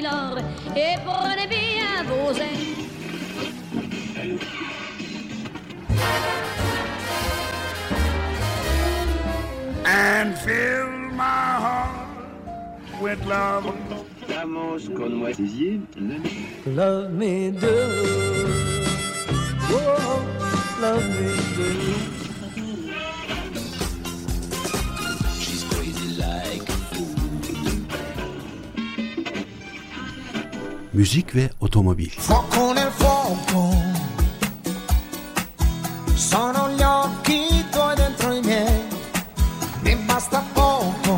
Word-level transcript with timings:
milord, 0.00 0.38
et 0.76 0.96
prenez 1.04 1.46
bien 1.46 2.04
vos 2.08 2.32
ailes. 2.32 2.76
And 9.84 10.36
fill 10.38 10.88
my 11.12 11.58
heart 11.64 12.08
with 13.00 13.24
love. 13.26 13.72
Vamos 14.28 14.88
con 14.96 15.14
moi. 15.14 15.32
Love 16.66 17.10
me 17.12 17.50
do. 17.50 17.68
Oh, 19.72 20.24
love 20.80 21.04
me 21.04 21.36
do. 21.56 22.19
Müzik 31.00 31.36
ve 31.36 31.50
otomobil. 31.60 32.08
Fuoco 32.08 32.74
nel 32.74 32.90
fuoco, 32.90 33.62
sono 36.16 36.68
gli 36.76 36.82
occhi 36.82 37.40
tuoi 37.72 37.96
dentro 37.96 38.34
i 38.34 38.40
miei, 38.40 38.82
mi 39.84 39.96
basta 40.08 40.42
poco. 40.54 41.14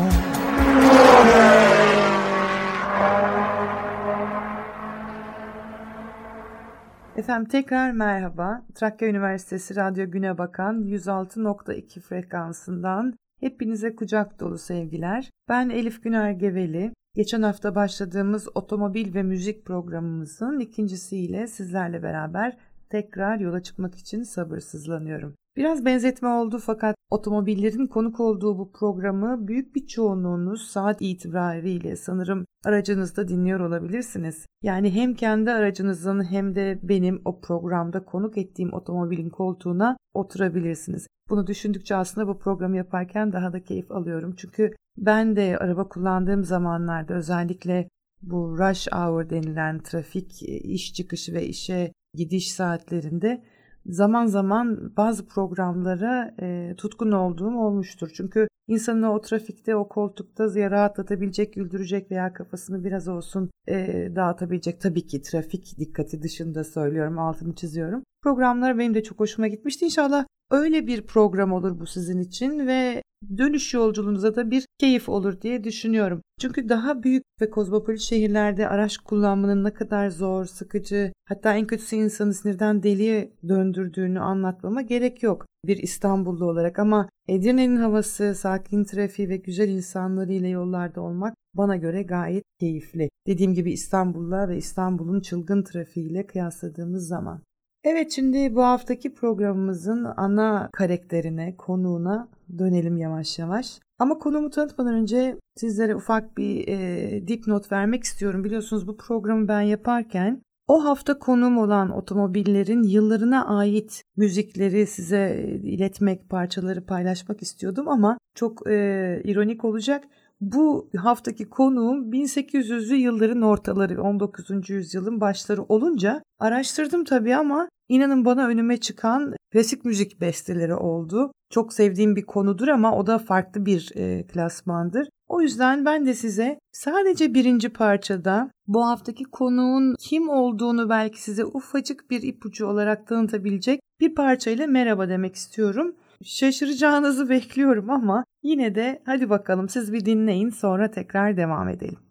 Efendim 7.15 7.45
tekrar 7.49 7.91
merhaba. 7.91 8.61
Trakya 8.75 9.07
Üniversitesi 9.07 9.75
Radyo 9.75 10.11
Güne 10.11 10.37
Bakan 10.37 10.83
106.2 10.83 11.99
frekansından 11.99 13.13
hepinize 13.39 13.95
kucak 13.95 14.39
dolu 14.39 14.57
sevgiler. 14.57 15.29
Ben 15.49 15.69
Elif 15.69 16.03
Güner 16.03 16.31
Geveli. 16.31 16.93
Geçen 17.15 17.41
hafta 17.41 17.75
başladığımız 17.75 18.47
otomobil 18.55 19.13
ve 19.13 19.23
müzik 19.23 19.65
programımızın 19.65 20.59
ikincisiyle 20.59 21.47
sizlerle 21.47 22.03
beraber 22.03 22.57
tekrar 22.89 23.39
yola 23.39 23.63
çıkmak 23.63 23.95
için 23.95 24.23
sabırsızlanıyorum. 24.23 25.35
Biraz 25.57 25.85
benzetme 25.85 26.29
oldu 26.29 26.59
fakat 26.65 26.95
otomobillerin 27.09 27.87
konuk 27.87 28.19
olduğu 28.19 28.57
bu 28.57 28.71
programı 28.71 29.47
büyük 29.47 29.75
bir 29.75 29.87
çoğunluğunuz 29.87 30.61
saat 30.61 31.01
itibariyle 31.01 31.95
sanırım 31.95 32.45
aracınızda 32.65 33.27
dinliyor 33.27 33.59
olabilirsiniz. 33.59 34.45
Yani 34.63 34.91
hem 34.91 35.13
kendi 35.13 35.51
aracınızın 35.51 36.31
hem 36.31 36.55
de 36.55 36.79
benim 36.83 37.21
o 37.25 37.41
programda 37.41 38.05
konuk 38.05 38.37
ettiğim 38.37 38.73
otomobilin 38.73 39.29
koltuğuna 39.29 39.97
oturabilirsiniz. 40.13 41.07
Bunu 41.29 41.47
düşündükçe 41.47 41.95
aslında 41.95 42.27
bu 42.27 42.39
programı 42.39 42.77
yaparken 42.77 43.33
daha 43.33 43.53
da 43.53 43.63
keyif 43.63 43.91
alıyorum. 43.91 44.35
Çünkü 44.37 44.71
ben 44.97 45.35
de 45.35 45.57
araba 45.57 45.89
kullandığım 45.89 46.43
zamanlarda 46.43 47.13
özellikle 47.13 47.89
bu 48.21 48.57
rush 48.57 48.87
hour 48.91 49.29
denilen 49.29 49.79
trafik 49.79 50.43
iş 50.43 50.93
çıkışı 50.93 51.33
ve 51.33 51.45
işe 51.47 51.91
gidiş 52.13 52.51
saatlerinde 52.51 53.43
zaman 53.85 54.25
zaman 54.25 54.93
bazı 54.97 55.27
programlara 55.27 56.35
e, 56.41 56.75
tutkun 56.77 57.11
olduğum 57.11 57.57
olmuştur. 57.57 58.11
Çünkü 58.13 58.47
insanın 58.67 59.03
o 59.03 59.21
trafikte, 59.21 59.75
o 59.75 59.87
koltukta 59.87 60.59
ya 60.59 60.71
rahatlatabilecek, 60.71 61.53
güldürecek 61.53 62.11
veya 62.11 62.33
kafasını 62.33 62.83
biraz 62.83 63.07
olsun 63.07 63.49
e, 63.67 64.07
dağıtabilecek. 64.15 64.81
Tabii 64.81 65.07
ki 65.07 65.21
trafik 65.21 65.79
dikkati 65.79 66.21
dışında 66.21 66.63
söylüyorum, 66.63 67.19
altını 67.19 67.55
çiziyorum. 67.55 68.03
Programlar 68.23 68.77
benim 68.77 68.93
de 68.93 69.03
çok 69.03 69.19
hoşuma 69.19 69.47
gitmişti. 69.47 69.85
İnşallah 69.85 70.25
öyle 70.51 70.87
bir 70.87 71.01
program 71.01 71.51
olur 71.51 71.79
bu 71.79 71.85
sizin 71.85 72.19
için 72.19 72.67
ve 72.67 73.03
dönüş 73.37 73.73
yolculuğunuza 73.73 74.35
da 74.35 74.51
bir 74.51 74.65
keyif 74.79 75.09
olur 75.09 75.41
diye 75.41 75.63
düşünüyorum. 75.63 76.21
Çünkü 76.41 76.69
daha 76.69 77.03
büyük 77.03 77.23
ve 77.41 77.49
kozmopolit 77.49 78.01
şehirlerde 78.01 78.67
araç 78.67 78.97
kullanmanın 78.97 79.63
ne 79.63 79.73
kadar 79.73 80.09
zor, 80.09 80.45
sıkıcı, 80.45 81.13
hatta 81.25 81.55
en 81.55 81.67
kötüsü 81.67 81.95
insanı 81.95 82.33
sinirden 82.33 82.83
deliye 82.83 83.33
döndürdüğünü 83.47 84.19
anlatmama 84.19 84.81
gerek 84.81 85.23
yok 85.23 85.45
bir 85.65 85.77
İstanbullu 85.77 86.45
olarak 86.45 86.79
ama 86.79 87.09
Edirne'nin 87.27 87.77
havası, 87.77 88.35
sakin 88.35 88.83
trafiği 88.83 89.29
ve 89.29 89.37
güzel 89.37 89.69
insanlarıyla 89.69 90.49
yollarda 90.49 91.01
olmak 91.01 91.35
bana 91.53 91.75
göre 91.75 92.03
gayet 92.03 92.43
keyifli. 92.59 93.09
Dediğim 93.27 93.53
gibi 93.53 93.71
İstanbul'la 93.71 94.49
ve 94.49 94.57
İstanbul'un 94.57 95.21
çılgın 95.21 95.63
trafiğiyle 95.63 96.25
kıyasladığımız 96.27 97.07
zaman. 97.07 97.41
Evet 97.83 98.11
şimdi 98.11 98.55
bu 98.55 98.63
haftaki 98.63 99.13
programımızın 99.13 100.07
ana 100.17 100.69
karakterine, 100.73 101.57
konuğuna 101.57 102.27
dönelim 102.57 102.97
yavaş 102.97 103.39
yavaş. 103.39 103.79
Ama 103.99 104.19
konumu 104.19 104.49
tanıtmadan 104.49 104.93
önce 104.93 105.37
sizlere 105.55 105.95
ufak 105.95 106.37
bir 106.37 106.67
e, 106.67 107.27
dipnot 107.27 107.71
vermek 107.71 108.03
istiyorum. 108.03 108.43
Biliyorsunuz 108.43 108.87
bu 108.87 108.97
programı 108.97 109.47
ben 109.47 109.61
yaparken 109.61 110.41
o 110.67 110.83
hafta 110.85 111.19
konuğum 111.19 111.57
olan 111.57 111.91
otomobillerin 111.91 112.83
yıllarına 112.83 113.47
ait 113.47 114.03
müzikleri 114.17 114.87
size 114.87 115.49
iletmek, 115.63 116.29
parçaları 116.29 116.85
paylaşmak 116.85 117.41
istiyordum 117.41 117.87
ama 117.87 118.17
çok 118.35 118.67
e, 118.69 119.21
ironik 119.23 119.65
olacak. 119.65 120.03
Bu 120.43 120.89
haftaki 120.97 121.49
konuğum 121.49 122.11
1800'lü 122.11 122.93
yılların 122.95 123.41
ortaları 123.41 124.03
19. 124.03 124.69
yüzyılın 124.69 125.21
başları 125.21 125.63
olunca 125.63 126.23
araştırdım 126.39 127.03
tabii 127.03 127.35
ama 127.35 127.69
inanın 127.89 128.25
bana 128.25 128.47
önüme 128.47 128.77
çıkan 128.77 129.33
klasik 129.51 129.85
müzik 129.85 130.21
besteleri 130.21 130.75
oldu. 130.75 131.31
Çok 131.49 131.73
sevdiğim 131.73 132.15
bir 132.15 132.25
konudur 132.25 132.67
ama 132.67 132.97
o 132.97 133.07
da 133.07 133.17
farklı 133.17 133.65
bir 133.65 133.91
e, 133.95 134.27
klasmandır. 134.27 135.09
O 135.27 135.41
yüzden 135.41 135.85
ben 135.85 136.05
de 136.05 136.13
size 136.13 136.59
sadece 136.71 137.33
birinci 137.33 137.69
parçada 137.69 138.51
bu 138.67 138.85
haftaki 138.85 139.23
konuğun 139.23 139.95
kim 139.99 140.29
olduğunu 140.29 140.89
belki 140.89 141.21
size 141.21 141.45
ufacık 141.45 142.11
bir 142.11 142.21
ipucu 142.21 142.67
olarak 142.67 143.07
tanıtabilecek 143.07 143.79
bir 143.99 144.15
parçayla 144.15 144.67
merhaba 144.67 145.09
demek 145.09 145.35
istiyorum. 145.35 145.95
Şaşıracağınızı 146.23 147.29
bekliyorum 147.29 147.89
ama 147.89 148.23
yine 148.43 148.75
de 148.75 149.01
hadi 149.05 149.29
bakalım 149.29 149.69
siz 149.69 149.93
bir 149.93 150.05
dinleyin 150.05 150.49
sonra 150.49 150.91
tekrar 150.91 151.37
devam 151.37 151.69
edelim. 151.69 152.02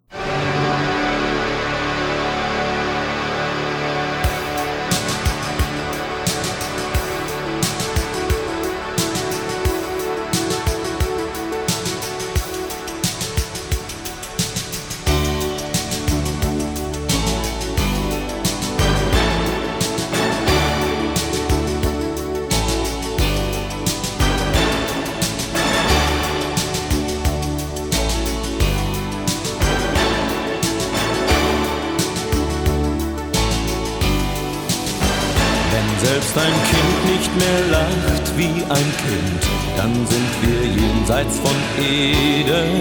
Selbst 36.23 36.37
ein 36.37 36.53
Kind 36.71 37.17
nicht 37.17 37.31
mehr 37.37 37.61
lacht 37.71 38.37
wie 38.37 38.63
ein 38.69 38.89
Kind, 39.03 39.41
dann 39.77 39.93
sind 40.07 40.31
wir 40.41 40.83
jenseits 40.83 41.39
von 41.39 41.55
Eden. 41.77 42.79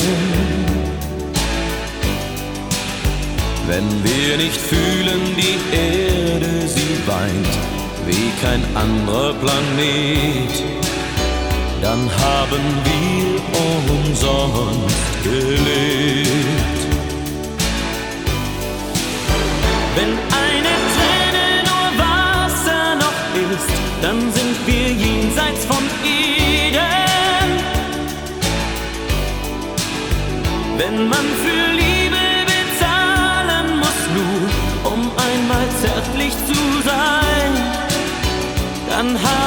Wenn 3.66 4.04
wir 4.04 4.36
nicht 4.36 4.60
fühlen, 4.60 5.20
die 5.36 5.58
Erde, 5.75 6.69
sie 6.69 6.98
weint 7.06 7.48
wie 8.06 8.30
kein 8.42 8.62
anderer 8.77 9.34
Planet, 9.34 10.54
dann 11.80 12.10
haben 12.21 12.65
wir 12.84 13.41
umsonst 13.91 15.22
gelebt. 15.24 16.83
Wenn 19.95 20.32
wir 24.66 24.88
jenseits 24.92 25.64
von 25.64 25.84
Eden. 26.04 27.48
Wenn 30.78 31.09
man 31.09 31.26
für 31.42 31.72
Liebe 31.72 32.24
bezahlen 32.53 33.78
muss, 33.78 34.00
nur 34.16 34.92
um 34.92 35.00
einmal 35.00 35.66
zärtlich 35.80 36.32
zu 36.47 36.60
sein, 36.84 37.53
dann 38.88 39.09
haben 39.09 39.41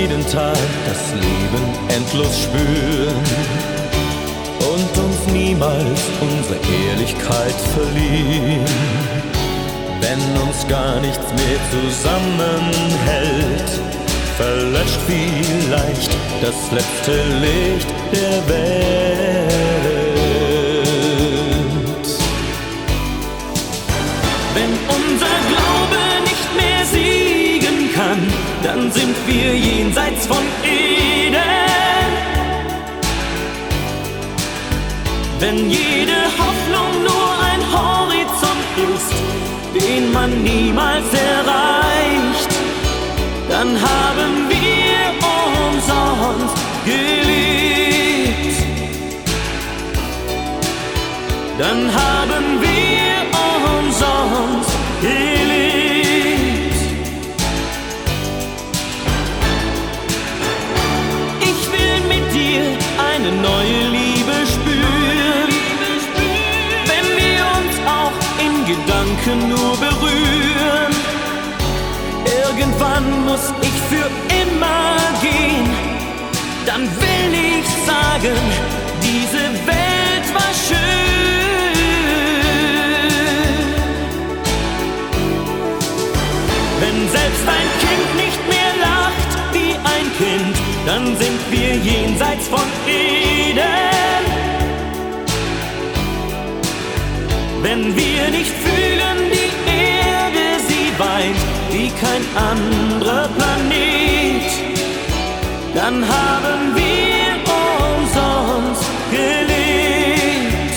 jeden 0.00 0.24
Tag 0.28 0.58
das 0.86 1.12
Leben 1.12 1.64
endlos 1.88 2.42
spüren 2.42 3.24
und 4.72 5.04
uns 5.04 5.26
niemals 5.32 6.00
unsere 6.20 6.58
Ehrlichkeit 6.86 7.58
verliehen. 7.74 8.64
Wenn 10.00 10.20
uns 10.46 10.66
gar 10.68 11.00
nichts 11.00 11.26
mehr 11.40 11.60
zusammenhält, 11.72 13.70
verlöscht 14.36 15.00
vielleicht 15.06 16.16
das 16.42 16.70
letzte 16.70 17.16
Licht 17.40 17.88
der 18.12 18.48
Welt. 18.48 19.47
Sind 28.92 29.14
wir 29.26 29.54
jenseits 29.54 30.26
von 30.26 30.44
Eden. 30.64 31.08
Wenn 35.40 35.70
jede 35.70 36.20
Hoffnung 36.40 37.02
nur 37.02 37.30
ein 37.50 37.62
Horizont 37.72 38.66
ist, 38.94 39.12
den 39.74 40.12
man 40.12 40.42
niemals 40.42 41.06
erreicht, 41.12 42.50
dann 43.48 43.68
haben 43.80 44.48
wir 44.48 45.00
umsonst 45.68 46.56
gelebt. 46.84 48.56
Dann 51.58 51.90
haben 51.92 52.60
wir 52.60 53.14
umsonst 53.80 54.70
gelebt. 55.00 55.37
Irgendwann 72.98 73.24
muss 73.26 73.52
ich 73.62 73.76
für 73.88 74.10
immer 74.42 74.96
gehen, 75.22 75.68
dann 76.66 76.82
will 76.82 77.32
ich 77.32 77.66
sagen, 77.86 78.36
diese 79.02 79.44
Welt 79.66 80.34
war 80.34 80.52
schön. 80.66 80.78
Wenn 86.80 87.08
selbst 87.10 87.46
ein 87.46 87.68
Kind 87.84 88.08
nicht 88.16 88.48
mehr 88.48 88.72
lacht 88.80 89.30
wie 89.52 89.74
ein 89.74 90.06
Kind, 90.18 90.56
dann 90.86 91.16
sind 91.16 91.40
wir 91.50 91.76
jenseits 91.76 92.48
von 92.48 92.66
Eden. 92.86 93.58
Wenn 97.62 97.96
wir 97.96 98.30
nicht 98.30 98.57
wie 101.88 102.00
kein 102.00 102.24
anderer 102.36 103.28
Planet, 103.28 104.50
dann 105.74 106.04
haben 106.06 106.74
wir 106.74 107.28
umsonst 107.96 108.84
gelebt. 109.10 110.76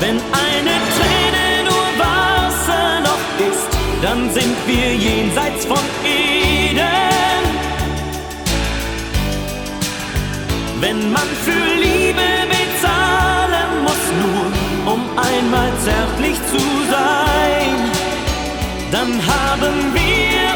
Wenn 0.00 0.16
eine 0.16 0.76
Träne 0.96 1.46
nur 1.68 1.88
Wasser 1.98 3.00
noch 3.00 3.24
ist, 3.48 3.68
dann 4.02 4.30
sind 4.32 4.56
wir 4.66 4.94
jenseits 4.94 5.66
von 5.66 5.84
Eden. 6.04 6.80
Wenn 10.80 11.12
man 11.12 11.28
für 11.44 11.74
Liebe 11.80 12.09
dann 18.90 19.12
haben 19.26 19.94
wir 19.94 20.50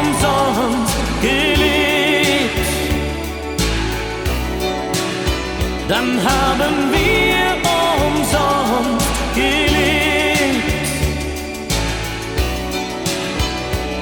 umsonst 0.00 0.94
gelebt. 1.20 2.68
Dann 5.88 6.20
haben 6.30 6.92
wir 6.92 7.38
umsonst 8.06 9.06
gelebt. 9.34 9.78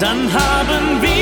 Dann 0.00 0.32
haben 0.32 1.02
wir 1.02 1.15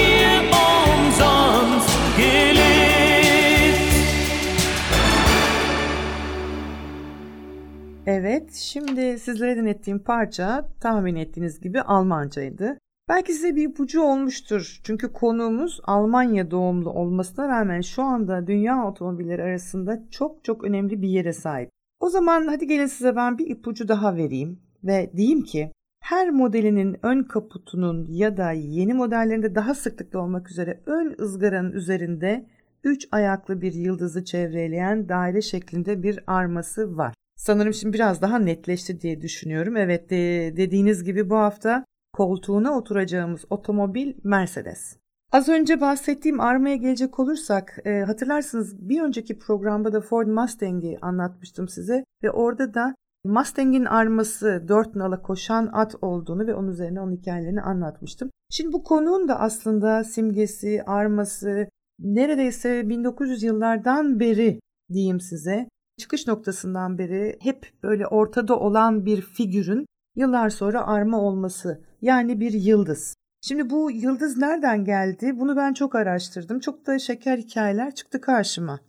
şimdi 8.75 9.19
sizlere 9.19 9.56
dinlettiğim 9.56 9.99
parça 9.99 10.69
tahmin 10.81 11.17
ettiğiniz 11.17 11.61
gibi 11.61 11.81
Almancaydı. 11.81 12.79
Belki 13.09 13.32
size 13.32 13.56
bir 13.56 13.69
ipucu 13.69 14.03
olmuştur. 14.03 14.81
Çünkü 14.85 15.12
konuğumuz 15.12 15.81
Almanya 15.85 16.50
doğumlu 16.50 16.91
olmasına 16.91 17.49
rağmen 17.49 17.81
şu 17.81 18.03
anda 18.03 18.47
dünya 18.47 18.87
otomobilleri 18.87 19.43
arasında 19.43 20.03
çok 20.11 20.44
çok 20.44 20.65
önemli 20.65 21.03
bir 21.03 21.09
yere 21.09 21.32
sahip. 21.32 21.71
O 22.00 22.09
zaman 22.09 22.47
hadi 22.47 22.67
gelin 22.67 22.87
size 22.87 23.17
ben 23.17 23.38
bir 23.38 23.47
ipucu 23.47 23.88
daha 23.88 24.17
vereyim 24.17 24.61
ve 24.85 25.11
diyeyim 25.17 25.43
ki 25.43 25.73
her 26.03 26.31
modelinin 26.31 26.97
ön 27.03 27.23
kaputunun 27.23 28.06
ya 28.11 28.37
da 28.37 28.53
yeni 28.53 28.94
modellerinde 28.94 29.55
daha 29.55 29.75
sıklıkla 29.75 30.19
olmak 30.19 30.50
üzere 30.50 30.81
ön 30.87 31.17
ızgaranın 31.20 31.73
üzerinde 31.73 32.47
3 32.85 33.09
ayaklı 33.12 33.61
bir 33.61 33.73
yıldızı 33.73 34.25
çevreleyen 34.25 35.09
daire 35.09 35.43
şeklinde 35.43 36.03
bir 36.03 36.20
arması 36.27 36.97
var. 36.97 37.15
Sanırım 37.37 37.75
şimdi 37.75 37.93
biraz 37.93 38.23
daha 38.23 38.39
netleşti 38.39 39.01
diye 39.01 39.21
düşünüyorum. 39.21 39.77
Evet 39.77 40.11
de, 40.11 40.53
dediğiniz 40.57 41.05
gibi 41.05 41.31
bu 41.31 41.37
hafta 41.37 41.85
koltuğuna 42.13 42.79
oturacağımız 42.79 43.45
otomobil 43.51 44.15
Mercedes. 44.25 44.97
Az 45.33 45.49
önce 45.49 45.81
bahsettiğim 45.81 46.41
armaya 46.41 46.77
gelecek 46.77 47.19
olursak 47.19 47.79
e, 47.85 48.01
hatırlarsınız 48.01 48.89
bir 48.89 49.03
önceki 49.03 49.39
programda 49.39 49.93
da 49.93 50.01
Ford 50.01 50.27
Mustang'i 50.27 50.99
anlatmıştım 51.03 51.69
size 51.69 52.05
ve 52.23 52.31
orada 52.31 52.75
da 52.75 52.95
Mustang'in 53.25 53.85
arması 53.85 54.65
dört 54.69 54.95
nala 54.95 55.23
koşan 55.23 55.71
at 55.73 55.95
olduğunu 56.03 56.47
ve 56.47 56.55
onun 56.55 56.69
üzerine 56.69 57.01
onun 57.01 57.17
hikayelerini 57.17 57.61
anlatmıştım. 57.61 58.31
Şimdi 58.51 58.73
bu 58.73 58.85
konunun 58.85 59.29
da 59.29 59.41
aslında 59.41 60.05
simgesi, 60.05 60.82
arması 60.87 61.69
neredeyse 61.99 62.89
1900 62.89 63.43
yıllardan 63.43 64.20
beri 64.20 64.61
diyeyim 64.93 65.20
size 65.20 65.69
çıkış 65.98 66.27
noktasından 66.27 66.98
beri 66.98 67.39
hep 67.41 67.72
böyle 67.82 68.06
ortada 68.06 68.58
olan 68.58 69.06
bir 69.06 69.20
figürün 69.20 69.86
yıllar 70.17 70.51
sonra 70.51 70.86
arma 70.86 71.20
olması 71.20 71.81
yani 72.03 72.41
bir 72.41 72.53
yıldız. 72.53 73.15
Şimdi 73.41 73.70
bu 73.70 73.91
yıldız 73.91 74.36
nereden 74.36 74.84
geldi? 74.84 75.32
Bunu 75.39 75.56
ben 75.56 75.72
çok 75.72 75.94
araştırdım. 75.94 76.60
Çok 76.60 76.86
da 76.86 76.98
şeker 76.98 77.39
hikayeler 77.39 77.94
çıktı 77.94 78.20
karşıma. 78.20 78.81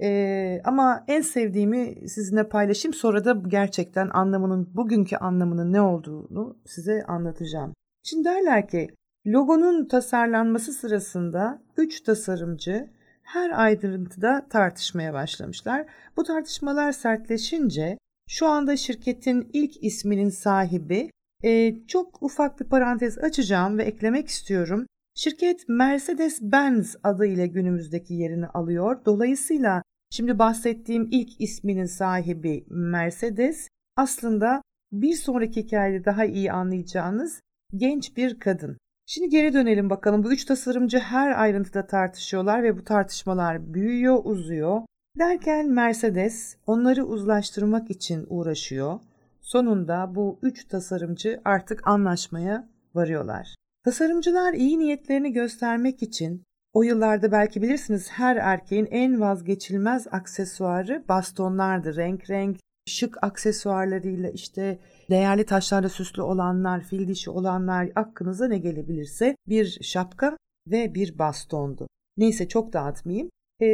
Ee, 0.00 0.60
ama 0.64 1.04
en 1.08 1.20
sevdiğimi 1.20 2.08
sizinle 2.08 2.48
paylaşayım. 2.48 2.94
Sonra 2.94 3.24
da 3.24 3.42
gerçekten 3.48 4.08
anlamının, 4.12 4.70
bugünkü 4.74 5.16
anlamının 5.16 5.72
ne 5.72 5.80
olduğunu 5.80 6.56
size 6.66 7.04
anlatacağım. 7.08 7.74
Şimdi 8.02 8.24
derler 8.24 8.68
ki 8.68 8.88
logonun 9.26 9.88
tasarlanması 9.88 10.72
sırasında 10.72 11.62
3 11.76 12.00
tasarımcı 12.00 12.90
her 13.24 13.64
ayrıntıda 13.64 14.46
tartışmaya 14.50 15.12
başlamışlar. 15.12 15.86
Bu 16.16 16.22
tartışmalar 16.22 16.92
sertleşince 16.92 17.98
şu 18.28 18.46
anda 18.46 18.76
şirketin 18.76 19.50
ilk 19.52 19.84
isminin 19.84 20.28
sahibi 20.28 21.10
e, 21.44 21.76
çok 21.86 22.22
ufak 22.22 22.60
bir 22.60 22.64
parantez 22.64 23.18
açacağım 23.18 23.78
ve 23.78 23.82
eklemek 23.82 24.28
istiyorum. 24.28 24.86
Şirket 25.14 25.68
Mercedes-Benz 25.68 26.96
adı 27.02 27.26
ile 27.26 27.46
günümüzdeki 27.46 28.14
yerini 28.14 28.46
alıyor. 28.46 29.04
Dolayısıyla 29.06 29.82
şimdi 30.10 30.38
bahsettiğim 30.38 31.08
ilk 31.10 31.40
isminin 31.40 31.86
sahibi 31.86 32.64
Mercedes 32.68 33.68
aslında 33.96 34.62
bir 34.92 35.14
sonraki 35.14 35.62
hikayede 35.62 36.04
daha 36.04 36.24
iyi 36.24 36.52
anlayacağınız 36.52 37.40
genç 37.76 38.16
bir 38.16 38.38
kadın. 38.38 38.78
Şimdi 39.06 39.28
geri 39.28 39.52
dönelim 39.52 39.90
bakalım. 39.90 40.24
Bu 40.24 40.32
üç 40.32 40.44
tasarımcı 40.44 40.98
her 40.98 41.42
ayrıntıda 41.42 41.86
tartışıyorlar 41.86 42.62
ve 42.62 42.78
bu 42.78 42.84
tartışmalar 42.84 43.74
büyüyor, 43.74 44.20
uzuyor. 44.24 44.82
Derken 45.18 45.66
Mercedes 45.66 46.56
onları 46.66 47.04
uzlaştırmak 47.04 47.90
için 47.90 48.26
uğraşıyor. 48.28 49.00
Sonunda 49.40 50.14
bu 50.14 50.38
üç 50.42 50.64
tasarımcı 50.64 51.40
artık 51.44 51.86
anlaşmaya 51.86 52.68
varıyorlar. 52.94 53.54
Tasarımcılar 53.84 54.52
iyi 54.52 54.78
niyetlerini 54.78 55.32
göstermek 55.32 56.02
için 56.02 56.42
o 56.72 56.82
yıllarda 56.82 57.32
belki 57.32 57.62
bilirsiniz 57.62 58.10
her 58.10 58.36
erkeğin 58.36 58.88
en 58.90 59.20
vazgeçilmez 59.20 60.06
aksesuarı 60.10 61.04
bastonlardı. 61.08 61.96
Renk 61.96 62.30
renk 62.30 62.58
şık 62.86 63.24
aksesuarlarıyla 63.24 64.30
işte 64.30 64.78
değerli 65.10 65.46
taşlarla 65.46 65.88
süslü 65.88 66.22
olanlar, 66.22 66.80
fil 66.80 67.08
dişi 67.08 67.30
olanlar 67.30 67.88
aklınıza 67.94 68.48
ne 68.48 68.58
gelebilirse 68.58 69.36
bir 69.48 69.78
şapka 69.82 70.36
ve 70.66 70.94
bir 70.94 71.18
bastondu. 71.18 71.86
Neyse 72.16 72.48
çok 72.48 72.72
dağıtmayayım. 72.72 73.30
E, 73.62 73.66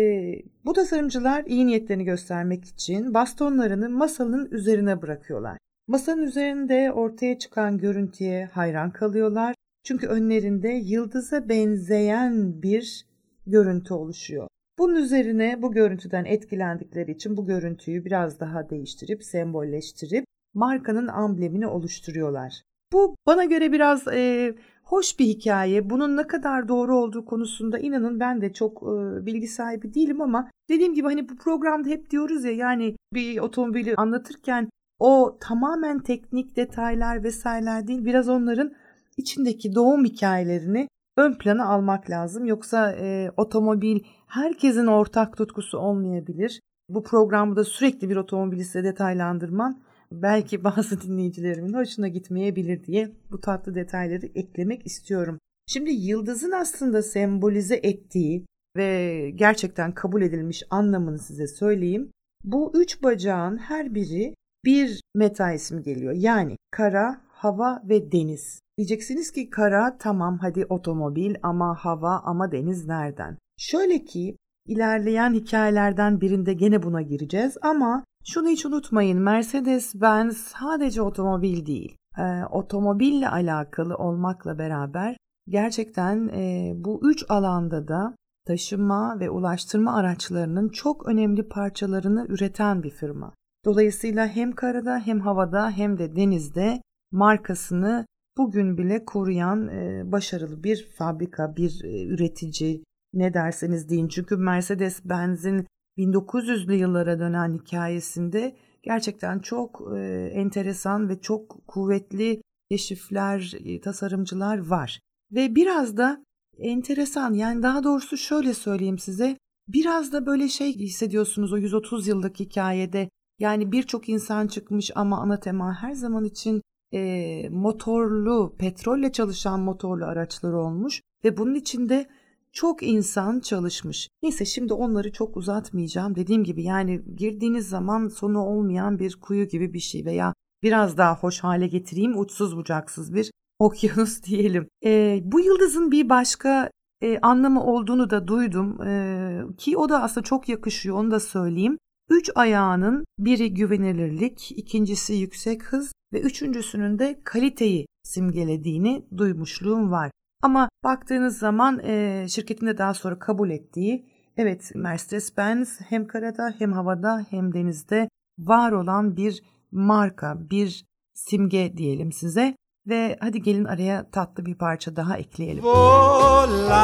bu 0.65 0.73
tasarımcılar 0.73 1.45
iyi 1.45 1.67
niyetlerini 1.67 2.05
göstermek 2.05 2.65
için 2.65 3.15
bastonlarını 3.15 3.89
masanın 3.89 4.51
üzerine 4.51 5.03
bırakıyorlar. 5.03 5.59
Masanın 5.89 6.23
üzerinde 6.23 6.93
ortaya 6.93 7.39
çıkan 7.39 7.79
görüntüye 7.79 8.45
hayran 8.45 8.91
kalıyorlar. 8.91 9.55
Çünkü 9.85 10.07
önlerinde 10.07 10.69
yıldıza 10.69 11.49
benzeyen 11.49 12.63
bir 12.63 13.07
görüntü 13.47 13.95
oluşuyor. 13.95 14.49
Bunun 14.81 14.95
üzerine 14.95 15.63
bu 15.63 15.73
görüntüden 15.73 16.25
etkilendikleri 16.25 17.11
için 17.11 17.37
bu 17.37 17.47
görüntüyü 17.47 18.05
biraz 18.05 18.41
daha 18.41 18.71
değiştirip 18.71 19.25
sembolleştirip 19.25 20.25
markanın 20.55 21.07
amblemini 21.07 21.67
oluşturuyorlar. 21.67 22.63
Bu 22.93 23.15
bana 23.27 23.45
göre 23.45 23.73
biraz 23.73 24.09
e, 24.09 24.55
hoş 24.85 25.19
bir 25.19 25.25
hikaye. 25.25 25.91
Bunun 25.91 26.17
ne 26.17 26.27
kadar 26.27 26.69
doğru 26.69 26.97
olduğu 26.97 27.25
konusunda 27.25 27.79
inanın 27.79 28.21
ben 28.21 28.41
de 28.41 28.53
çok 28.53 28.83
e, 28.83 29.27
bilgi 29.27 29.49
sahibi 29.49 29.95
değilim 29.95 30.21
ama 30.21 30.51
dediğim 30.69 30.95
gibi 30.95 31.07
hani 31.07 31.29
bu 31.29 31.37
programda 31.37 31.89
hep 31.89 32.11
diyoruz 32.11 32.45
ya 32.45 32.53
yani 32.53 32.97
bir 33.15 33.39
otomobili 33.39 33.95
anlatırken 33.95 34.69
o 34.99 35.39
tamamen 35.41 35.99
teknik 35.99 36.57
detaylar 36.57 37.25
vesaireler 37.25 37.87
değil 37.87 38.05
biraz 38.05 38.29
onların 38.29 38.73
içindeki 39.17 39.75
doğum 39.75 40.05
hikayelerini 40.05 40.89
ön 41.17 41.35
plana 41.35 41.67
almak 41.67 42.11
lazım. 42.11 42.45
Yoksa 42.45 42.93
e, 42.93 43.31
otomobil 43.37 44.01
herkesin 44.31 44.87
ortak 44.87 45.37
tutkusu 45.37 45.79
olmayabilir. 45.79 46.61
Bu 46.89 47.03
programda 47.03 47.65
sürekli 47.65 48.11
bir 48.11 48.17
otomobili 48.17 48.65
size 48.65 48.85
detaylandırmam 48.85 49.81
belki 50.13 50.65
bazı 50.65 51.03
dinleyicilerimin 51.03 51.75
hoşuna 51.75 52.09
gitmeyebilir 52.09 52.85
diye 52.85 53.13
bu 53.31 53.41
tatlı 53.41 53.75
detayları 53.75 54.27
eklemek 54.35 54.87
istiyorum. 54.87 55.39
Şimdi 55.67 55.91
yıldızın 55.91 56.53
aslında 56.53 57.03
sembolize 57.03 57.81
ettiği 57.83 58.47
ve 58.77 59.31
gerçekten 59.35 59.93
kabul 59.93 60.23
edilmiş 60.23 60.63
anlamını 60.71 61.19
size 61.19 61.47
söyleyeyim. 61.47 62.11
Bu 62.45 62.73
üç 62.75 63.03
bacağın 63.03 63.57
her 63.57 63.95
biri 63.95 64.35
bir 64.65 65.01
meta 65.15 65.53
ismi 65.53 65.83
geliyor. 65.83 66.13
Yani 66.13 66.57
kara, 66.71 67.21
hava 67.29 67.83
ve 67.89 68.13
deniz. 68.13 68.61
Diyeceksiniz 68.79 69.31
ki 69.31 69.51
kara 69.51 69.99
tamam 69.99 70.39
hadi 70.39 70.65
otomobil 70.65 71.35
ama 71.43 71.75
hava 71.75 72.21
ama 72.25 72.53
deniz 72.53 72.87
nereden? 72.87 73.39
Şöyle 73.61 74.05
ki 74.05 74.37
ilerleyen 74.67 75.35
hikayelerden 75.35 76.21
birinde 76.21 76.53
gene 76.53 76.83
buna 76.83 77.03
gireceğiz 77.03 77.57
ama 77.63 78.05
şunu 78.25 78.49
hiç 78.49 78.67
unutmayın 78.67 79.19
Mercedes-Benz 79.19 80.33
sadece 80.33 81.03
otomobil 81.03 81.67
değil. 81.67 81.97
E, 82.19 82.45
otomobille 82.51 83.29
alakalı 83.29 83.97
olmakla 83.97 84.59
beraber 84.59 85.17
gerçekten 85.49 86.29
e, 86.29 86.73
bu 86.77 87.01
üç 87.03 87.25
alanda 87.29 87.89
da 87.89 88.15
taşıma 88.47 89.21
ve 89.21 89.31
ulaştırma 89.31 89.97
araçlarının 89.97 90.69
çok 90.69 91.07
önemli 91.09 91.49
parçalarını 91.49 92.27
üreten 92.29 92.83
bir 92.83 92.91
firma. 92.91 93.35
Dolayısıyla 93.65 94.27
hem 94.27 94.53
karada 94.53 94.99
hem 94.99 95.21
havada 95.21 95.71
hem 95.71 95.99
de 95.99 96.17
denizde 96.17 96.83
markasını 97.13 98.07
bugün 98.37 98.79
bile 98.79 99.05
koruyan 99.05 99.69
e, 99.69 100.03
başarılı 100.13 100.65
bir 100.65 100.89
fabrika, 100.99 101.57
bir 101.57 101.85
e, 101.85 102.07
üretici 102.07 102.83
ne 103.15 103.35
derseniz 103.35 103.89
deyin. 103.89 104.09
Çünkü 104.09 104.35
Mercedes-Benz'in 104.35 105.67
1900'lü 105.99 106.75
yıllara 106.75 107.19
dönen 107.19 107.55
hikayesinde 107.55 108.57
gerçekten 108.83 109.39
çok 109.39 109.83
e, 109.97 110.01
enteresan 110.35 111.09
ve 111.09 111.21
çok 111.21 111.67
kuvvetli 111.67 112.43
keşifler, 112.71 113.55
e, 113.65 113.81
tasarımcılar 113.81 114.67
var. 114.67 115.01
Ve 115.33 115.55
biraz 115.55 115.97
da 115.97 116.25
enteresan 116.59 117.35
yani 117.35 117.63
daha 117.63 117.85
doğrusu 117.85 118.17
şöyle 118.17 118.55
söyleyeyim 118.55 118.99
size 118.99 119.37
biraz 119.69 120.13
da 120.13 120.27
böyle 120.27 120.49
şey 120.49 120.77
hissediyorsunuz 120.77 121.53
o 121.53 121.57
130 121.57 122.09
yıllık 122.09 122.41
hikayede 122.41 123.09
yani 123.39 123.73
birçok 123.73 124.09
insan 124.09 124.47
çıkmış 124.47 124.91
ama 124.95 125.21
ana 125.21 125.41
tema 125.41 125.83
her 125.83 125.93
zaman 125.93 126.25
için 126.25 126.63
e, 126.95 127.49
motorlu 127.51 128.57
petrolle 128.59 129.13
çalışan 129.13 129.61
motorlu 129.61 130.05
araçlar 130.05 130.53
olmuş 130.53 131.01
ve 131.25 131.37
bunun 131.37 131.55
içinde 131.55 132.09
çok 132.53 132.83
insan 132.83 133.41
çalışmış. 133.41 134.09
Neyse 134.23 134.45
şimdi 134.45 134.73
onları 134.75 135.13
çok 135.13 135.37
uzatmayacağım. 135.37 136.15
Dediğim 136.15 136.45
gibi 136.45 136.63
yani 136.63 137.03
girdiğiniz 137.17 137.69
zaman 137.69 138.09
sonu 138.09 138.39
olmayan 138.39 138.99
bir 138.99 139.17
kuyu 139.17 139.49
gibi 139.49 139.75
bir 139.75 139.81
şey 139.81 140.05
veya 140.05 140.35
biraz 140.63 140.97
daha 140.97 141.17
hoş 141.17 141.41
hale 141.41 141.67
getireyim 141.67 142.19
uçsuz 142.19 142.57
bucaksız 142.57 143.15
bir 143.15 143.31
okyanus 143.59 144.23
diyelim. 144.23 144.69
E, 144.85 145.21
bu 145.25 145.41
yıldızın 145.41 145.91
bir 145.91 146.09
başka 146.09 146.71
e, 147.03 147.19
anlamı 147.19 147.65
olduğunu 147.65 148.11
da 148.11 148.29
duydum 148.29 148.83
e, 148.83 149.41
ki 149.59 149.77
o 149.77 149.89
da 149.89 150.03
aslında 150.03 150.25
çok 150.25 150.49
yakışıyor 150.49 150.97
onu 150.97 151.11
da 151.11 151.21
söyleyeyim. 151.21 151.79
Üç 152.11 152.31
ayağının 152.35 153.05
biri 153.19 153.55
güvenilirlik, 153.55 154.53
ikincisi 154.53 155.15
yüksek 155.15 155.65
hız 155.65 155.93
ve 156.13 156.21
üçüncüsünün 156.21 156.99
de 156.99 157.21
kaliteyi 157.25 157.87
simgelediğini 158.03 159.07
duymuşluğum 159.17 159.91
var. 159.91 160.11
Ama 160.43 160.69
baktığınız 160.85 161.39
zaman 161.39 161.81
e, 161.85 162.27
şirketin 162.29 162.67
de 162.67 162.79
daha 162.79 162.95
sonra 162.95 163.19
kabul 163.19 163.51
ettiği 163.51 164.07
evet 164.37 164.73
Mercedes-Benz 164.75 165.81
hem 165.89 166.07
karada 166.07 166.55
hem 166.59 166.73
havada 166.73 167.27
hem 167.31 167.55
denizde 167.55 168.09
var 168.39 168.73
olan 168.73 169.17
bir 169.17 169.43
marka, 169.73 170.51
bir 170.51 170.85
simge 171.15 171.77
diyelim 171.77 172.13
size. 172.13 172.55
Ve 172.87 173.17
hadi 173.21 173.43
gelin 173.43 173.65
araya 173.65 174.11
tatlı 174.11 174.47
bir 174.47 174.55
parça 174.55 174.97
daha 174.97 175.17
ekleyelim. 175.17 175.65
Volare, 175.65 176.81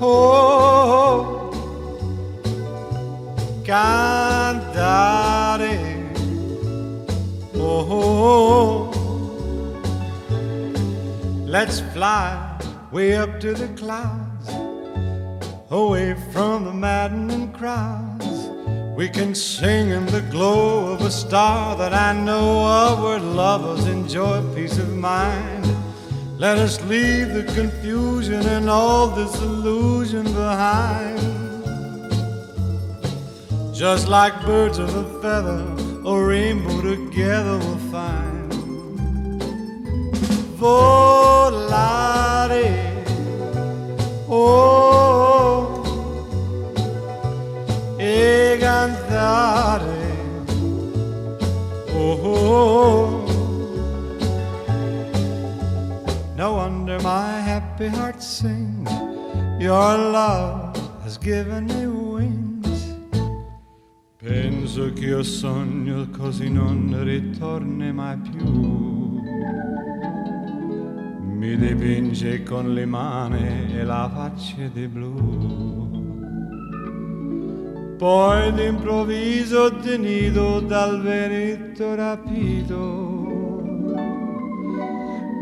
oh, 0.00 1.50
cantare, 3.66 4.90
oh, 7.60 7.90
oh. 7.90 9.05
Let's 11.58 11.80
fly 11.80 12.60
way 12.92 13.16
up 13.16 13.40
to 13.40 13.54
the 13.54 13.68
clouds, 13.80 14.46
away 15.70 16.14
from 16.30 16.66
the 16.66 16.72
maddening 16.74 17.50
crowds. 17.50 18.50
We 18.94 19.08
can 19.08 19.34
sing 19.34 19.88
in 19.88 20.04
the 20.04 20.20
glow 20.30 20.92
of 20.92 21.00
a 21.00 21.10
star 21.10 21.74
that 21.78 21.94
I 21.94 22.12
know 22.12 22.66
of 22.66 23.02
where 23.02 23.18
lovers 23.18 23.86
enjoy 23.86 24.42
peace 24.54 24.76
of 24.76 24.94
mind. 24.98 25.66
Let 26.38 26.58
us 26.58 26.78
leave 26.84 27.32
the 27.32 27.44
confusion 27.54 28.46
and 28.46 28.68
all 28.68 29.16
disillusion 29.16 30.24
behind. 30.24 31.22
Just 33.74 34.08
like 34.08 34.44
birds 34.44 34.78
of 34.78 34.94
a 34.94 35.06
feather, 35.22 35.64
a 36.04 36.22
rainbow 36.22 36.82
together 36.82 37.56
we'll 37.56 37.78
find 37.90 38.36
volare. 40.58 41.35
No 56.36 56.52
wonder 56.54 56.98
my 57.00 57.40
happy 57.40 57.88
heart 57.88 58.22
sings. 58.22 58.90
Your 59.58 59.96
love 59.96 60.76
has 61.02 61.18
given 61.18 61.66
me 61.66 61.86
wings. 61.86 62.94
Penso 64.18 64.92
che 64.92 65.06
io 65.06 65.22
sogno 65.22 66.08
così 66.10 66.48
non 66.50 67.02
ritorni 67.02 67.92
mai 67.92 68.16
più 68.18 69.06
mi 71.46 71.56
dipinge 71.56 72.42
con 72.42 72.74
le 72.74 72.84
mani 72.86 73.72
e 73.72 73.84
la 73.84 74.10
faccia 74.12 74.66
di 74.72 74.88
blu. 74.88 75.85
Poi 77.98 78.52
d'improvviso 78.52 79.78
tenido 79.78 80.60
dal 80.60 81.00
vento 81.00 81.94
rapito 81.94 83.06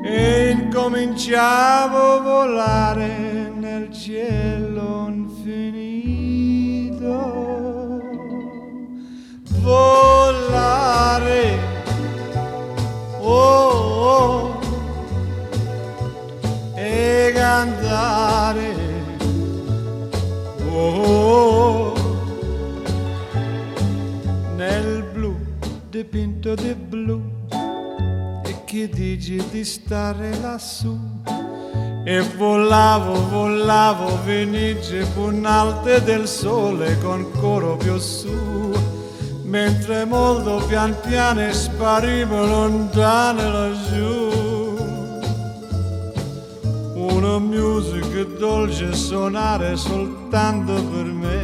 e 0.04 0.50
incominciavo 0.50 2.12
a 2.12 2.20
volare 2.20 3.52
nel 3.56 3.90
cielo 3.90 5.08
infinito. 5.08 5.72
Volare, 9.60 11.58
oh, 13.18 13.70
oh 14.04 14.60
e 16.76 17.32
cantare. 17.34 18.82
Oh, 20.70 21.94
nel 21.94 22.03
dipinto 26.04 26.54
di 26.54 26.74
blu 26.74 27.18
e 28.44 28.64
chi 28.66 28.88
dici 28.90 29.42
di 29.50 29.64
stare 29.64 30.38
lassù 30.38 30.94
e 32.04 32.20
volavo, 32.36 33.28
volavo 33.30 34.08
felice 34.24 35.06
punalte 35.14 36.02
del 36.02 36.28
sole 36.28 36.98
con 36.98 37.30
coro 37.40 37.76
più 37.78 37.96
su, 37.96 38.74
mentre 39.44 40.04
molto 40.04 40.62
pian 40.66 40.94
piano 41.00 41.50
sparivo 41.50 42.44
lontano 42.44 43.50
laggiù. 43.50 44.32
Una 46.96 47.38
musica 47.38 48.24
dolce 48.38 48.92
suonare 48.92 49.76
soltanto 49.76 50.74
per 50.74 51.04
me. 51.04 51.43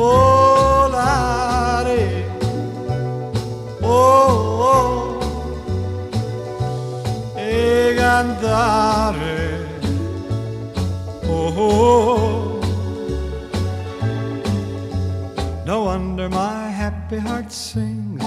Volare, 0.00 1.92
oh, 3.82 4.64
oh 4.72 5.20
e 7.36 7.92
cantare. 7.98 9.68
Oh, 11.26 11.52
oh, 11.54 12.60
No 15.66 15.84
wonder 15.84 16.30
my 16.30 16.70
happy 16.70 17.18
heart 17.18 17.52
sings. 17.52 18.24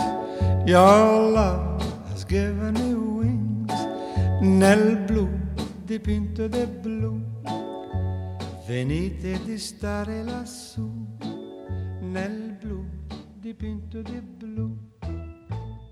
Your 0.67 1.31
love 1.31 1.81
has 2.11 2.23
given 2.23 2.73
me 2.75 2.93
wings. 2.93 3.73
Nel 4.41 4.97
blu 5.07 5.27
dipinto 5.87 6.47
di 6.47 6.67
blu. 6.67 7.19
Venite 8.67 9.41
di 9.43 9.57
stare 9.57 10.21
lassù. 10.23 11.12
Nel 12.13 12.61
blu 12.63 12.85
dipinto 13.43 14.05
di 14.05 14.21
blu. 14.41 14.71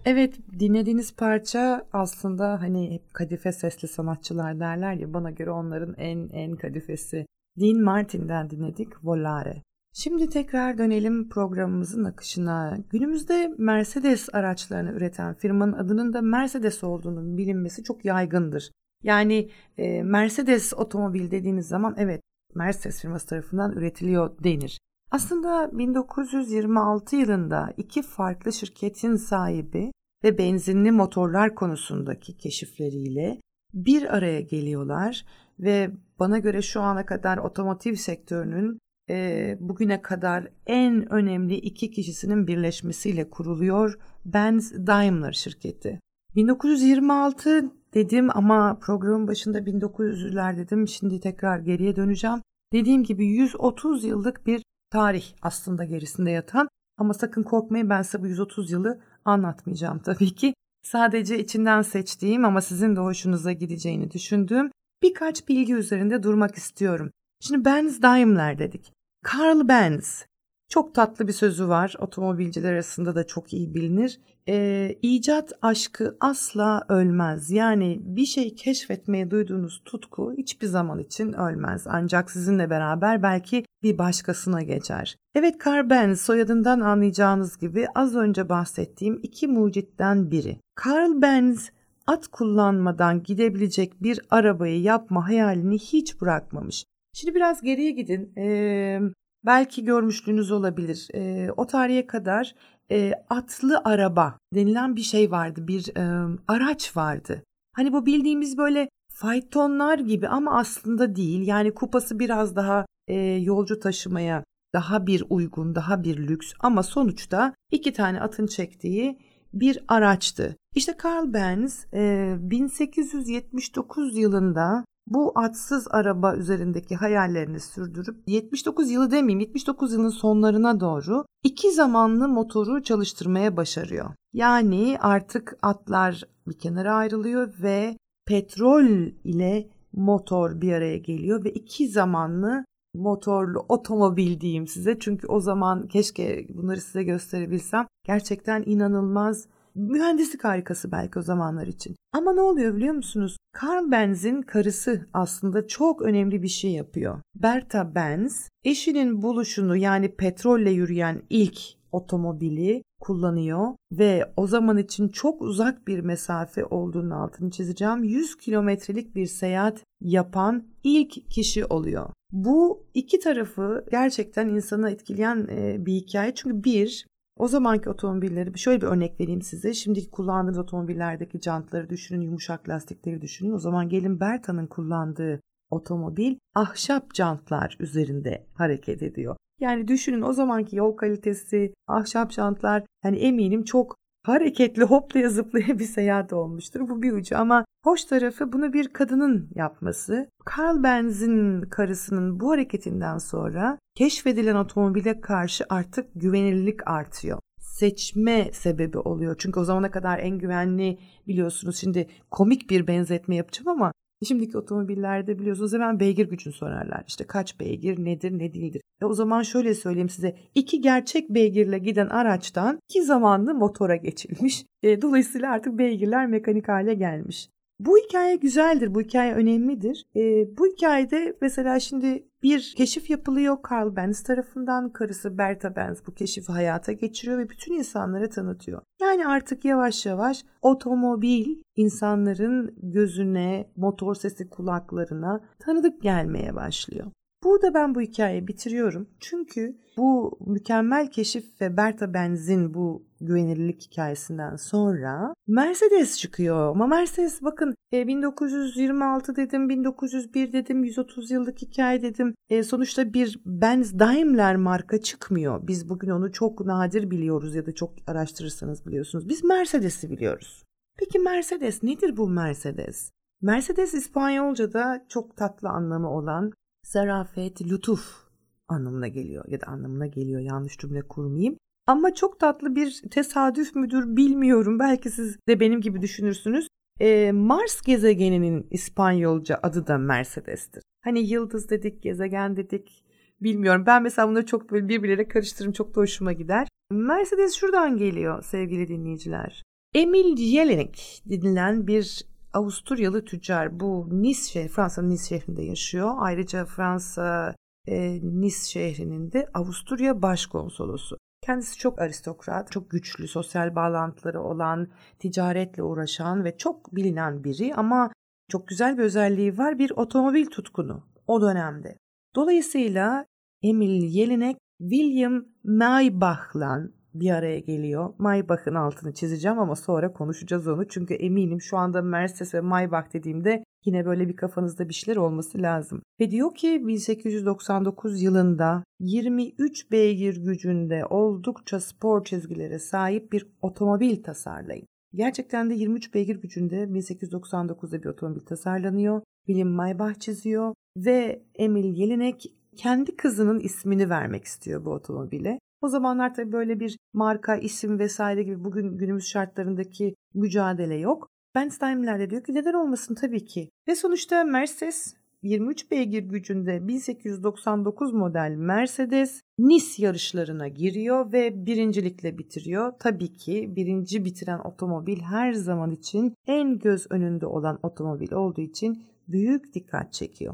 Evet 0.05 0.39
dinlediğiniz 0.59 1.15
parça 1.15 1.87
aslında 1.93 2.61
hani 2.61 2.91
hep 2.91 3.13
kadife 3.13 3.51
sesli 3.51 3.87
sanatçılar 3.87 4.59
derler 4.59 4.93
ya 4.93 5.13
bana 5.13 5.31
göre 5.31 5.51
onların 5.51 5.95
en 5.97 6.29
en 6.29 6.55
kadifesi. 6.55 7.25
Dean 7.59 7.83
Martin'den 7.83 8.49
dinledik 8.49 8.87
Volare. 9.03 9.61
Şimdi 9.93 10.29
tekrar 10.29 10.77
dönelim 10.77 11.29
programımızın 11.29 12.03
akışına. 12.03 12.77
Günümüzde 12.89 13.53
Mercedes 13.57 14.29
araçlarını 14.33 14.91
üreten 14.91 15.33
firmanın 15.33 15.73
adının 15.73 16.13
da 16.13 16.21
Mercedes 16.21 16.83
olduğunu 16.83 17.37
bilinmesi 17.37 17.83
çok 17.83 18.05
yaygındır. 18.05 18.71
Yani 19.03 19.49
e, 19.77 20.03
Mercedes 20.03 20.73
otomobil 20.73 21.31
dediğiniz 21.31 21.67
zaman 21.67 21.95
evet 21.97 22.21
Mercedes 22.55 23.01
firması 23.01 23.27
tarafından 23.27 23.71
üretiliyor 23.71 24.43
denir. 24.43 24.80
Aslında 25.11 25.77
1926 25.77 27.15
yılında 27.15 27.73
iki 27.77 28.01
farklı 28.01 28.53
şirketin 28.53 29.15
sahibi 29.15 29.91
ve 30.23 30.37
benzinli 30.37 30.91
motorlar 30.91 31.55
konusundaki 31.55 32.37
keşifleriyle 32.37 33.41
bir 33.73 34.17
araya 34.17 34.41
geliyorlar 34.41 35.25
ve 35.59 35.91
bana 36.19 36.39
göre 36.39 36.61
şu 36.61 36.81
ana 36.81 37.05
kadar 37.05 37.37
otomotiv 37.37 37.93
sektörünün 37.93 38.79
e, 39.09 39.57
bugüne 39.59 40.01
kadar 40.01 40.47
en 40.67 41.13
önemli 41.13 41.55
iki 41.55 41.91
kişisinin 41.91 42.47
birleşmesiyle 42.47 43.29
kuruluyor 43.29 43.99
Benz 44.25 44.87
Daimler 44.87 45.31
şirketi. 45.31 45.99
1926 46.35 47.71
dedim 47.93 48.29
ama 48.33 48.79
programın 48.81 49.27
başında 49.27 49.59
1900'ler 49.59 50.57
dedim. 50.57 50.87
Şimdi 50.87 51.19
tekrar 51.19 51.59
geriye 51.59 51.95
döneceğim. 51.95 52.41
Dediğim 52.73 53.03
gibi 53.03 53.25
130 53.25 54.03
yıllık 54.03 54.47
bir 54.47 54.63
tarih 54.91 55.25
aslında 55.41 55.83
gerisinde 55.83 56.31
yatan 56.31 56.67
ama 56.97 57.13
sakın 57.13 57.43
korkmayın 57.43 57.89
ben 57.89 58.01
size 58.01 58.23
bu 58.23 58.27
130 58.27 58.71
yılı 58.71 59.01
anlatmayacağım 59.25 59.99
tabii 59.99 60.35
ki. 60.35 60.53
Sadece 60.83 61.39
içinden 61.39 61.81
seçtiğim 61.81 62.45
ama 62.45 62.61
sizin 62.61 62.95
de 62.95 62.99
hoşunuza 62.99 63.51
gideceğini 63.51 64.11
düşündüğüm 64.11 64.71
birkaç 65.03 65.47
bilgi 65.47 65.73
üzerinde 65.73 66.23
durmak 66.23 66.55
istiyorum. 66.55 67.11
Şimdi 67.39 67.65
Benz 67.65 68.01
Daimler 68.01 68.59
dedik. 68.59 68.93
Carl 69.33 69.67
Benz 69.67 70.25
çok 70.69 70.95
tatlı 70.95 71.27
bir 71.27 71.33
sözü 71.33 71.67
var. 71.67 71.95
Otomobilciler 71.99 72.73
arasında 72.73 73.15
da 73.15 73.27
çok 73.27 73.53
iyi 73.53 73.73
bilinir. 73.73 74.19
Ee, 74.47 74.95
icat 75.01 75.53
aşkı 75.61 76.17
asla 76.19 76.85
ölmez. 76.89 77.51
Yani 77.51 77.99
bir 78.03 78.25
şey 78.25 78.55
keşfetmeye 78.55 79.31
duyduğunuz 79.31 79.81
tutku 79.85 80.33
hiçbir 80.37 80.67
zaman 80.67 80.99
için 80.99 81.33
ölmez. 81.33 81.83
Ancak 81.87 82.31
sizinle 82.31 82.69
beraber 82.69 83.23
belki 83.23 83.65
bir 83.83 83.97
başkasına 83.97 84.61
geçer. 84.61 85.17
Evet 85.35 85.55
Carl 85.65 85.89
Benz 85.89 86.21
soyadından 86.21 86.79
anlayacağınız 86.79 87.57
gibi 87.57 87.87
az 87.95 88.15
önce 88.15 88.49
bahsettiğim 88.49 89.19
iki 89.23 89.47
mucitten 89.47 90.31
biri. 90.31 90.57
Carl 90.85 91.21
Benz 91.21 91.69
at 92.07 92.27
kullanmadan 92.27 93.23
gidebilecek 93.23 94.03
bir 94.03 94.19
arabayı 94.29 94.81
yapma 94.81 95.27
hayalini 95.27 95.79
hiç 95.79 96.21
bırakmamış. 96.21 96.85
Şimdi 97.13 97.35
biraz 97.35 97.61
geriye 97.61 97.91
gidin. 97.91 98.33
Ee, 98.37 98.99
belki 99.45 99.85
görmüşlüğünüz 99.85 100.51
olabilir. 100.51 101.07
Ee, 101.15 101.49
o 101.57 101.67
tarihe 101.67 102.07
kadar 102.07 102.55
e, 102.91 103.13
atlı 103.29 103.81
araba 103.85 104.37
denilen 104.55 104.95
bir 104.95 105.01
şey 105.01 105.31
vardı. 105.31 105.67
Bir 105.67 105.97
e, 105.97 106.35
araç 106.47 106.97
vardı. 106.97 107.43
Hani 107.75 107.93
bu 107.93 108.05
bildiğimiz 108.05 108.57
böyle 108.57 108.89
faytonlar 109.13 109.99
gibi 109.99 110.27
ama 110.27 110.59
aslında 110.59 111.15
değil. 111.15 111.47
Yani 111.47 111.73
kupası 111.73 112.19
biraz 112.19 112.55
daha 112.55 112.85
e, 113.07 113.15
yolcu 113.19 113.79
taşımaya 113.79 114.43
daha 114.73 115.07
bir 115.07 115.23
uygun, 115.29 115.75
daha 115.75 116.03
bir 116.03 116.17
lüks 116.17 116.53
ama 116.59 116.83
sonuçta 116.83 117.53
iki 117.71 117.93
tane 117.93 118.21
atın 118.21 118.47
çektiği 118.47 119.19
bir 119.53 119.83
araçtı. 119.87 120.55
İşte 120.75 120.95
Carl 121.03 121.33
Benz 121.33 121.85
e, 121.93 122.35
1879 122.39 124.17
yılında 124.17 124.85
bu 125.13 125.31
atsız 125.35 125.87
araba 125.91 126.35
üzerindeki 126.35 126.95
hayallerini 126.95 127.59
sürdürüp 127.59 128.17
79 128.27 128.91
yılı 128.91 129.11
demeyeyim 129.11 129.39
79 129.39 129.93
yılın 129.93 130.09
sonlarına 130.09 130.79
doğru 130.79 131.25
iki 131.43 131.71
zamanlı 131.71 132.27
motoru 132.27 132.83
çalıştırmaya 132.83 133.57
başarıyor. 133.57 134.09
Yani 134.33 134.97
artık 135.01 135.57
atlar 135.61 136.23
bir 136.47 136.57
kenara 136.59 136.95
ayrılıyor 136.95 137.53
ve 137.61 137.97
petrol 138.25 138.85
ile 139.23 139.69
motor 139.93 140.61
bir 140.61 140.73
araya 140.73 140.97
geliyor 140.97 141.43
ve 141.43 141.51
iki 141.51 141.87
zamanlı 141.87 142.65
motorlu 142.93 143.65
otomobil 143.69 144.41
diyeyim 144.41 144.67
size. 144.67 144.99
Çünkü 144.99 145.27
o 145.27 145.39
zaman 145.39 145.87
keşke 145.87 146.47
bunları 146.49 146.81
size 146.81 147.03
gösterebilsem. 147.03 147.87
Gerçekten 148.05 148.63
inanılmaz 148.65 149.47
mühendislik 149.75 150.43
harikası 150.43 150.91
belki 150.91 151.19
o 151.19 151.21
zamanlar 151.21 151.67
için. 151.67 151.95
Ama 152.13 152.33
ne 152.33 152.41
oluyor 152.41 152.75
biliyor 152.75 152.93
musunuz? 152.93 153.37
Carl 153.63 153.91
Benz'in 153.91 154.41
karısı 154.41 155.07
aslında 155.13 155.67
çok 155.67 156.01
önemli 156.01 156.43
bir 156.43 156.47
şey 156.47 156.71
yapıyor. 156.71 157.21
Berta 157.35 157.95
Benz 157.95 158.49
eşinin 158.63 159.21
buluşunu 159.21 159.77
yani 159.77 160.15
petrolle 160.15 160.71
yürüyen 160.71 161.21
ilk 161.29 161.59
otomobili 161.91 162.83
kullanıyor 162.99 163.67
ve 163.91 164.31
o 164.37 164.47
zaman 164.47 164.77
için 164.77 165.09
çok 165.09 165.41
uzak 165.41 165.87
bir 165.87 165.99
mesafe 165.99 166.65
olduğunu 166.65 167.21
altını 167.21 167.51
çizeceğim. 167.51 168.03
100 168.03 168.37
kilometrelik 168.37 169.15
bir 169.15 169.25
seyahat 169.25 169.83
yapan 170.01 170.67
ilk 170.83 171.29
kişi 171.31 171.65
oluyor. 171.65 172.09
Bu 172.31 172.83
iki 172.93 173.19
tarafı 173.19 173.85
gerçekten 173.91 174.49
insanı 174.49 174.89
etkileyen 174.91 175.47
bir 175.85 175.93
hikaye. 175.93 176.35
Çünkü 176.35 176.63
bir, 176.63 177.07
o 177.41 177.47
zamanki 177.47 177.89
otomobilleri 177.89 178.59
şöyle 178.59 178.81
bir 178.81 178.87
örnek 178.87 179.19
vereyim 179.19 179.41
size. 179.41 179.73
Şimdiki 179.73 180.11
kullandığınız 180.11 180.57
otomobillerdeki 180.57 181.39
jantları 181.41 181.89
düşünün, 181.89 182.21
yumuşak 182.21 182.69
lastikleri 182.69 183.21
düşünün. 183.21 183.51
O 183.51 183.59
zaman 183.59 183.89
gelin 183.89 184.19
Berta'nın 184.19 184.67
kullandığı 184.67 185.41
otomobil 185.69 186.35
ahşap 186.55 187.15
jantlar 187.15 187.77
üzerinde 187.79 188.47
hareket 188.53 189.03
ediyor. 189.03 189.35
Yani 189.59 189.87
düşünün 189.87 190.21
o 190.21 190.33
zamanki 190.33 190.75
yol 190.75 190.95
kalitesi, 190.95 191.73
ahşap 191.87 192.31
jantlar 192.31 192.83
hani 193.03 193.17
eminim 193.17 193.63
çok 193.63 193.95
hareketli 194.23 194.83
hoplaya 194.83 195.29
zıplaya 195.29 195.79
bir 195.79 195.85
seyahat 195.85 196.33
olmuştur. 196.33 196.89
Bu 196.89 197.01
bir 197.01 197.11
ucu 197.11 197.37
ama 197.37 197.65
hoş 197.83 198.05
tarafı 198.05 198.53
bunu 198.53 198.73
bir 198.73 198.87
kadının 198.87 199.49
yapması. 199.55 200.29
Carl 200.57 200.83
Benz'in 200.83 201.61
karısının 201.61 202.39
bu 202.39 202.51
hareketinden 202.51 203.17
sonra 203.17 203.77
keşfedilen 203.95 204.55
otomobile 204.55 205.21
karşı 205.21 205.65
artık 205.69 206.07
güvenilirlik 206.15 206.87
artıyor. 206.87 207.39
Seçme 207.59 208.49
sebebi 208.53 208.97
oluyor. 208.97 209.35
Çünkü 209.39 209.59
o 209.59 209.63
zamana 209.63 209.91
kadar 209.91 210.19
en 210.19 210.37
güvenli 210.37 210.99
biliyorsunuz 211.27 211.77
şimdi 211.77 212.07
komik 212.31 212.69
bir 212.69 212.87
benzetme 212.87 213.35
yapacağım 213.35 213.67
ama 213.67 213.91
Şimdiki 214.27 214.57
otomobillerde 214.57 215.39
biliyorsunuz 215.39 215.73
hemen 215.73 215.99
beygir 215.99 216.29
gücünü 216.29 216.53
sorarlar. 216.53 217.03
İşte 217.07 217.23
kaç 217.23 217.59
beygir, 217.59 218.05
nedir, 218.05 218.31
ne 218.31 218.53
değildir. 218.53 218.81
E 219.01 219.05
o 219.05 219.13
zaman 219.13 219.41
şöyle 219.41 219.73
söyleyeyim 219.75 220.09
size. 220.09 220.35
iki 220.55 220.81
gerçek 220.81 221.29
beygirle 221.29 221.79
giden 221.79 222.07
araçtan 222.07 222.79
iki 222.89 223.03
zamanlı 223.03 223.53
motora 223.53 223.95
geçilmiş. 223.95 224.65
E, 224.83 225.01
dolayısıyla 225.01 225.51
artık 225.51 225.77
beygirler 225.77 226.27
mekanik 226.27 226.67
hale 226.67 226.93
gelmiş. 226.93 227.49
Bu 227.85 227.97
hikaye 227.97 228.35
güzeldir, 228.35 228.95
bu 228.95 229.01
hikaye 229.01 229.33
önemlidir. 229.33 230.05
E, 230.15 230.21
bu 230.57 230.65
hikayede 230.67 231.37
mesela 231.41 231.79
şimdi 231.79 232.27
bir 232.43 232.73
keşif 232.77 233.09
yapılıyor 233.09 233.57
Carl 233.71 233.95
Benz 233.95 234.23
tarafından. 234.23 234.89
Karısı 234.89 235.37
Berta 235.37 235.75
Benz 235.75 236.07
bu 236.07 236.13
keşifi 236.13 236.51
hayata 236.51 236.91
geçiriyor 236.91 237.37
ve 237.37 237.49
bütün 237.49 237.73
insanlara 237.73 238.29
tanıtıyor. 238.29 238.81
Yani 239.01 239.27
artık 239.27 239.65
yavaş 239.65 240.05
yavaş 240.05 240.45
otomobil 240.61 241.45
insanların 241.75 242.75
gözüne, 242.77 243.71
motor 243.75 244.15
sesi 244.15 244.49
kulaklarına 244.49 245.41
tanıdık 245.59 246.01
gelmeye 246.01 246.55
başlıyor. 246.55 247.07
Burada 247.43 247.73
ben 247.73 247.95
bu 247.95 248.01
hikayeyi 248.01 248.47
bitiriyorum. 248.47 249.09
Çünkü 249.19 249.77
bu 249.97 250.37
mükemmel 250.45 251.07
keşif 251.07 251.61
ve 251.61 251.77
Berta 251.77 252.13
Benz'in 252.13 252.73
bu 252.73 253.10
güvenilirlik 253.21 253.81
hikayesinden 253.81 254.55
sonra 254.55 255.33
Mercedes 255.47 256.17
çıkıyor. 256.17 256.71
Ama 256.71 256.87
Mercedes 256.87 257.41
bakın 257.41 257.75
1926 257.93 259.31
e, 259.31 259.35
dedim, 259.35 259.69
1901 259.69 260.53
dedim, 260.53 260.83
130 260.83 261.31
yıllık 261.31 261.61
hikaye 261.61 262.01
dedim. 262.01 262.35
E, 262.49 262.63
sonuçta 262.63 263.13
bir 263.13 263.39
Benz 263.45 263.99
Daimler 263.99 264.55
marka 264.55 265.01
çıkmıyor. 265.01 265.67
Biz 265.67 265.89
bugün 265.89 266.09
onu 266.09 266.31
çok 266.31 266.65
nadir 266.65 267.11
biliyoruz 267.11 267.55
ya 267.55 267.65
da 267.65 267.71
çok 267.71 267.93
araştırırsanız 268.07 268.85
biliyorsunuz. 268.85 269.29
Biz 269.29 269.43
Mercedes'i 269.43 270.09
biliyoruz. 270.09 270.63
Peki 270.99 271.19
Mercedes 271.19 271.83
nedir 271.83 272.17
bu 272.17 272.29
Mercedes? 272.29 273.11
Mercedes 273.41 273.93
İspanyolca'da 273.93 275.05
çok 275.09 275.37
tatlı 275.37 275.69
anlamı 275.69 276.09
olan 276.09 276.51
zarafet, 276.85 277.61
lütuf 277.61 278.31
anlamına 278.67 279.07
geliyor 279.07 279.45
ya 279.47 279.61
da 279.61 279.67
anlamına 279.67 280.07
geliyor 280.07 280.41
yanlış 280.41 280.77
cümle 280.77 281.01
kurmayayım. 281.01 281.57
Ama 281.91 282.13
çok 282.13 282.39
tatlı 282.39 282.75
bir 282.75 283.01
tesadüf 283.11 283.75
müdür 283.75 284.15
bilmiyorum. 284.15 284.79
Belki 284.79 285.09
siz 285.09 285.37
de 285.47 285.59
benim 285.59 285.81
gibi 285.81 286.01
düşünürsünüz. 286.01 286.67
Ee, 286.99 287.31
Mars 287.31 287.81
gezegeninin 287.81 288.67
İspanyolca 288.71 289.59
adı 289.63 289.87
da 289.87 289.97
Mercedes'tir. 289.97 290.83
Hani 291.03 291.19
yıldız 291.19 291.69
dedik, 291.69 292.03
gezegen 292.03 292.57
dedik. 292.57 293.03
Bilmiyorum. 293.41 293.83
Ben 293.85 294.03
mesela 294.03 294.29
bunları 294.29 294.45
çok 294.45 294.71
böyle 294.71 294.87
birbirleriyle 294.87 295.27
karıştırırım. 295.27 295.73
Çok 295.73 295.95
da 295.95 296.01
hoşuma 296.01 296.33
gider. 296.33 296.67
Mercedes 296.91 297.55
şuradan 297.55 297.97
geliyor 297.97 298.43
sevgili 298.43 298.87
dinleyiciler. 298.87 299.63
Emil 299.95 300.37
Jelinek 300.37 301.23
denilen 301.25 301.87
bir 301.87 302.25
Avusturyalı 302.53 303.25
tüccar 303.25 303.79
bu 303.79 304.07
Nice 304.11 304.41
şehri, 304.41 304.67
Fransa'nın 304.67 305.09
Nice 305.09 305.23
şehrinde 305.23 305.63
yaşıyor. 305.63 306.13
Ayrıca 306.19 306.65
Fransa 306.65 307.55
e, 307.87 308.19
Nice 308.23 308.55
şehrinin 308.55 309.31
de 309.31 309.47
Avusturya 309.53 310.21
başkonsolosu. 310.21 311.17
Kendisi 311.41 311.77
çok 311.77 312.01
aristokrat, 312.01 312.71
çok 312.71 312.89
güçlü, 312.89 313.27
sosyal 313.27 313.75
bağlantıları 313.75 314.41
olan, 314.41 314.87
ticaretle 315.19 315.83
uğraşan 315.83 316.43
ve 316.43 316.57
çok 316.57 316.95
bilinen 316.95 317.43
biri 317.43 317.75
ama 317.75 318.11
çok 318.49 318.67
güzel 318.67 318.97
bir 318.97 319.03
özelliği 319.03 319.57
var. 319.57 319.79
Bir 319.79 319.91
otomobil 319.95 320.45
tutkunu 320.45 321.03
o 321.27 321.41
dönemde. 321.41 321.97
Dolayısıyla 322.35 323.25
Emil 323.63 324.07
Jelinek 324.07 324.57
William 324.81 325.45
Maybach'la 325.63 326.81
bir 327.13 327.31
araya 327.31 327.59
geliyor. 327.59 328.13
Maybach'ın 328.17 328.75
altını 328.75 329.13
çizeceğim 329.13 329.59
ama 329.59 329.75
sonra 329.75 330.13
konuşacağız 330.13 330.67
onu. 330.67 330.87
Çünkü 330.87 331.13
eminim 331.13 331.61
şu 331.61 331.77
anda 331.77 332.01
Mercedes 332.01 332.53
ve 332.53 332.61
Maybach 332.61 333.13
dediğimde 333.13 333.63
yine 333.85 334.05
böyle 334.05 334.29
bir 334.29 334.35
kafanızda 334.35 334.89
bir 334.89 334.93
şeyler 334.93 335.17
olması 335.17 335.61
lazım. 335.61 336.01
Ve 336.19 336.31
diyor 336.31 336.55
ki 336.55 336.87
1899 336.87 338.21
yılında 338.21 338.83
23 338.99 339.91
beygir 339.91 340.37
gücünde 340.37 341.05
oldukça 341.05 341.79
spor 341.79 342.23
çizgilere 342.23 342.79
sahip 342.79 343.31
bir 343.31 343.47
otomobil 343.61 344.23
tasarlayın. 344.23 344.85
Gerçekten 345.13 345.69
de 345.69 345.73
23 345.73 346.13
beygir 346.13 346.41
gücünde 346.41 346.83
1899'da 346.83 348.03
bir 348.03 348.09
otomobil 348.09 348.41
tasarlanıyor. 348.41 349.21
William 349.45 349.69
Maybach 349.69 350.19
çiziyor 350.19 350.73
ve 350.97 351.43
Emil 351.55 351.95
Jelinek 351.95 352.53
kendi 352.75 353.15
kızının 353.15 353.59
ismini 353.59 354.09
vermek 354.09 354.43
istiyor 354.43 354.85
bu 354.85 354.89
otomobile. 354.89 355.59
O 355.81 355.87
zamanlar 355.87 356.33
tabii 356.33 356.51
böyle 356.51 356.79
bir 356.79 356.97
marka, 357.13 357.55
isim 357.55 357.99
vesaire 357.99 358.43
gibi 358.43 358.63
bugün 358.63 358.97
günümüz 358.97 359.25
şartlarındaki 359.25 360.15
mücadele 360.33 360.95
yok. 360.95 361.27
Ben 361.55 361.69
Steinmiller 361.69 362.19
de 362.19 362.29
diyor 362.29 362.43
ki 362.43 362.53
neden 362.53 362.73
olmasın 362.73 363.15
tabii 363.15 363.45
ki. 363.45 363.69
Ve 363.87 363.95
sonuçta 363.95 364.43
Mercedes 364.43 365.15
23 365.43 365.91
beygir 365.91 366.23
gücünde 366.23 366.87
1899 366.87 368.13
model 368.13 368.55
Mercedes 368.57 369.41
Nice 369.59 369.85
yarışlarına 369.97 370.67
giriyor 370.67 371.31
ve 371.33 371.65
birincilikle 371.65 372.37
bitiriyor. 372.37 372.93
Tabii 372.99 373.33
ki 373.33 373.73
birinci 373.75 374.25
bitiren 374.25 374.59
otomobil 374.59 375.19
her 375.19 375.53
zaman 375.53 375.91
için 375.91 376.33
en 376.47 376.79
göz 376.79 377.07
önünde 377.09 377.45
olan 377.45 377.79
otomobil 377.83 378.31
olduğu 378.31 378.61
için 378.61 379.03
büyük 379.27 379.73
dikkat 379.73 380.13
çekiyor. 380.13 380.53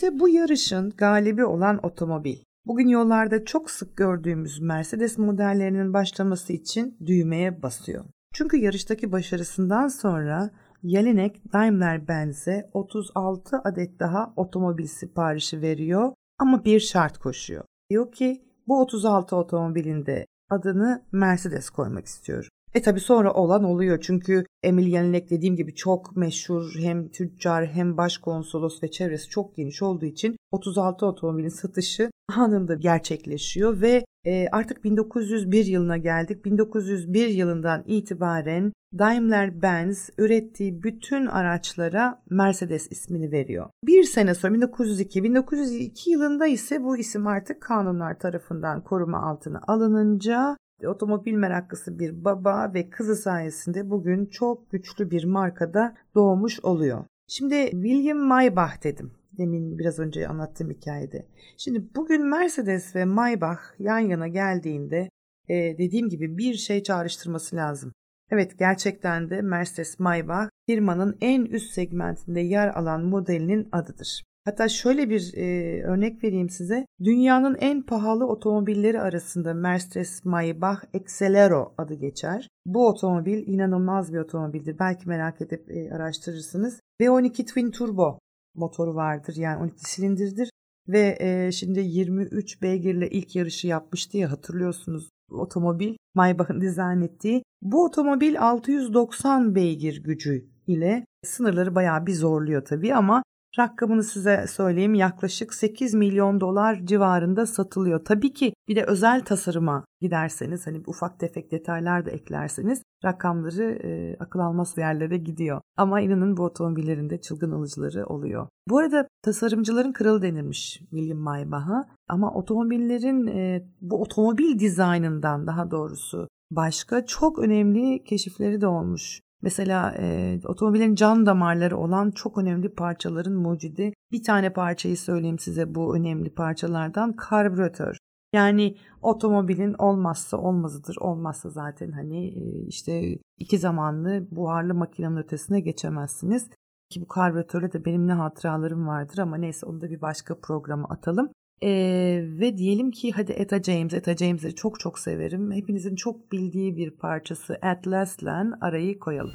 İşte 0.00 0.18
bu 0.20 0.28
yarışın 0.28 0.90
galibi 0.90 1.44
olan 1.44 1.80
otomobil. 1.82 2.36
Bugün 2.66 2.88
yollarda 2.88 3.44
çok 3.44 3.70
sık 3.70 3.96
gördüğümüz 3.96 4.60
Mercedes 4.60 5.18
modellerinin 5.18 5.92
başlaması 5.92 6.52
için 6.52 6.96
düğmeye 7.06 7.62
basıyor. 7.62 8.04
Çünkü 8.34 8.56
yarıştaki 8.56 9.12
başarısından 9.12 9.88
sonra 9.88 10.50
Jelinek 10.84 11.52
Daimler-Benz'e 11.52 12.70
36 12.72 13.60
adet 13.64 14.00
daha 14.00 14.32
otomobil 14.36 14.86
siparişi 14.86 15.60
veriyor 15.62 16.12
ama 16.38 16.64
bir 16.64 16.80
şart 16.80 17.18
koşuyor. 17.18 17.64
Diyor 17.90 18.12
ki 18.12 18.44
bu 18.68 18.80
36 18.80 19.36
otomobilin 19.36 20.06
de 20.06 20.26
adını 20.50 21.02
Mercedes 21.12 21.70
koymak 21.70 22.06
istiyorum. 22.06 22.50
E 22.74 22.82
tabi 22.82 23.00
sonra 23.00 23.32
olan 23.32 23.64
oluyor 23.64 23.98
çünkü 24.00 24.44
Emil 24.62 24.86
Yenilik 24.86 25.30
dediğim 25.30 25.56
gibi 25.56 25.74
çok 25.74 26.16
meşhur 26.16 26.74
hem 26.78 27.08
tüccar 27.08 27.66
hem 27.66 27.96
başkonsolos 27.96 28.82
ve 28.82 28.90
çevresi 28.90 29.28
çok 29.28 29.56
geniş 29.56 29.82
olduğu 29.82 30.04
için 30.04 30.36
36 30.52 31.06
otomobilin 31.06 31.48
satışı 31.48 32.10
anında 32.36 32.74
gerçekleşiyor 32.74 33.80
ve 33.80 34.04
e, 34.26 34.46
artık 34.52 34.84
1901 34.84 35.66
yılına 35.66 35.96
geldik. 35.96 36.44
1901 36.44 37.28
yılından 37.28 37.84
itibaren 37.86 38.72
Daimler-Benz 38.98 40.10
ürettiği 40.18 40.82
bütün 40.82 41.26
araçlara 41.26 42.22
Mercedes 42.30 42.92
ismini 42.92 43.32
veriyor. 43.32 43.70
Bir 43.86 44.04
sene 44.04 44.34
sonra 44.34 44.54
1902, 44.54 45.24
1902 45.24 46.10
yılında 46.10 46.46
ise 46.46 46.82
bu 46.82 46.96
isim 46.96 47.26
artık 47.26 47.60
kanunlar 47.60 48.18
tarafından 48.18 48.84
koruma 48.84 49.22
altına 49.22 49.60
alınınca 49.66 50.56
otomobil 50.88 51.34
meraklısı 51.34 51.98
bir 51.98 52.24
baba 52.24 52.74
ve 52.74 52.90
kızı 52.90 53.16
sayesinde 53.16 53.90
bugün 53.90 54.26
çok 54.26 54.70
güçlü 54.70 55.10
bir 55.10 55.24
markada 55.24 55.94
doğmuş 56.14 56.60
oluyor. 56.60 57.04
Şimdi 57.28 57.70
William 57.70 58.18
Maybach 58.18 58.84
dedim. 58.84 59.12
Demin 59.38 59.78
biraz 59.78 59.98
önce 59.98 60.28
anlattığım 60.28 60.70
hikayede. 60.70 61.26
Şimdi 61.56 61.94
bugün 61.94 62.26
Mercedes 62.26 62.96
ve 62.96 63.04
Maybach 63.04 63.60
yan 63.78 63.98
yana 63.98 64.28
geldiğinde 64.28 65.10
e, 65.48 65.54
dediğim 65.78 66.08
gibi 66.08 66.38
bir 66.38 66.54
şey 66.54 66.82
çağrıştırması 66.82 67.56
lazım. 67.56 67.92
Evet 68.30 68.58
gerçekten 68.58 69.30
de 69.30 69.42
Mercedes 69.42 69.98
Maybach 69.98 70.48
firmanın 70.66 71.16
en 71.20 71.44
üst 71.44 71.70
segmentinde 71.72 72.40
yer 72.40 72.68
alan 72.68 73.04
modelinin 73.04 73.68
adıdır. 73.72 74.22
Hatta 74.44 74.68
şöyle 74.68 75.10
bir 75.10 75.34
e, 75.36 75.82
örnek 75.82 76.24
vereyim 76.24 76.50
size. 76.50 76.86
Dünyanın 77.04 77.56
en 77.60 77.82
pahalı 77.82 78.26
otomobilleri 78.26 79.00
arasında 79.00 79.54
Mercedes 79.54 80.24
Maybach 80.24 80.80
Excelero 80.94 81.74
adı 81.78 81.94
geçer. 81.94 82.48
Bu 82.66 82.88
otomobil 82.88 83.46
inanılmaz 83.46 84.12
bir 84.12 84.18
otomobildir. 84.18 84.78
Belki 84.78 85.08
merak 85.08 85.40
edip 85.40 85.70
e, 85.70 85.94
araştırırsınız. 85.94 86.80
V12 87.00 87.32
Twin 87.32 87.70
Turbo 87.70 88.18
motoru 88.54 88.94
vardır. 88.94 89.34
Yani 89.36 89.62
12 89.62 89.90
silindirdir. 89.90 90.50
Ve 90.88 91.16
e, 91.20 91.52
şimdi 91.52 91.80
23 91.80 92.62
beygirle 92.62 93.10
ilk 93.10 93.36
yarışı 93.36 93.66
yapmıştı 93.66 94.18
ya 94.18 94.32
hatırlıyorsunuz 94.32 95.08
otomobil 95.30 95.96
Maybach'ın 96.14 96.60
dizayn 96.60 97.00
ettiği. 97.00 97.42
Bu 97.62 97.84
otomobil 97.84 98.40
690 98.40 99.54
beygir 99.54 100.02
gücü 100.04 100.46
ile 100.66 101.04
sınırları 101.24 101.74
bayağı 101.74 102.06
bir 102.06 102.14
zorluyor 102.14 102.64
tabii 102.64 102.94
ama 102.94 103.22
Rakamını 103.58 104.02
size 104.02 104.46
söyleyeyim 104.48 104.94
yaklaşık 104.94 105.54
8 105.54 105.94
milyon 105.94 106.40
dolar 106.40 106.80
civarında 106.84 107.46
satılıyor. 107.46 108.04
Tabii 108.04 108.32
ki 108.32 108.52
bir 108.68 108.76
de 108.76 108.84
özel 108.84 109.24
tasarıma 109.24 109.84
giderseniz 110.00 110.66
hani 110.66 110.82
ufak 110.86 111.20
tefek 111.20 111.50
detaylar 111.50 112.06
da 112.06 112.10
eklerseniz 112.10 112.82
rakamları 113.04 113.64
e, 113.64 114.16
akıl 114.20 114.38
almaz 114.38 114.78
yerlere 114.78 115.16
gidiyor. 115.16 115.60
Ama 115.76 116.00
inanın 116.00 116.36
bu 116.36 116.42
otomobillerin 116.42 117.10
de 117.10 117.20
çılgın 117.20 117.50
alıcıları 117.50 118.06
oluyor. 118.06 118.48
Bu 118.68 118.78
arada 118.78 119.08
tasarımcıların 119.22 119.92
kralı 119.92 120.22
denilmiş 120.22 120.78
William 120.78 121.18
Maybach'a 121.18 121.88
ama 122.08 122.34
otomobillerin 122.34 123.26
e, 123.26 123.64
bu 123.80 124.02
otomobil 124.02 124.58
dizaynından 124.58 125.46
daha 125.46 125.70
doğrusu 125.70 126.28
başka 126.50 127.06
çok 127.06 127.38
önemli 127.38 128.04
keşifleri 128.04 128.60
de 128.60 128.66
olmuş. 128.66 129.20
Mesela 129.42 129.94
e, 129.98 130.38
otomobilin 130.44 130.94
can 130.94 131.26
damarları 131.26 131.76
olan 131.76 132.10
çok 132.10 132.38
önemli 132.38 132.74
parçaların 132.74 133.32
mucidi. 133.34 133.92
Bir 134.12 134.22
tane 134.22 134.52
parçayı 134.52 134.96
söyleyeyim 134.96 135.38
size 135.38 135.74
bu 135.74 135.96
önemli 135.96 136.34
parçalardan 136.34 137.12
karbüratör. 137.12 137.96
Yani 138.32 138.76
otomobilin 139.02 139.74
olmazsa 139.78 140.36
olmazıdır. 140.36 140.96
Olmazsa 141.00 141.50
zaten 141.50 141.92
hani 141.92 142.28
e, 142.28 142.66
işte 142.66 143.18
iki 143.38 143.58
zamanlı 143.58 144.28
buharlı 144.30 144.74
makinenin 144.74 145.16
ötesine 145.16 145.60
geçemezsiniz. 145.60 146.50
Ki 146.90 147.00
bu 147.00 147.08
karbüratörle 147.08 147.72
de 147.72 147.84
benim 147.84 148.06
ne 148.06 148.12
hatıralarım 148.12 148.86
vardır 148.86 149.18
ama 149.18 149.36
neyse 149.36 149.66
onu 149.66 149.80
da 149.80 149.90
bir 149.90 150.00
başka 150.00 150.40
programa 150.40 150.88
atalım. 150.88 151.28
Ee, 151.62 152.20
ve 152.22 152.58
diyelim 152.58 152.90
ki 152.90 153.12
hadi 153.12 153.32
Etta 153.32 153.62
James, 153.62 153.94
Etta 153.94 154.16
James'i 154.16 154.54
çok 154.54 154.80
çok 154.80 154.98
severim. 154.98 155.52
Hepinizin 155.52 155.94
çok 155.96 156.32
bildiği 156.32 156.76
bir 156.76 156.90
parçası 156.90 157.58
At 157.62 157.86
Last'len 157.86 158.52
arayı 158.60 158.98
koyalım. 158.98 159.34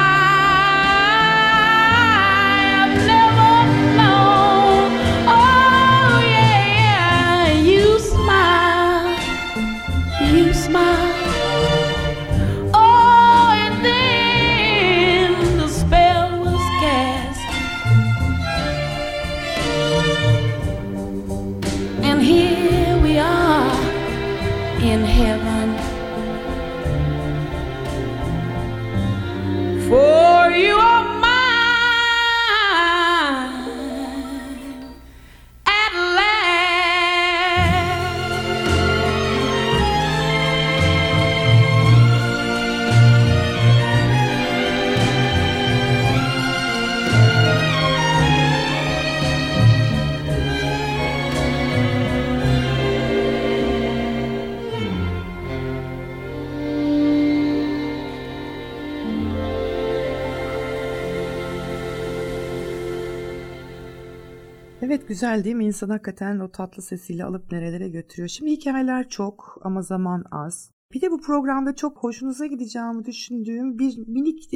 güzel 65.11 65.43
değil 65.43 65.55
mi? 65.55 65.65
İnsan 65.65 65.89
hakikaten 65.89 66.39
o 66.39 66.51
tatlı 66.51 66.81
sesiyle 66.83 67.23
alıp 67.23 67.51
nerelere 67.51 67.89
götürüyor. 67.89 68.27
Şimdi 68.27 68.51
hikayeler 68.51 69.09
çok 69.09 69.59
ama 69.61 69.81
zaman 69.81 70.23
az. 70.31 70.71
Bir 70.93 71.01
de 71.01 71.11
bu 71.11 71.21
programda 71.21 71.75
çok 71.75 71.97
hoşunuza 71.97 72.45
gideceğimi 72.45 73.05
düşündüğüm 73.05 73.79
bir 73.79 73.97
minik 73.97 74.51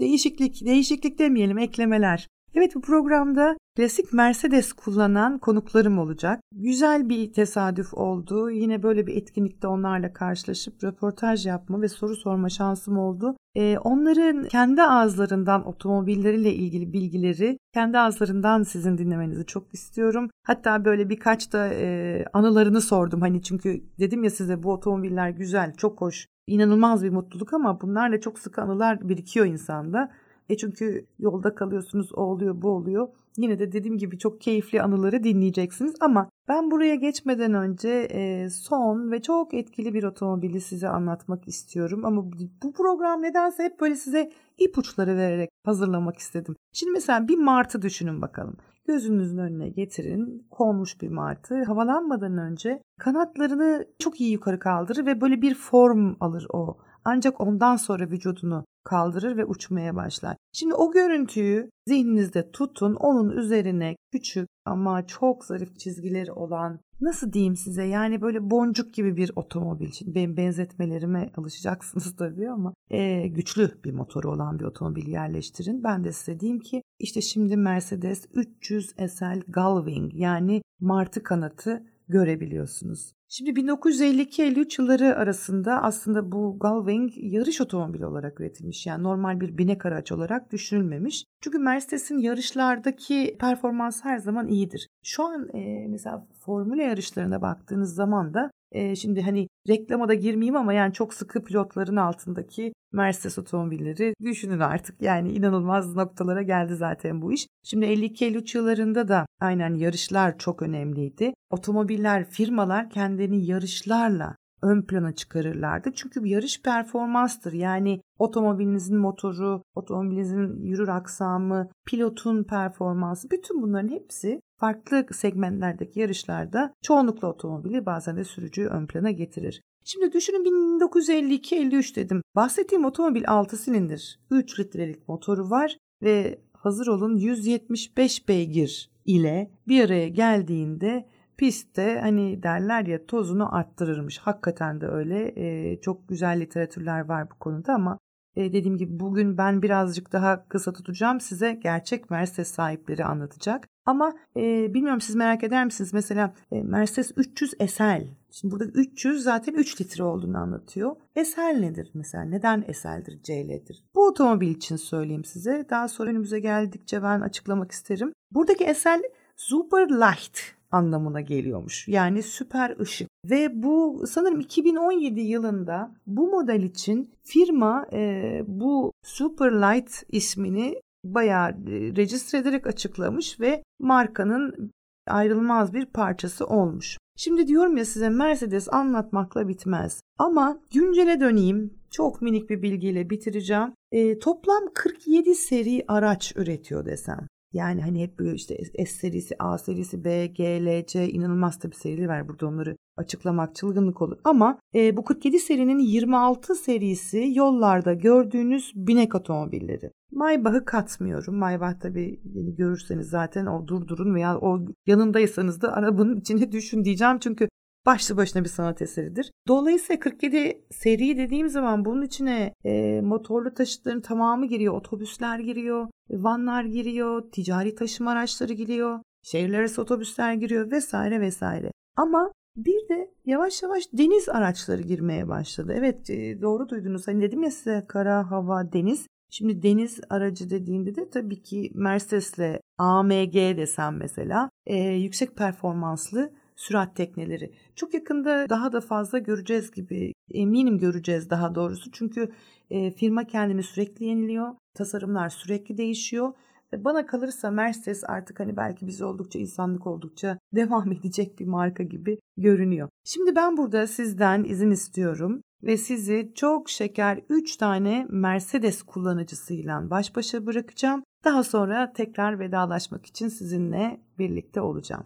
değişiklik, 0.00 0.64
değişiklik 0.66 1.18
demeyelim 1.18 1.58
eklemeler. 1.58 2.28
Evet 2.58 2.74
bu 2.74 2.80
programda 2.80 3.56
klasik 3.76 4.12
Mercedes 4.12 4.72
kullanan 4.72 5.38
konuklarım 5.38 5.98
olacak. 5.98 6.40
Güzel 6.52 7.08
bir 7.08 7.32
tesadüf 7.32 7.94
oldu. 7.94 8.50
Yine 8.50 8.82
böyle 8.82 9.06
bir 9.06 9.16
etkinlikte 9.16 9.68
onlarla 9.68 10.12
karşılaşıp 10.12 10.84
röportaj 10.84 11.46
yapma 11.46 11.82
ve 11.82 11.88
soru 11.88 12.16
sorma 12.16 12.48
şansım 12.48 12.98
oldu. 12.98 13.36
Ee, 13.54 13.78
onların 13.78 14.48
kendi 14.48 14.82
ağızlarından 14.82 15.66
otomobilleriyle 15.66 16.54
ilgili 16.54 16.92
bilgileri 16.92 17.58
kendi 17.74 17.98
ağızlarından 17.98 18.62
sizin 18.62 18.98
dinlemenizi 18.98 19.46
çok 19.46 19.74
istiyorum. 19.74 20.30
Hatta 20.42 20.84
böyle 20.84 21.08
birkaç 21.08 21.52
da 21.52 21.68
e, 21.68 22.24
anılarını 22.32 22.80
sordum. 22.80 23.20
Hani 23.20 23.42
çünkü 23.42 23.82
dedim 23.98 24.24
ya 24.24 24.30
size 24.30 24.62
bu 24.62 24.72
otomobiller 24.72 25.30
güzel, 25.30 25.74
çok 25.74 26.00
hoş, 26.00 26.26
inanılmaz 26.46 27.04
bir 27.04 27.10
mutluluk 27.10 27.52
ama 27.52 27.80
bunlarla 27.80 28.20
çok 28.20 28.38
sık 28.38 28.58
anılar 28.58 29.08
birikiyor 29.08 29.46
insanda. 29.46 30.10
E 30.48 30.56
çünkü 30.56 31.06
yolda 31.18 31.54
kalıyorsunuz 31.54 32.12
o 32.14 32.20
oluyor 32.20 32.62
bu 32.62 32.68
oluyor. 32.68 33.08
Yine 33.36 33.58
de 33.58 33.72
dediğim 33.72 33.98
gibi 33.98 34.18
çok 34.18 34.40
keyifli 34.40 34.82
anıları 34.82 35.24
dinleyeceksiniz 35.24 35.94
ama 36.00 36.30
ben 36.48 36.70
buraya 36.70 36.94
geçmeden 36.94 37.54
önce 37.54 37.88
e, 37.88 38.50
son 38.50 39.10
ve 39.10 39.22
çok 39.22 39.54
etkili 39.54 39.94
bir 39.94 40.04
otomobili 40.04 40.60
size 40.60 40.88
anlatmak 40.88 41.48
istiyorum. 41.48 42.04
Ama 42.04 42.24
bu 42.62 42.72
program 42.72 43.22
nedense 43.22 43.62
hep 43.64 43.80
böyle 43.80 43.94
size 43.96 44.32
ipuçları 44.58 45.16
vererek 45.16 45.50
hazırlamak 45.64 46.16
istedim. 46.18 46.56
Şimdi 46.72 46.92
mesela 46.92 47.28
bir 47.28 47.38
martı 47.38 47.82
düşünün 47.82 48.22
bakalım. 48.22 48.56
Gözünüzün 48.86 49.38
önüne 49.38 49.68
getirin 49.68 50.46
konmuş 50.50 51.00
bir 51.02 51.08
martı. 51.08 51.62
Havalanmadan 51.64 52.38
önce 52.38 52.82
kanatlarını 53.00 53.86
çok 53.98 54.20
iyi 54.20 54.32
yukarı 54.32 54.58
kaldırır 54.58 55.06
ve 55.06 55.20
böyle 55.20 55.42
bir 55.42 55.54
form 55.54 56.16
alır 56.20 56.46
o. 56.52 56.78
Ancak 57.04 57.40
ondan 57.40 57.76
sonra 57.76 58.10
vücudunu 58.10 58.64
kaldırır 58.88 59.36
ve 59.36 59.44
uçmaya 59.44 59.96
başlar. 59.96 60.36
Şimdi 60.52 60.74
o 60.74 60.92
görüntüyü 60.92 61.70
zihninizde 61.86 62.50
tutun. 62.50 62.94
Onun 62.94 63.30
üzerine 63.30 63.96
küçük 64.12 64.48
ama 64.64 65.06
çok 65.06 65.44
zarif 65.44 65.78
çizgileri 65.78 66.32
olan 66.32 66.80
nasıl 67.00 67.32
diyeyim 67.32 67.56
size 67.56 67.84
yani 67.84 68.20
böyle 68.20 68.50
boncuk 68.50 68.94
gibi 68.94 69.16
bir 69.16 69.30
otomobil. 69.36 69.92
Şimdi 69.92 70.14
benim 70.14 70.36
benzetmelerime 70.36 71.30
alışacaksınız 71.36 72.16
tabii 72.18 72.50
ama 72.50 72.74
e, 72.90 73.28
güçlü 73.28 73.70
bir 73.84 73.92
motoru 73.92 74.30
olan 74.30 74.58
bir 74.58 74.64
otomobil 74.64 75.08
yerleştirin. 75.08 75.84
Ben 75.84 76.04
de 76.04 76.12
size 76.12 76.40
diyeyim 76.40 76.60
ki 76.60 76.82
işte 76.98 77.20
şimdi 77.20 77.56
Mercedes 77.56 78.26
300 78.34 78.90
SL 78.90 79.40
Gullwing 79.48 80.14
yani 80.14 80.62
martı 80.80 81.22
kanatı 81.22 81.86
görebiliyorsunuz. 82.08 83.17
Şimdi 83.30 83.50
1952-53 83.50 84.82
yılları 84.82 85.16
arasında 85.16 85.82
aslında 85.82 86.32
bu 86.32 86.58
Gullwing 86.58 87.12
yarış 87.16 87.60
otomobili 87.60 88.06
olarak 88.06 88.40
üretilmiş. 88.40 88.86
Yani 88.86 89.02
normal 89.02 89.40
bir 89.40 89.58
binek 89.58 89.86
araç 89.86 90.12
olarak 90.12 90.52
düşünülmemiş. 90.52 91.24
Çünkü 91.40 91.58
Mercedes'in 91.58 92.18
yarışlardaki 92.18 93.36
performans 93.40 94.04
her 94.04 94.18
zaman 94.18 94.48
iyidir. 94.48 94.88
Şu 95.04 95.24
an 95.24 95.48
e, 95.54 95.88
mesela 95.88 96.26
formüle 96.40 96.84
yarışlarına 96.84 97.42
baktığınız 97.42 97.94
zaman 97.94 98.34
da 98.34 98.50
e, 98.72 98.96
şimdi 98.96 99.22
hani 99.22 99.48
reklama 99.68 100.08
da 100.08 100.14
girmeyeyim 100.14 100.56
ama 100.56 100.72
yani 100.72 100.92
çok 100.92 101.14
sıkı 101.14 101.44
pilotların 101.44 101.96
altındaki 101.96 102.72
Mercedes 102.92 103.38
otomobilleri 103.38 104.14
düşünün 104.24 104.60
artık. 104.60 105.02
Yani 105.02 105.32
inanılmaz 105.32 105.96
noktalara 105.96 106.42
geldi 106.42 106.76
zaten 106.76 107.22
bu 107.22 107.32
iş. 107.32 107.46
Şimdi 107.64 107.86
52-53 107.86 108.58
yıllarında 108.58 109.08
da 109.08 109.26
aynen 109.40 109.74
yarışlar 109.74 110.38
çok 110.38 110.62
önemliydi. 110.62 111.32
Otomobiller, 111.50 112.30
firmalar 112.30 112.90
kendini 112.90 113.46
yarışlarla 113.46 114.36
ön 114.62 114.82
plana 114.82 115.14
çıkarırlardı. 115.14 115.92
Çünkü 115.94 116.24
bir 116.24 116.30
yarış 116.30 116.62
performanstır. 116.62 117.52
Yani 117.52 118.00
otomobilinizin 118.18 118.98
motoru, 118.98 119.62
otomobilinizin 119.74 120.62
yürür 120.62 120.88
aksamı, 120.88 121.70
pilotun 121.86 122.44
performansı 122.44 123.30
bütün 123.30 123.62
bunların 123.62 123.88
hepsi 123.88 124.40
farklı 124.60 125.06
segmentlerdeki 125.12 126.00
yarışlarda 126.00 126.74
çoğunlukla 126.82 127.28
otomobili 127.28 127.86
bazen 127.86 128.16
de 128.16 128.24
sürücüyü 128.24 128.68
ön 128.68 128.86
plana 128.86 129.10
getirir. 129.10 129.62
Şimdi 129.84 130.12
düşünün 130.12 130.44
1952-53 130.80 131.96
dedim. 131.96 132.22
Bahsettiğim 132.36 132.84
otomobil 132.84 133.24
6 133.26 133.56
silindir, 133.56 134.20
3 134.30 134.60
litrelik 134.60 135.08
motoru 135.08 135.50
var 135.50 135.76
ve 136.02 136.40
hazır 136.52 136.86
olun 136.86 137.16
175 137.16 138.28
beygir 138.28 138.90
ile 139.06 139.50
bir 139.68 139.84
araya 139.84 140.08
geldiğinde 140.08 141.08
pistte 141.38 141.98
hani 142.00 142.42
derler 142.42 142.86
ya 142.86 143.06
tozunu 143.06 143.56
arttırırmış. 143.56 144.18
Hakikaten 144.18 144.80
de 144.80 144.86
öyle. 144.86 145.32
E, 145.36 145.80
çok 145.80 146.08
güzel 146.08 146.40
literatürler 146.40 147.00
var 147.00 147.30
bu 147.30 147.34
konuda 147.34 147.74
ama 147.74 147.98
e, 148.36 148.52
dediğim 148.52 148.76
gibi 148.76 149.00
bugün 149.00 149.38
ben 149.38 149.62
birazcık 149.62 150.12
daha 150.12 150.48
kısa 150.48 150.72
tutacağım. 150.72 151.20
Size 151.20 151.52
gerçek 151.52 152.10
Mercedes 152.10 152.50
sahipleri 152.50 153.04
anlatacak. 153.04 153.68
Ama 153.86 154.14
e, 154.36 154.74
bilmiyorum 154.74 155.00
siz 155.00 155.14
merak 155.16 155.44
eder 155.44 155.64
misiniz? 155.64 155.94
Mesela 155.94 156.34
e, 156.52 156.62
Mercedes 156.62 157.12
300 157.16 157.50
SL. 157.50 158.02
Şimdi 158.30 158.52
burada 158.52 158.64
300 158.64 159.22
zaten 159.22 159.54
3 159.54 159.80
litre 159.80 160.04
olduğunu 160.04 160.38
anlatıyor. 160.38 160.96
SL 161.24 161.58
nedir 161.60 161.90
mesela? 161.94 162.24
Neden 162.24 162.64
SL'dir, 162.72 163.22
CL'dir? 163.22 163.84
Bu 163.94 164.06
otomobil 164.06 164.50
için 164.50 164.76
söyleyeyim 164.76 165.24
size. 165.24 165.66
Daha 165.70 165.88
sonra 165.88 166.10
önümüze 166.10 166.40
geldikçe 166.40 167.02
ben 167.02 167.20
açıklamak 167.20 167.72
isterim. 167.72 168.12
Buradaki 168.30 168.74
SL 168.74 169.02
Super 169.36 169.88
Light 169.88 170.57
anlamına 170.70 171.20
geliyormuş. 171.20 171.88
Yani 171.88 172.22
süper 172.22 172.80
ışık. 172.80 173.08
Ve 173.24 173.62
bu 173.62 174.04
sanırım 174.06 174.40
2017 174.40 175.20
yılında 175.20 175.94
bu 176.06 176.28
model 176.30 176.62
için 176.62 177.10
firma 177.24 177.86
e, 177.92 178.42
bu 178.46 178.92
Super 179.04 179.52
Light 179.52 180.02
ismini 180.08 180.80
bayağı 181.04 181.50
e, 181.50 181.96
registre 181.96 182.38
ederek 182.38 182.66
açıklamış 182.66 183.40
ve 183.40 183.62
markanın 183.80 184.70
ayrılmaz 185.06 185.74
bir 185.74 185.86
parçası 185.86 186.46
olmuş. 186.46 186.98
Şimdi 187.16 187.46
diyorum 187.46 187.76
ya 187.76 187.84
size 187.84 188.08
Mercedes 188.08 188.68
anlatmakla 188.72 189.48
bitmez. 189.48 190.00
Ama 190.18 190.60
güncele 190.70 191.20
döneyim. 191.20 191.78
Çok 191.90 192.22
minik 192.22 192.50
bir 192.50 192.62
bilgiyle 192.62 193.10
bitireceğim. 193.10 193.72
E, 193.92 194.18
toplam 194.18 194.62
47 194.74 195.34
seri 195.34 195.84
araç 195.88 196.32
üretiyor 196.36 196.86
desem. 196.86 197.26
Yani 197.52 197.82
hani 197.82 198.02
hep 198.02 198.18
böyle 198.18 198.34
işte 198.34 198.64
S 198.64 198.86
serisi, 198.86 199.36
A 199.38 199.58
serisi, 199.58 200.04
B, 200.04 200.26
G, 200.26 200.44
L, 200.44 200.86
C 200.86 201.10
inanılmaz 201.10 201.58
tabi 201.58 201.74
serileri 201.74 202.08
var. 202.08 202.28
Burada 202.28 202.46
onları 202.46 202.76
açıklamak 202.96 203.54
çılgınlık 203.54 204.02
olur. 204.02 204.18
Ama 204.24 204.58
e, 204.74 204.96
bu 204.96 205.04
47 205.04 205.38
serinin 205.38 205.78
26 205.78 206.54
serisi 206.54 207.32
yollarda 207.34 207.94
gördüğünüz 207.94 208.72
binek 208.74 209.14
otomobilleri. 209.14 209.90
Maybach'ı 210.12 210.64
katmıyorum. 210.64 211.34
Maybach 211.34 211.80
tabi 211.80 212.20
yani 212.34 212.54
görürseniz 212.54 213.08
zaten 213.08 213.46
o 213.46 213.68
durdurun 213.68 214.14
veya 214.14 214.38
o 214.38 214.60
yanındaysanız 214.86 215.62
da 215.62 215.72
arabanın 215.72 216.16
içine 216.16 216.52
düşün 216.52 216.84
diyeceğim. 216.84 217.18
Çünkü 217.18 217.48
başlı 217.86 218.16
başına 218.16 218.44
bir 218.44 218.48
sanat 218.48 218.82
eseridir. 218.82 219.32
Dolayısıyla 219.48 220.00
47 220.00 220.64
seri 220.70 221.16
dediğim 221.16 221.48
zaman 221.48 221.84
bunun 221.84 222.02
içine 222.02 222.54
e, 222.64 223.00
motorlu 223.00 223.54
taşıtların 223.54 224.00
tamamı 224.00 224.46
giriyor. 224.46 224.74
Otobüsler 224.74 225.38
giriyor, 225.38 225.88
vanlar 226.10 226.64
giriyor, 226.64 227.22
ticari 227.32 227.74
taşıma 227.74 228.10
araçları 228.10 228.52
giriyor, 228.52 229.00
şehirler 229.22 229.58
arası 229.58 229.82
otobüsler 229.82 230.32
giriyor 230.32 230.70
vesaire 230.70 231.20
vesaire. 231.20 231.72
Ama 231.96 232.32
bir 232.56 232.88
de 232.88 233.10
yavaş 233.26 233.62
yavaş 233.62 233.84
deniz 233.92 234.28
araçları 234.28 234.82
girmeye 234.82 235.28
başladı. 235.28 235.74
Evet 235.76 236.10
e, 236.10 236.42
doğru 236.42 236.68
duydunuz. 236.68 237.08
Hani 237.08 237.22
dedim 237.22 237.42
ya 237.42 237.50
size 237.50 237.84
kara, 237.88 238.30
hava, 238.30 238.72
deniz. 238.72 239.06
Şimdi 239.30 239.62
deniz 239.62 240.00
aracı 240.10 240.50
dediğimde 240.50 240.94
de 240.94 241.10
tabii 241.10 241.42
ki 241.42 241.70
Mercedes'le 241.74 242.60
AMG 242.78 243.34
desem 243.34 243.96
mesela 243.96 244.50
e, 244.66 244.76
yüksek 244.76 245.36
performanslı 245.36 246.32
sürat 246.58 246.96
tekneleri. 246.96 247.52
Çok 247.76 247.94
yakında 247.94 248.48
daha 248.48 248.72
da 248.72 248.80
fazla 248.80 249.18
göreceğiz 249.18 249.70
gibi 249.70 250.12
eminim 250.34 250.78
göreceğiz 250.78 251.30
daha 251.30 251.54
doğrusu. 251.54 251.90
Çünkü 251.92 252.28
e, 252.70 252.90
firma 252.90 253.24
kendini 253.24 253.62
sürekli 253.62 254.04
yeniliyor. 254.04 254.54
Tasarımlar 254.74 255.28
sürekli 255.28 255.76
değişiyor. 255.76 256.32
Bana 256.76 257.06
kalırsa 257.06 257.50
Mercedes 257.50 258.04
artık 258.04 258.40
hani 258.40 258.56
belki 258.56 258.86
biz 258.86 259.02
oldukça 259.02 259.38
insanlık 259.38 259.86
oldukça 259.86 260.38
devam 260.54 260.92
edecek 260.92 261.38
bir 261.38 261.46
marka 261.46 261.82
gibi 261.82 262.18
görünüyor. 262.36 262.88
Şimdi 263.04 263.36
ben 263.36 263.56
burada 263.56 263.86
sizden 263.86 264.44
izin 264.44 264.70
istiyorum 264.70 265.42
ve 265.62 265.76
sizi 265.76 266.32
çok 266.34 266.70
şeker 266.70 267.20
3 267.28 267.56
tane 267.56 268.06
Mercedes 268.10 268.82
kullanıcısıyla 268.82 269.90
baş 269.90 270.16
başa 270.16 270.46
bırakacağım. 270.46 271.02
Daha 271.24 271.44
sonra 271.44 271.92
tekrar 271.92 272.38
vedalaşmak 272.38 273.06
için 273.06 273.28
sizinle 273.28 274.00
birlikte 274.18 274.60
olacağım. 274.60 275.04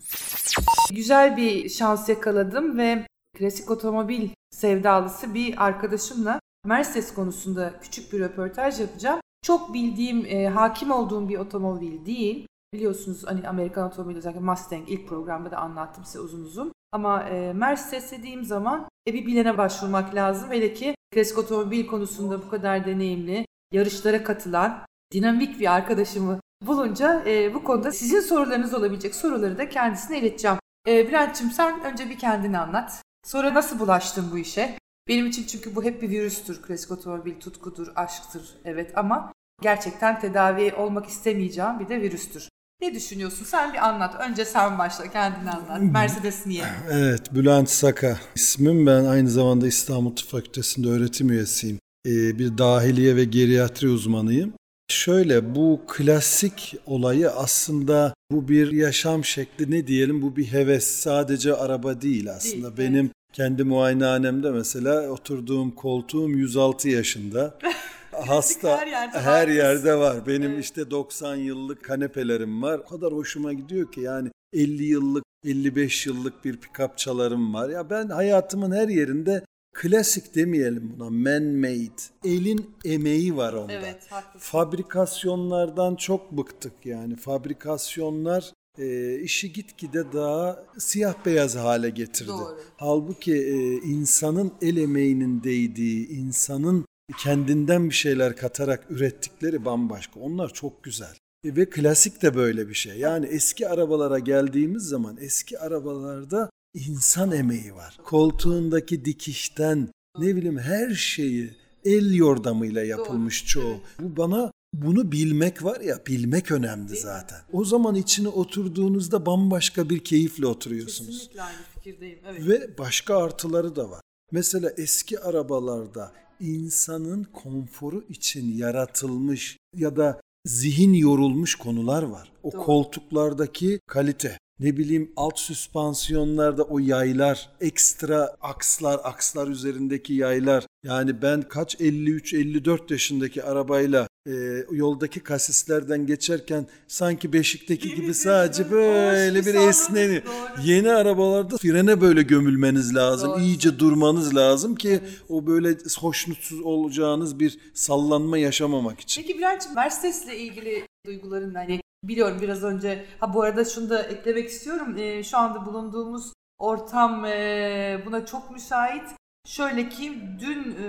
Güzel 0.93 1.37
bir 1.37 1.69
şans 1.69 2.09
yakaladım 2.09 2.79
ve 2.79 3.07
klasik 3.39 3.71
otomobil 3.71 4.29
sevdalısı 4.51 5.35
bir 5.35 5.65
arkadaşımla 5.67 6.41
Mercedes 6.65 7.15
konusunda 7.15 7.73
küçük 7.83 8.13
bir 8.13 8.21
röportaj 8.21 8.81
yapacağım. 8.81 9.21
Çok 9.43 9.75
bildiğim, 9.75 10.27
e, 10.27 10.49
hakim 10.49 10.91
olduğum 10.91 11.29
bir 11.29 11.39
otomobil 11.39 12.07
değil 12.07 12.47
biliyorsunuz 12.73 13.25
hani 13.27 13.49
Amerikan 13.49 13.89
otomobili 13.89 14.19
özellikle 14.19 14.41
Mustang 14.41 14.91
ilk 14.91 15.09
programda 15.09 15.51
da 15.51 15.57
anlattım 15.57 16.05
size 16.05 16.21
uzun 16.21 16.45
uzun. 16.45 16.73
Ama 16.93 17.23
e, 17.23 17.53
Mercedes 17.53 18.13
dediğim 18.13 18.45
zaman 18.45 18.89
e, 19.09 19.15
bir 19.15 19.27
bilene 19.27 19.59
başvurmak 19.59 20.15
lazım. 20.15 20.51
Hele 20.51 20.75
ki 20.75 20.95
klasik 21.15 21.39
otomobil 21.39 21.87
konusunda 21.87 22.43
bu 22.43 22.49
kadar 22.49 22.87
deneyimli, 22.87 23.47
yarışlara 23.73 24.25
katılan, 24.25 24.87
dinamik 25.13 25.61
bir 25.61 25.75
arkadaşımı 25.75 26.41
bulunca 26.67 27.23
e, 27.27 27.55
bu 27.55 27.65
konuda 27.65 27.93
sizin 27.93 28.21
sorularınız 28.21 28.75
olabilecek 28.75 29.15
soruları 29.15 29.59
da 29.59 29.69
kendisine 29.69 30.19
ileteceğim. 30.19 30.59
E, 30.89 31.09
Bülent'ciğim 31.09 31.53
sen 31.53 31.85
önce 31.85 32.11
bir 32.11 32.19
kendini 32.19 32.59
anlat. 32.59 33.03
Sonra 33.25 33.55
nasıl 33.55 33.79
bulaştın 33.79 34.33
bu 34.33 34.39
işe? 34.39 34.79
Benim 35.09 35.27
için 35.27 35.47
çünkü 35.47 35.77
bu 35.77 35.85
hep 35.85 36.03
bir 36.03 36.11
virüstür. 36.11 36.63
Klasik 36.63 36.91
otomobil 36.91 37.41
tutkudur, 37.41 37.93
aşktır 37.97 38.55
evet 38.65 38.99
ama 38.99 39.33
gerçekten 39.63 40.21
tedavi 40.21 40.75
olmak 40.75 41.07
istemeyeceğim 41.07 41.79
bir 41.81 41.89
de 41.89 42.01
virüstür. 42.01 42.49
Ne 42.83 42.95
düşünüyorsun? 42.95 43.45
Sen 43.45 43.73
bir 43.73 43.89
anlat. 43.89 44.15
Önce 44.31 44.45
sen 44.45 44.79
başla 44.79 45.11
kendini 45.11 45.51
anlat. 45.51 45.93
Mercedes 45.93 46.47
niye? 46.47 46.65
Evet, 46.91 47.35
Bülent 47.35 47.71
Saka 47.71 48.19
ismim. 48.35 48.87
Ben 48.87 49.05
aynı 49.05 49.31
zamanda 49.31 49.67
İstanbul 49.67 50.17
Tıp 50.17 50.29
Fakültesi'nde 50.29 50.89
öğretim 50.89 51.31
üyesiyim. 51.31 51.79
Ee, 52.07 52.39
bir 52.39 52.59
dahiliye 52.59 53.17
ve 53.17 53.25
geriatri 53.25 53.89
uzmanıyım. 53.89 54.53
Şöyle 54.89 55.55
bu 55.55 55.81
klasik 55.89 56.75
olayı 56.87 57.31
aslında 57.31 58.15
bu 58.33 58.49
bir 58.49 58.73
yaşam 58.73 59.25
şekli 59.25 59.71
ne 59.71 59.87
diyelim 59.87 60.23
bu 60.23 60.37
bir 60.37 60.45
heves 60.45 60.87
sadece 60.87 61.55
araba 61.55 62.01
değil 62.01 62.31
aslında. 62.31 62.77
Değil, 62.77 62.91
Benim 62.91 63.11
kendi 63.33 63.65
muayenehanemde 63.65 64.51
mesela 64.51 65.09
oturduğum 65.09 65.71
koltuğum 65.71 66.31
106 66.31 66.89
yaşında. 66.89 67.59
Hasta 68.13 68.79
her 68.81 68.87
yerde 68.87 69.15
var 69.17 69.23
her 69.25 69.49
biz. 69.49 69.57
yerde 69.57 69.95
var. 69.99 70.27
Benim 70.27 70.51
Evet. 70.51 70.65
işte 70.65 70.91
90 70.91 71.37
yıllık 71.37 71.85
kanepelerim 71.85 72.63
var. 72.63 72.79
O 72.79 72.85
kadar 72.89 73.13
hoşuma 73.13 73.53
gidiyor 73.53 73.93
ki 73.93 74.01
yani 74.01 74.31
50 74.53 74.85
yıllık 74.85 75.25
55 75.45 76.07
yıllık 76.07 76.45
bir 76.45 76.57
pick-up 76.57 76.97
çalarım 76.97 77.55
var. 77.55 77.69
Ya 77.69 77.91
ben 77.91 78.09
hayatımın 78.09 78.73
her 78.73 78.89
yerinde 78.89 79.45
klasik 79.75 80.35
demeyelim 80.35 80.93
buna 80.97 81.11
man 81.11 81.43
made. 81.45 82.03
Elin 82.25 82.71
emeği 82.85 83.37
var 83.37 83.53
onda. 83.53 83.73
Evet, 83.73 84.07
haklısın. 84.11 84.39
Fabrikasyonlardan 84.51 85.97
çok 85.97 86.33
bıktık 86.33 86.73
yani. 86.87 87.17
Fabrikasyonlar 87.17 88.53
e, 88.79 89.19
işi 89.19 89.53
gitgide 89.53 90.13
daha 90.13 90.65
siyah 90.79 91.15
beyaz 91.27 91.57
hale 91.57 91.91
getirdi. 91.91 92.29
Doğru. 92.29 92.59
Halbuki 92.77 93.35
e, 93.35 93.73
insanın 93.89 94.53
el 94.63 94.77
emeğinin 94.77 95.43
değdiği, 95.43 96.09
insanın 96.09 96.85
kendinden 97.19 97.91
bir 97.91 97.95
şeyler 97.95 98.37
katarak 98.37 98.91
ürettikleri 98.91 99.65
bambaşka. 99.65 100.21
Onlar 100.21 100.53
çok 100.53 100.85
güzel. 100.85 101.17
E, 101.45 101.57
ve 101.57 101.71
klasik 101.71 102.23
de 102.23 102.35
böyle 102.35 102.69
bir 102.69 102.75
şey. 102.75 102.99
Yani 102.99 103.27
eski 103.27 103.69
arabalara 103.69 104.19
geldiğimiz 104.19 104.83
zaman 104.83 105.17
eski 105.21 105.59
arabalarda 105.59 106.51
insan 106.75 107.33
emeği 107.33 107.75
var. 107.75 107.99
Koltuğundaki 108.05 109.05
dikişten 109.05 109.89
ne 110.19 110.37
bileyim 110.37 110.59
her 110.59 110.95
şeyi 110.95 111.51
el 111.85 112.15
yordamıyla 112.15 112.83
yapılmış 112.83 113.47
çoğu. 113.47 113.81
Bu 114.01 114.17
bana 114.17 114.53
bunu 114.75 115.13
bilmek 115.13 115.65
var 115.65 115.81
ya 115.81 115.99
bilmek 116.07 116.51
önemli 116.51 116.97
zaten. 116.97 117.39
O 117.53 117.65
zaman 117.65 117.95
içine 117.95 118.29
oturduğunuzda 118.29 119.27
bambaşka 119.27 119.91
bir 119.91 120.05
keyifle 120.05 120.47
oturuyorsunuz. 120.47 121.19
Kesinlikle 121.19 121.43
aynı 121.43 121.63
fikirdeyim. 121.75 122.19
Evet. 122.27 122.49
Ve 122.49 122.79
başka 122.79 123.17
artıları 123.17 123.77
da 123.77 123.91
var. 123.91 124.01
Mesela 124.33 124.73
eski 124.77 125.21
arabalarda 125.21 126.13
insanın 126.43 127.25
konforu 127.33 128.05
için 128.09 128.57
yaratılmış 128.57 129.59
ya 129.77 129.97
da 129.97 130.21
zihin 130.47 130.93
yorulmuş 130.93 131.55
konular 131.55 132.03
var. 132.03 132.33
O 132.43 132.53
Doğru. 132.53 132.61
koltuklardaki 132.61 133.81
kalite, 133.87 134.39
ne 134.61 134.77
bileyim 134.77 135.13
alt 135.17 135.39
süspansiyonlarda 135.39 136.63
o 136.63 136.79
yaylar, 136.79 137.51
ekstra 137.61 138.37
akslar, 138.41 139.01
akslar 139.05 139.49
üzerindeki 139.49 140.15
yaylar. 140.15 140.67
Yani 140.85 141.23
ben 141.23 141.43
kaç 141.43 141.75
53-54 141.75 142.93
yaşındaki 142.93 143.45
arabayla 143.45 144.09
e, 144.27 144.33
yoldaki 144.71 145.21
kasislerden 145.21 146.07
geçerken 146.07 146.67
sanki 146.89 147.33
Beşik'teki 147.33 147.95
gibi 147.95 148.15
sadece 148.15 148.71
böyle 148.71 149.47
bir 149.47 149.55
esneni. 149.55 150.23
Yeni 150.65 150.93
arabalarda 150.93 151.57
frene 151.57 152.01
böyle 152.01 152.23
gömülmeniz 152.23 152.95
lazım. 152.95 153.31
Doğru. 153.31 153.41
İyice 153.41 153.79
durmanız 153.79 154.37
lazım 154.37 154.75
ki 154.75 155.01
o 155.29 155.47
böyle 155.47 155.77
hoşnutsuz 156.01 156.61
olacağınız 156.61 157.41
bir 157.41 157.59
sallanma 157.75 158.39
yaşamamak 158.39 159.01
için. 159.01 159.23
Peki 159.23 159.39
Bülent'ciğim 159.39 159.75
Mercedes'le 159.75 160.33
ilgili 160.35 160.87
duyguların 161.07 161.55
hani 161.55 161.81
biliyorum 162.05 162.39
biraz 162.43 162.63
önce 162.63 163.05
ha 163.21 163.35
bu 163.35 163.43
arada 163.43 163.65
şunu 163.65 163.91
da 163.91 164.03
eklemek 164.03 164.49
istiyorum. 164.49 164.97
Ee, 164.99 165.23
şu 165.23 165.39
anda 165.39 165.67
bulunduğumuz 165.67 166.33
ortam 166.59 167.25
e, 167.25 168.03
buna 168.07 168.27
çok 168.27 168.51
müsait. 168.51 169.05
Şöyle 169.47 169.89
ki 169.89 170.19
dün 170.41 170.59
e, 170.59 170.87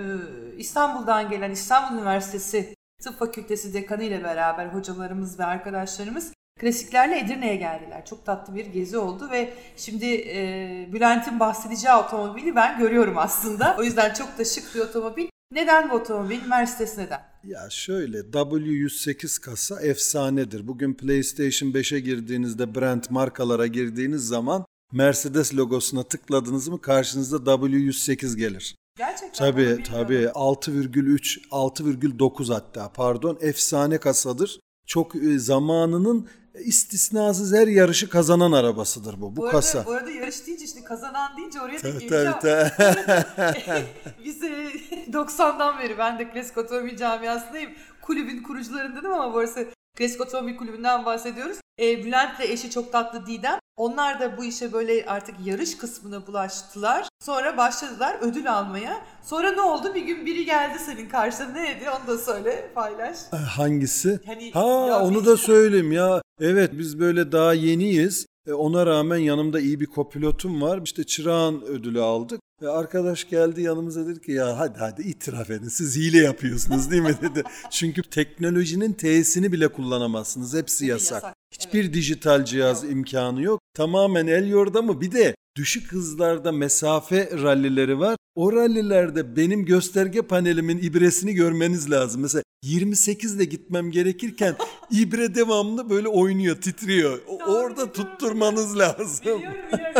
İstanbul'dan 0.58 1.30
gelen 1.30 1.50
İstanbul 1.50 1.98
Üniversitesi 1.98 2.74
Tıp 3.04 3.18
Fakültesi 3.18 3.74
dekanı 3.74 4.02
ile 4.02 4.24
beraber 4.24 4.66
hocalarımız 4.66 5.38
ve 5.38 5.44
arkadaşlarımız 5.44 6.32
klasiklerle 6.60 7.18
Edirne'ye 7.18 7.56
geldiler. 7.56 8.06
Çok 8.06 8.26
tatlı 8.26 8.54
bir 8.54 8.66
gezi 8.66 8.98
oldu 8.98 9.28
ve 9.30 9.54
şimdi 9.76 10.06
e, 10.06 10.88
Bülent'in 10.92 11.40
bahsedeceği 11.40 11.94
otomobili 11.94 12.56
ben 12.56 12.78
görüyorum 12.78 13.18
aslında. 13.18 13.76
O 13.78 13.82
yüzden 13.82 14.14
çok 14.14 14.38
da 14.38 14.44
şık 14.44 14.74
bir 14.74 14.80
otomobil. 14.80 15.26
Neden 15.52 15.90
bu 15.90 15.94
otomobil? 15.94 16.46
Mercedes 16.48 16.98
neden? 16.98 17.20
Ya 17.44 17.70
şöyle 17.70 18.18
W108 18.18 19.40
kasa 19.40 19.80
efsanedir. 19.80 20.68
Bugün 20.68 20.94
PlayStation 20.94 21.70
5'e 21.70 22.00
girdiğinizde 22.00 22.74
brand 22.74 23.04
markalara 23.10 23.66
girdiğiniz 23.66 24.26
zaman 24.28 24.64
Mercedes 24.92 25.54
logosuna 25.54 26.02
tıkladınız 26.02 26.68
mı 26.68 26.80
karşınızda 26.80 27.36
W108 27.36 28.36
gelir. 28.36 28.74
Gerçekten 28.98 29.32
Tabii 29.32 29.82
tabii 29.82 30.24
6,3 30.34 31.48
6,9 31.50 32.52
hatta 32.54 32.92
pardon 32.92 33.38
efsane 33.40 33.98
kasadır. 33.98 34.60
Çok 34.86 35.16
e, 35.16 35.38
zamanının 35.38 36.28
istisnasız 36.64 37.54
her 37.54 37.66
yarışı 37.66 38.08
kazanan 38.08 38.52
arabasıdır 38.52 39.20
bu. 39.20 39.32
Bu, 39.32 39.36
Bu 39.36 39.42
arada, 39.44 39.56
kasa. 39.56 39.86
bu 39.86 39.92
arada 39.92 40.10
yarış 40.10 40.46
deyince 40.46 40.64
işte 40.64 40.84
kazanan 40.84 41.36
deyince 41.36 41.60
oraya 41.60 41.76
da 41.76 41.80
Tabii, 41.82 41.98
geleceğim. 42.08 42.34
tabii, 42.40 43.84
Biz 44.24 44.42
e, 44.44 44.48
90'dan 45.12 45.78
beri 45.78 45.98
ben 45.98 46.18
de 46.18 46.30
klasik 46.30 46.58
otomobil 46.58 46.96
camiasındayım. 46.96 47.70
Kulübün 48.02 48.42
kurucularındanım 48.42 49.12
ama 49.12 49.34
burası 49.34 49.66
klasik 49.96 50.20
otomobil 50.20 50.56
kulübünden 50.56 51.04
bahsediyoruz. 51.04 51.56
E, 51.80 52.04
Bülent'le 52.04 52.40
eşi 52.40 52.70
çok 52.70 52.92
tatlı 52.92 53.26
Didem. 53.26 53.58
Onlar 53.76 54.20
da 54.20 54.36
bu 54.36 54.44
işe 54.44 54.72
böyle 54.72 55.04
artık 55.06 55.34
yarış 55.44 55.76
kısmına 55.76 56.26
bulaştılar. 56.26 57.08
Sonra 57.20 57.56
başladılar 57.56 58.16
ödül 58.20 58.52
almaya. 58.52 59.00
Sonra 59.22 59.52
ne 59.52 59.60
oldu? 59.60 59.94
Bir 59.94 60.02
gün 60.02 60.26
biri 60.26 60.44
geldi 60.44 60.78
senin 60.78 61.08
karşına. 61.08 61.48
Neydi? 61.48 61.84
Onu 61.90 62.06
da 62.06 62.18
söyle, 62.18 62.70
paylaş. 62.74 63.18
Hangisi? 63.56 64.20
Hani 64.26 64.52
ha 64.52 64.60
ya 64.88 65.00
onu 65.00 65.18
biz- 65.18 65.26
da 65.26 65.36
söyleyeyim 65.36 65.92
ya. 65.92 66.22
Evet 66.40 66.70
biz 66.72 66.98
böyle 67.00 67.32
daha 67.32 67.54
yeniyiz. 67.54 68.26
E, 68.46 68.52
ona 68.52 68.86
rağmen 68.86 69.16
yanımda 69.16 69.60
iyi 69.60 69.80
bir 69.80 69.86
kopilotum 69.86 70.62
var. 70.62 70.80
İşte 70.84 71.04
çırağın 71.04 71.60
ödülü 71.62 72.00
aldık. 72.00 72.40
Ve 72.62 72.68
arkadaş 72.68 73.28
geldi 73.28 73.62
yanımıza 73.62 74.06
dedi 74.06 74.20
ki 74.20 74.32
ya 74.32 74.58
hadi 74.58 74.78
hadi 74.78 75.02
itiraf 75.02 75.50
edin 75.50 75.68
siz 75.68 75.96
hile 75.96 76.18
yapıyorsunuz 76.18 76.90
değil 76.90 77.02
mi 77.02 77.16
dedi. 77.22 77.42
Çünkü 77.70 78.02
teknolojinin 78.02 78.92
T'sini 78.92 79.52
bile 79.52 79.68
kullanamazsınız. 79.68 80.54
Hepsi 80.54 80.86
yasak. 80.86 81.22
yasak, 81.22 81.36
Hiçbir 81.52 81.92
dijital 81.92 82.44
cihaz 82.44 82.84
imkanı 82.84 83.42
yok. 83.42 83.60
Tamamen 83.74 84.26
el 84.26 84.48
yordamı 84.48 85.00
bir 85.00 85.12
de 85.12 85.34
düşük 85.56 85.92
hızlarda 85.92 86.52
mesafe 86.52 87.30
rallileri 87.42 87.98
var. 87.98 88.16
O 88.34 88.52
rallilerde 88.52 89.36
benim 89.36 89.64
gösterge 89.64 90.22
panelimin 90.22 90.78
ibresini 90.78 91.34
görmeniz 91.34 91.90
lazım. 91.90 92.22
Mesela 92.22 92.42
28 92.62 93.34
ile 93.36 93.44
gitmem 93.44 93.90
gerekirken 93.90 94.56
ibre 94.90 95.34
devamlı 95.34 95.90
böyle 95.90 96.08
oynuyor, 96.08 96.56
titriyor. 96.60 97.20
Doğru, 97.26 97.44
Orada 97.52 97.92
tutturmanız 97.92 98.78
lazım. 98.78 99.20
Biliyorum 99.24 99.56
biliyorum. 99.72 99.94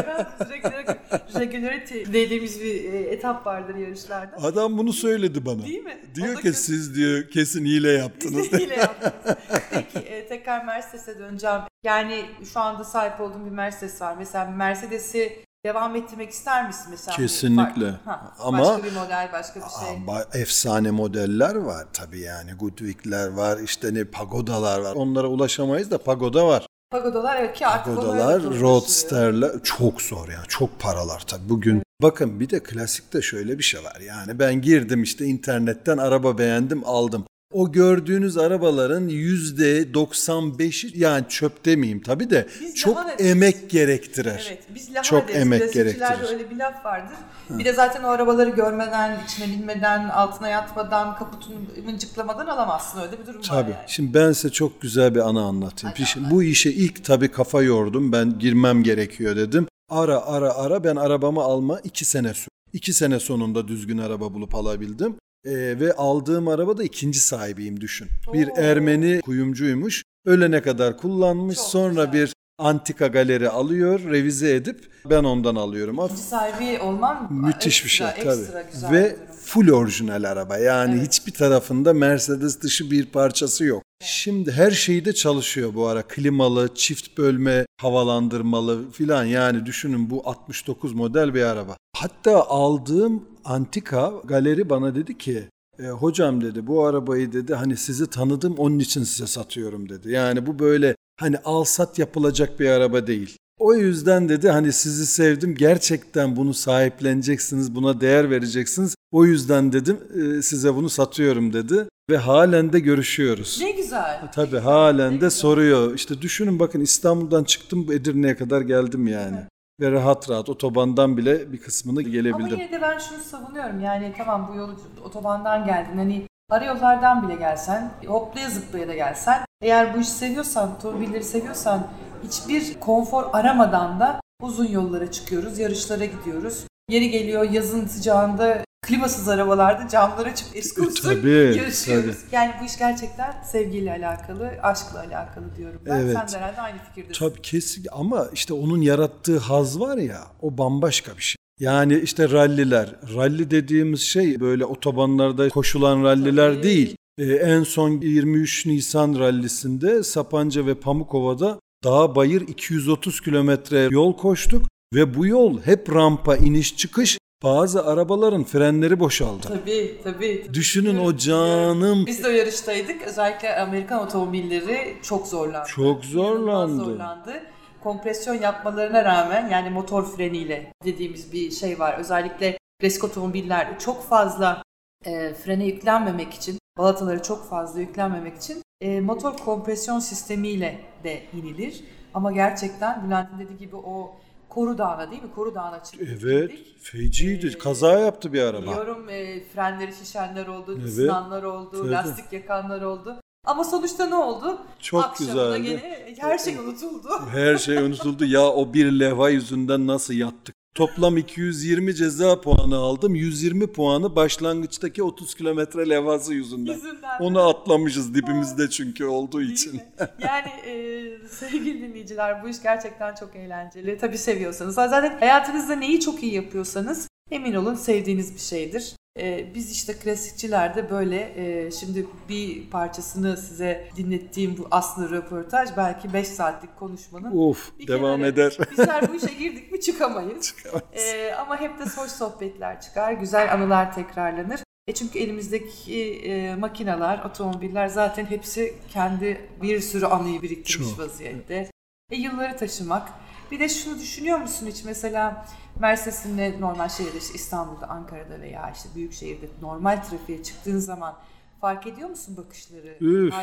Ben 1.31 1.41
regularity 1.41 1.99
dediğimiz 2.13 2.61
bir 2.61 2.93
e, 2.93 2.99
etap 2.99 3.47
vardır 3.47 3.75
yarışlarda. 3.75 4.37
Adam 4.37 4.79
bunu 4.79 4.93
söyledi 4.93 5.47
bana. 5.47 5.63
Değil 5.67 5.85
mi? 5.85 5.99
Diyor 6.15 6.37
ki 6.37 6.43
kötü. 6.43 6.59
siz 6.59 6.95
diyor 6.95 7.31
kesin 7.31 7.65
hile 7.65 7.93
yaptınız. 8.03 8.53
Hile 8.53 8.75
yaptınız. 8.77 9.37
Peki 9.71 9.99
e, 9.99 10.27
tekrar 10.29 10.65
Mercedes'e 10.65 11.19
döneceğim. 11.19 11.61
Yani 11.85 12.25
şu 12.53 12.61
anda 12.61 12.85
sahip 12.85 13.21
olduğum 13.21 13.45
bir 13.47 13.51
Mercedes 13.51 14.03
var. 14.03 14.15
Mesela 14.19 14.45
Mercedes'i 14.45 15.45
devam 15.67 15.97
ettirmek 15.97 16.31
ister 16.31 16.67
misin 16.67 16.87
mesela? 16.91 17.17
Kesinlikle. 17.17 17.91
Ha, 18.05 18.35
Ama- 18.39 18.59
başka 18.59 18.85
bir 18.85 18.93
model, 18.93 19.29
başka 19.33 19.61
bir 19.61 19.87
şey. 19.87 19.97
Ama 19.97 20.25
efsane 20.33 20.91
modeller 20.91 21.55
var 21.55 21.87
tabii 21.93 22.21
yani. 22.21 22.53
Goodwick'ler 22.53 23.29
var, 23.29 23.59
işte 23.59 23.95
ne 23.95 24.05
pagodalar 24.05 24.81
var. 24.81 24.95
Onlara 24.95 25.27
ulaşamayız 25.29 25.91
da 25.91 25.99
pagoda 25.99 26.47
var. 26.47 26.67
Pagodalar 26.91 27.37
evet 27.37 27.57
ki 27.57 27.67
artık 27.67 27.97
Pagodalar, 27.97 28.43
roadsterler 28.43 29.51
çok 29.63 30.03
zor 30.03 30.29
ya. 30.29 30.43
Çok 30.49 30.81
paralar 30.81 31.21
tabii. 31.27 31.49
Bugün 31.49 31.83
bakın 32.03 32.41
bir 32.41 32.51
de 32.51 32.63
klasikte 32.63 33.23
şöyle 33.23 33.59
bir 33.59 33.63
şey 33.65 33.85
var. 33.85 34.01
Yani 34.01 34.39
ben 34.39 34.63
girdim 34.63 35.03
işte 35.03 35.25
internetten 35.25 35.99
araba 35.99 36.39
beğendim 36.39 36.83
aldım. 36.85 37.27
O 37.55 37.73
gördüğünüz 37.73 38.39
arabaların 38.39 39.09
yüzde 39.09 39.83
95'i 39.83 40.99
yani 40.99 41.25
çöp 41.29 41.65
demeyeyim 41.65 42.03
tabii 42.03 42.31
de 42.31 42.49
Biz 42.61 42.75
çok 42.75 42.99
emek 43.19 43.71
gerektirir. 43.71 44.47
Evet, 44.49 44.63
biz 44.75 44.89
Çok 45.03 45.29
deriz. 45.29 45.41
emek 45.41 45.73
gerektirir. 45.73 46.33
öyle 46.33 46.51
bir 46.51 46.57
laf 46.57 46.85
vardır. 46.85 47.17
Bir 47.51 47.65
de 47.65 47.73
zaten 47.73 48.03
o 48.03 48.09
arabaları 48.09 48.51
görmeden, 48.51 49.21
içine 49.25 49.49
binmeden, 49.49 50.09
altına 50.09 50.49
yatmadan, 50.49 51.17
kaputunu 51.17 51.55
mıncıklamadan 51.85 52.47
alamazsın. 52.47 53.01
Öyle 53.01 53.13
bir 53.13 53.27
durum 53.27 53.41
var 53.41 53.47
Tabii. 53.49 53.71
yani. 53.71 53.85
Şimdi 53.87 54.15
ben 54.15 54.33
size 54.33 54.51
çok 54.51 54.81
güzel 54.81 55.15
bir 55.15 55.21
anı 55.21 55.43
anlatayım. 55.43 55.97
Şimdi 56.07 56.31
bu 56.31 56.43
işe 56.43 56.71
ilk 56.71 57.05
tabii 57.05 57.31
kafa 57.31 57.63
yordum. 57.63 58.13
Ben 58.13 58.39
girmem 58.39 58.83
gerekiyor 58.83 59.37
dedim. 59.37 59.67
Ara 59.91 60.27
ara 60.27 60.55
ara 60.55 60.85
ben 60.85 60.97
arabamı 60.97 61.41
alma 61.41 61.81
iki 61.85 62.05
sene 62.05 62.35
sürdü. 62.35 62.49
İki 62.73 62.93
sene 62.93 63.21
sonunda 63.21 63.69
düzgün 63.69 63.99
araba 63.99 64.35
bulup 64.35 64.55
alabildim. 64.55 65.17
Ee, 65.45 65.81
ve 65.81 65.93
aldığım 65.93 66.49
araba 66.49 66.77
da 66.77 66.83
ikinci 66.85 67.21
sahibiyim 67.21 67.81
düşün. 67.81 68.09
Bir 68.33 68.49
Oo. 68.49 68.53
Ermeni 68.57 69.21
kuyumcuymuş. 69.21 70.03
Ölene 70.25 70.63
kadar 70.63 70.97
kullanmış. 70.97 71.57
Çok 71.57 71.67
Sonra 71.67 72.05
güzel. 72.05 72.13
bir 72.13 72.33
antika 72.59 73.07
galeri 73.07 73.49
alıyor, 73.49 74.01
revize 74.01 74.55
edip 74.55 74.91
ben 75.11 75.25
ondan 75.25 75.55
alıyorum. 75.57 75.99
İkinci 76.05 76.23
sahibi 76.23 76.81
olman 76.81 77.33
Müthiş 77.33 77.85
bir 77.85 77.91
şey 77.91 78.07
ekstra, 78.09 78.25
tabii. 78.31 78.41
ekstra 78.43 78.63
güzel 78.73 78.91
Ve 78.93 79.05
bir 79.05 79.11
durum. 79.11 79.37
full 79.45 79.69
orijinal 79.69 80.25
araba. 80.25 80.59
Yani 80.59 80.95
Evet. 80.99 81.07
hiçbir 81.09 81.33
tarafında 81.33 81.93
Mercedes 81.93 82.61
dışı 82.61 82.91
bir 82.91 83.07
parçası 83.07 83.65
yok. 83.65 83.83
Şimdi 84.05 84.53
her 84.53 84.71
şeyde 84.71 85.13
çalışıyor 85.13 85.75
bu 85.75 85.87
ara. 85.87 86.03
Klimalı, 86.03 86.69
çift 86.75 87.19
bölme, 87.19 87.67
havalandırmalı 87.81 88.91
filan. 88.91 89.25
Yani 89.25 89.67
düşünün 89.67 90.11
bu 90.11 90.23
69 90.29 90.93
model 90.93 91.35
bir 91.35 91.43
araba. 91.43 91.77
Hatta 91.97 92.45
aldığım 92.49 93.25
antika 93.45 94.13
galeri 94.25 94.71
bana 94.71 94.95
dedi 94.95 95.19
ki 95.19 95.45
e, 95.79 95.87
hocam 95.87 96.41
dedi 96.41 96.67
bu 96.67 96.85
arabayı 96.87 97.33
dedi 97.33 97.55
hani 97.55 97.77
sizi 97.77 98.07
tanıdım 98.11 98.55
onun 98.59 98.79
için 98.79 99.03
size 99.05 99.27
satıyorum 99.27 99.89
dedi. 99.89 100.11
Yani 100.13 100.47
bu 100.47 100.59
böyle 100.59 100.97
hani 101.21 101.39
al 101.45 101.65
sat 101.65 101.99
yapılacak 101.99 102.61
bir 102.61 102.69
araba 102.69 103.07
değil. 103.07 103.37
O 103.59 103.75
yüzden 103.75 104.29
dedi 104.29 104.51
hani 104.51 104.73
sizi 104.73 105.07
sevdim 105.07 105.55
gerçekten 105.55 106.37
bunu 106.37 106.55
sahipleneceksiniz 106.55 107.75
buna 107.75 108.01
değer 108.01 108.31
vereceksiniz. 108.31 108.95
O 109.13 109.25
yüzden 109.25 109.73
dedim 109.73 109.99
e, 110.39 110.43
size 110.43 110.75
bunu 110.75 110.89
satıyorum 110.89 111.53
dedi 111.53 111.89
ve 112.11 112.17
halen 112.17 112.73
de 112.73 112.81
görüşüyoruz. 112.81 113.59
Ne 113.63 113.71
güzel. 113.71 114.21
Tabii 114.35 114.59
halen 114.59 115.21
de 115.21 115.31
soruyor. 115.31 115.95
İşte 115.95 116.23
düşünün 116.23 116.59
bakın 116.59 116.81
İstanbul'dan 116.81 117.45
çıktım 117.45 117.87
Edirne'ye 117.93 118.37
kadar 118.37 118.61
geldim 118.61 119.07
yani. 119.07 119.39
Ve 119.81 119.91
rahat 119.91 120.31
rahat 120.31 120.49
otobandan 120.49 121.17
bile 121.17 121.53
bir 121.53 121.59
kısmını 121.59 121.99
Ama 122.01 122.09
gelebildim. 122.09 122.59
yine 122.61 122.73
de 122.73 122.83
ben 122.83 122.99
şunu 122.99 123.19
savunuyorum. 123.19 123.81
Yani 123.81 124.15
tamam 124.19 124.51
bu 124.53 124.59
yolu 124.59 124.77
otobandan 125.05 125.67
geldin. 125.67 125.97
Hani 125.99 126.27
ara 126.51 126.65
yollardan 126.65 127.29
bile 127.29 127.35
gelsen, 127.35 127.91
hoplaya 128.07 128.51
zıplaya 128.51 128.89
da 128.89 128.95
gelsen. 128.95 129.45
Eğer 129.61 129.95
bu 129.95 130.01
işi 130.01 130.11
seviyorsan, 130.11 130.75
otomobilleri 130.75 131.25
seviyorsan 131.25 131.87
hiçbir 132.25 132.81
konfor 132.81 133.25
aramadan 133.33 134.01
da 134.01 134.21
uzun 134.43 134.67
yollara 134.67 135.11
çıkıyoruz, 135.11 135.59
yarışlara 135.59 136.05
gidiyoruz. 136.05 136.65
Yeri 136.91 137.11
geliyor 137.11 137.51
yazın 137.51 137.87
sıcağında 137.87 138.65
klimasız 138.87 139.29
arabalarda 139.29 139.89
camları 139.89 140.29
açıp 140.29 140.57
eskursun 140.57 141.15
Tabii, 141.15 141.57
yarışıyoruz. 141.57 142.17
Yani 142.33 142.55
bu 142.61 142.65
iş 142.65 142.79
gerçekten 142.79 143.43
sevgiyle 143.43 143.91
alakalı, 143.91 144.51
aşkla 144.63 145.01
alakalı 145.01 145.57
diyorum 145.57 145.83
ben. 145.87 146.01
Evet. 146.01 146.17
Sen 146.19 146.29
de 146.29 146.45
herhalde 146.45 146.61
aynı 146.61 146.79
fikirdesin. 146.79 147.29
Tabii 147.29 147.43
kesin 147.43 147.87
ama 147.93 148.27
işte 148.33 148.55
onun 148.55 148.81
yarattığı 148.81 149.39
haz 149.39 149.81
var 149.81 149.97
ya 149.97 150.21
o 150.43 150.59
bambaşka 150.59 151.17
bir 151.17 151.23
şey. 151.23 151.37
Yani 151.61 151.99
işte 151.99 152.31
ralliler. 152.31 152.95
Ralli 153.15 153.51
dediğimiz 153.51 154.01
şey 154.01 154.41
böyle 154.41 154.65
otobanlarda 154.65 155.49
koşulan 155.49 156.05
ralliler 156.05 156.63
değil. 156.63 156.97
Ee, 157.19 157.25
en 157.25 157.63
son 157.63 158.01
23 158.01 158.67
Nisan 158.67 159.19
rallisinde 159.19 160.03
Sapanca 160.03 160.67
ve 160.67 160.75
Pamukova'da 160.75 161.59
dağ 161.85 162.15
bayır 162.15 162.49
230 162.49 163.21
kilometre 163.21 163.89
yol 163.91 164.17
koştuk 164.17 164.63
ve 164.95 165.15
bu 165.15 165.27
yol 165.27 165.61
hep 165.61 165.95
rampa 165.95 166.37
iniş 166.37 166.77
çıkış 166.77 167.19
bazı 167.43 167.87
arabaların 167.87 168.45
frenleri 168.45 169.01
boşaldı. 169.01 169.49
Tabii 169.49 170.01
tabii. 170.05 170.43
tabii. 170.45 170.55
Düşünün 170.55 170.99
o 170.99 171.17
canım. 171.17 172.07
Biz 172.07 172.25
de 172.25 172.29
o 172.29 172.31
yarıştaydık. 172.31 173.03
Özellikle 173.03 173.57
Amerikan 173.61 174.07
otomobilleri 174.07 174.97
çok 175.03 175.27
zorlandı. 175.27 175.69
Çok 175.69 176.05
zorlandı. 176.05 176.73
İnanılmaz 176.73 176.87
zorlandı. 176.87 177.54
Kompresyon 177.85 178.35
yapmalarına 178.35 179.05
rağmen 179.05 179.49
yani 179.49 179.71
motor 179.71 180.05
freniyle 180.17 180.73
dediğimiz 180.85 181.33
bir 181.33 181.51
şey 181.51 181.79
var. 181.79 181.99
Özellikle 181.99 182.59
klasik 182.81 183.05
otomobiller 183.05 183.79
çok 183.79 184.05
fazla 184.05 184.63
e, 185.05 185.35
frene 185.35 185.67
yüklenmemek 185.67 186.35
için, 186.35 186.59
balataları 186.79 187.23
çok 187.23 187.49
fazla 187.51 187.81
yüklenmemek 187.81 188.37
için 188.37 188.63
e, 188.81 189.01
motor 189.01 189.37
kompresyon 189.37 189.99
sistemiyle 189.99 190.81
de 191.05 191.23
inilir. 191.33 191.85
Ama 192.15 192.33
gerçekten 192.33 193.07
Bülent'in 193.07 193.39
dediği 193.39 193.59
gibi 193.59 193.77
o 193.77 194.17
Koru 194.49 194.79
Dağı'na 194.79 195.11
değil 195.11 195.23
mi? 195.23 195.31
Koru 195.35 195.55
Dağı'na 195.55 195.83
çıktık. 195.83 196.09
Evet, 196.23 196.53
feciydi. 196.83 197.47
Ee, 197.47 197.59
Kaza 197.59 197.99
yaptı 197.99 198.33
bir 198.33 198.43
araba. 198.43 198.63
Biliyorum 198.63 199.09
e, 199.09 199.41
frenleri 199.41 199.93
şişenler 199.95 200.47
oldu, 200.47 200.77
Evet. 200.79 200.89
ısınanlar 200.89 201.43
oldu, 201.43 201.79
Tabii. 201.79 201.91
lastik 201.91 202.33
yakanlar 202.33 202.83
oldu. 202.83 203.21
Ama 203.45 203.65
sonuçta 203.65 204.07
ne 204.07 204.15
oldu? 204.15 204.59
Çok 204.81 205.05
Akşamında 205.05 205.59
güzeldi. 205.59 205.81
gene 205.83 206.15
her 206.19 206.39
şey 206.39 206.57
unutuldu. 206.57 207.09
Her 207.33 207.59
şey 207.59 207.77
unutuldu. 207.77 208.25
Ya 208.25 208.43
o 208.43 208.75
bir 208.75 208.87
levha 208.93 209.29
yüzünden 209.31 209.87
nasıl 209.87 210.15
yattık? 210.15 210.55
Toplam 210.75 211.17
220 211.17 211.95
ceza 211.95 212.41
puanı 212.41 212.77
aldım. 212.77 213.15
120 213.15 213.73
puanı 213.73 214.17
başlangıçtaki 214.17 215.03
30 215.03 215.35
kilometre 215.35 215.89
levhası 215.91 216.35
yüzünden. 216.35 216.73
Yüzünden. 216.73 217.19
Onu 217.21 217.49
atlamışız 217.49 218.15
dibimizde 218.15 218.71
çünkü 218.71 219.05
olduğu 219.05 219.39
Değil 219.41 219.51
için. 219.53 219.75
mi? 219.75 219.85
Yani 220.19 220.49
e, 220.67 221.29
sevgili 221.29 221.83
dinleyiciler 221.83 222.45
bu 222.45 222.49
iş 222.49 222.63
gerçekten 222.63 223.15
çok 223.15 223.37
eğlenceli. 223.37 223.99
Tabii 223.99 224.19
seviyorsanız. 224.19 224.75
Zaten 224.75 225.19
hayatınızda 225.21 225.77
neyi 225.77 226.01
çok 226.01 226.23
iyi 226.23 226.35
yapıyorsanız 226.35 227.09
emin 227.31 227.55
olun 227.55 227.75
sevdiğiniz 227.75 228.35
bir 228.35 228.41
şeydir. 228.41 228.95
E, 229.21 229.55
biz 229.55 229.73
işte 229.73 229.93
klasikçilerde 229.93 230.91
böyle 230.91 231.33
e, 231.37 231.71
şimdi 231.71 232.07
bir 232.29 232.71
parçasını 232.71 233.37
size 233.37 233.89
dinlettiğim 233.97 234.59
bu 234.59 234.69
aslında 234.71 235.11
röportaj 235.11 235.69
belki 235.77 236.13
5 236.13 236.29
saatlik 236.29 236.77
konuşmanın 236.77 237.39
Of 237.39 237.79
bir 237.79 237.87
devam 237.87 238.25
eder. 238.25 238.59
Bizler 238.71 239.09
bu 239.09 239.15
işe 239.15 239.35
girdik 239.35 239.73
mi 239.73 239.81
çıkamayız. 239.81 240.55
Ee, 240.93 241.33
ama 241.33 241.61
hep 241.61 241.79
de 241.79 241.85
hoş 241.85 242.11
sohbetler 242.11 242.81
çıkar, 242.81 243.13
güzel 243.13 243.53
anılar 243.53 243.95
tekrarlanır. 243.95 244.61
E 244.87 244.95
çünkü 244.95 245.19
elimizdeki 245.19 246.15
e, 246.15 246.55
makineler, 246.55 247.19
otomobiller 247.19 247.89
zaten 247.89 248.27
hepsi 248.27 248.75
kendi 248.93 249.41
bir 249.63 249.81
sürü 249.81 250.07
anıyı 250.07 250.43
biriktirmiş 250.43 250.89
Çok. 250.91 250.99
vaziyette. 250.99 251.71
E 252.11 252.17
yılları 252.17 252.57
taşımak. 252.57 253.09
Bir 253.51 253.61
de 253.61 253.69
şunu 253.69 253.99
düşünüyor 253.99 254.39
musun 254.39 254.67
hiç 254.67 254.85
mesela 254.85 255.47
Mercedes'inle 255.81 256.61
normal 256.61 256.89
şehirde 256.89 257.19
işte 257.19 257.35
İstanbul'da, 257.35 257.87
Ankara'da 257.87 258.41
veya 258.41 258.73
işte 258.75 258.89
büyük 258.95 259.13
şehirde 259.13 259.47
normal 259.63 260.03
trafiğe 260.03 260.43
çıktığın 260.43 260.79
zaman 260.79 261.15
fark 261.61 261.87
ediyor 261.87 262.09
musun 262.09 262.37
bakışları? 262.37 262.97
Üf, 263.01 263.35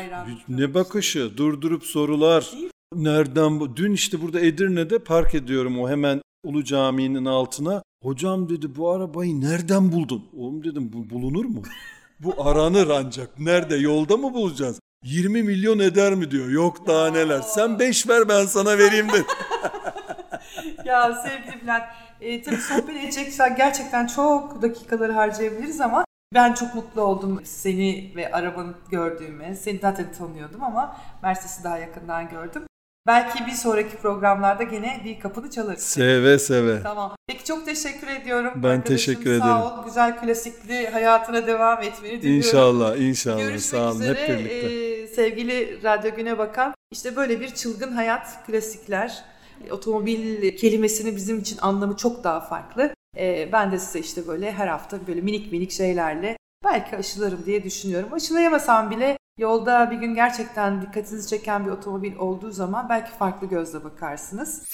ne 0.48 0.74
bakışı, 0.74 1.36
durdurup 1.36 1.84
sorular. 1.84 2.50
Değil? 2.52 2.70
Nereden 2.94 3.60
bu? 3.60 3.76
Dün 3.76 3.92
işte 3.92 4.22
burada 4.22 4.40
Edirne'de 4.40 4.98
park 4.98 5.34
ediyorum 5.34 5.80
o 5.80 5.88
hemen 5.88 6.20
Ulu 6.44 6.64
Cami'nin 6.64 7.24
altına. 7.24 7.82
Hocam 8.02 8.48
dedi 8.48 8.76
bu 8.76 8.90
arabayı 8.90 9.40
nereden 9.40 9.92
buldun? 9.92 10.24
Oğlum 10.36 10.64
dedim 10.64 10.90
bu 10.92 11.10
bulunur 11.10 11.44
mu? 11.44 11.62
Bu 12.20 12.34
aranır 12.48 12.88
ancak. 12.88 13.38
Nerede? 13.38 13.76
Yolda 13.76 14.16
mı 14.16 14.34
bulacağız? 14.34 14.80
20 15.04 15.42
milyon 15.42 15.78
eder 15.78 16.14
mi 16.14 16.30
diyor. 16.30 16.48
Yok 16.48 16.86
daha 16.86 17.10
neler. 17.10 17.40
Sen 17.40 17.78
5 17.78 18.08
ver 18.08 18.28
ben 18.28 18.46
sana 18.46 18.78
vereyim 18.78 19.08
de. 19.08 19.16
ya 20.84 21.14
sevgili 21.14 21.62
Bülent, 21.62 21.82
e, 22.22 22.42
tabii 22.42 22.56
sohbet 22.56 22.96
edeceksek 22.96 23.56
gerçekten 23.56 24.06
çok 24.06 24.62
dakikaları 24.62 25.12
harcayabiliriz 25.12 25.80
ama 25.80 26.04
ben 26.34 26.52
çok 26.52 26.74
mutlu 26.74 27.02
oldum 27.02 27.40
seni 27.44 28.12
ve 28.16 28.32
arabanı 28.32 28.74
gördüğüme. 28.90 29.56
Seni 29.56 29.78
zaten 29.78 30.12
tanıyordum 30.18 30.62
ama 30.62 30.96
Mercedes'i 31.22 31.64
daha 31.64 31.78
yakından 31.78 32.28
gördüm. 32.28 32.62
Belki 33.06 33.46
bir 33.46 33.52
sonraki 33.52 33.96
programlarda 33.96 34.62
gene 34.62 35.00
bir 35.04 35.20
kapını 35.20 35.50
çalarız. 35.50 35.82
Seve 35.82 36.38
seve. 36.38 36.82
Tamam. 36.82 37.16
Peki 37.26 37.44
çok 37.44 37.66
teşekkür 37.66 38.06
ediyorum. 38.06 38.52
Ben 38.56 38.68
Arkadaşım, 38.68 38.96
teşekkür 38.96 39.38
Sağ 39.40 39.44
ederim. 39.46 39.62
ol. 39.62 39.84
Güzel 39.84 40.20
klasikli 40.20 40.88
hayatına 40.90 41.46
devam 41.46 41.82
etmeni 41.82 42.22
diliyorum. 42.22 42.36
İnşallah, 42.36 42.96
inşallah. 42.96 43.38
Görüşmek 43.38 43.60
Sağ 43.62 43.90
olun 43.90 44.00
üzere. 44.00 44.28
hep 44.28 44.28
birlikte. 44.28 44.66
Ee, 44.66 45.06
sevgili 45.06 45.82
Radyo 45.82 46.14
Güne 46.16 46.38
Bakan. 46.38 46.74
İşte 46.92 47.16
böyle 47.16 47.40
bir 47.40 47.48
çılgın 47.54 47.92
hayat, 47.92 48.46
klasikler. 48.46 49.24
Otomobil 49.70 50.56
kelimesinin 50.56 51.16
bizim 51.16 51.38
için 51.38 51.58
anlamı 51.60 51.96
çok 51.96 52.24
daha 52.24 52.40
farklı. 52.40 52.94
Ee, 53.16 53.48
ben 53.52 53.72
de 53.72 53.78
size 53.78 53.98
işte 53.98 54.26
böyle 54.26 54.52
her 54.52 54.66
hafta 54.66 55.06
böyle 55.06 55.20
minik 55.20 55.52
minik 55.52 55.70
şeylerle 55.70 56.36
belki 56.64 56.96
aşılarım 56.96 57.44
diye 57.46 57.64
düşünüyorum. 57.64 58.12
Aşılayamasam 58.12 58.90
bile 58.90 59.18
yolda 59.38 59.90
bir 59.90 59.96
gün 59.96 60.14
gerçekten 60.14 60.82
dikkatinizi 60.82 61.28
çeken 61.28 61.66
bir 61.66 61.70
otomobil 61.70 62.16
olduğu 62.16 62.50
zaman 62.50 62.88
belki 62.88 63.10
farklı 63.10 63.46
gözle 63.46 63.84
bakarsınız. 63.84 64.64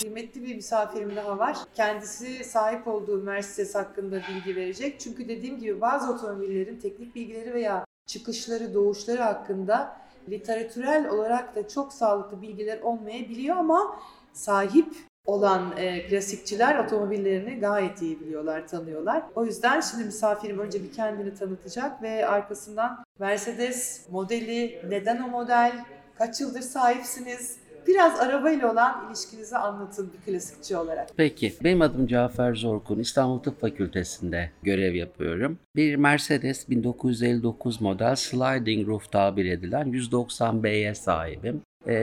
Kıymetli 0.00 0.42
bir 0.42 0.54
misafirim 0.54 1.16
daha 1.16 1.38
var. 1.38 1.56
Kendisi 1.74 2.44
sahip 2.44 2.88
olduğu 2.88 3.22
Mercedes 3.22 3.74
hakkında 3.74 4.20
bilgi 4.30 4.56
verecek. 4.56 5.00
Çünkü 5.00 5.28
dediğim 5.28 5.58
gibi 5.58 5.80
bazı 5.80 6.12
otomobillerin 6.12 6.80
teknik 6.80 7.14
bilgileri 7.14 7.54
veya 7.54 7.84
çıkışları, 8.06 8.74
doğuşları 8.74 9.22
hakkında 9.22 10.03
literatürel 10.28 11.08
olarak 11.08 11.56
da 11.56 11.68
çok 11.68 11.92
sağlıklı 11.92 12.42
bilgiler 12.42 12.80
olmayabiliyor 12.80 13.56
ama 13.56 14.00
sahip 14.32 14.94
olan 15.26 15.76
e, 15.76 16.06
klasikçiler 16.06 16.84
otomobillerini 16.84 17.60
gayet 17.60 18.02
iyi 18.02 18.20
biliyorlar, 18.20 18.68
tanıyorlar. 18.68 19.22
O 19.34 19.44
yüzden 19.44 19.80
şimdi 19.80 20.04
misafirim 20.04 20.58
önce 20.58 20.82
bir 20.82 20.92
kendini 20.92 21.34
tanıtacak 21.34 22.02
ve 22.02 22.26
arkasından 22.26 23.04
Mercedes 23.18 24.08
modeli, 24.10 24.82
neden 24.88 25.22
o 25.22 25.28
model, 25.28 25.84
kaç 26.18 26.40
yıldır 26.40 26.60
sahipsiniz, 26.60 27.56
biraz 27.86 28.20
arabayla 28.20 28.72
olan 28.72 29.06
ilişkinizi 29.08 29.56
anlatın 29.56 30.12
bir 30.12 30.32
klasikçi 30.32 30.76
olarak. 30.76 31.08
Peki, 31.16 31.52
benim 31.64 31.82
adım 31.82 32.06
Cafer 32.06 32.54
Zorkun. 32.54 32.98
İstanbul 32.98 33.38
Tıp 33.38 33.60
Fakültesi'nde 33.60 34.50
görev 34.62 34.94
yapıyorum. 34.94 35.58
Bir 35.76 35.96
Mercedes 35.96 36.68
1959 36.68 37.80
model 37.80 38.16
sliding 38.16 38.88
roof 38.88 39.12
tabir 39.12 39.44
edilen 39.44 39.86
190B'ye 39.92 40.94
sahibim. 40.94 41.62
Ee, 41.86 41.94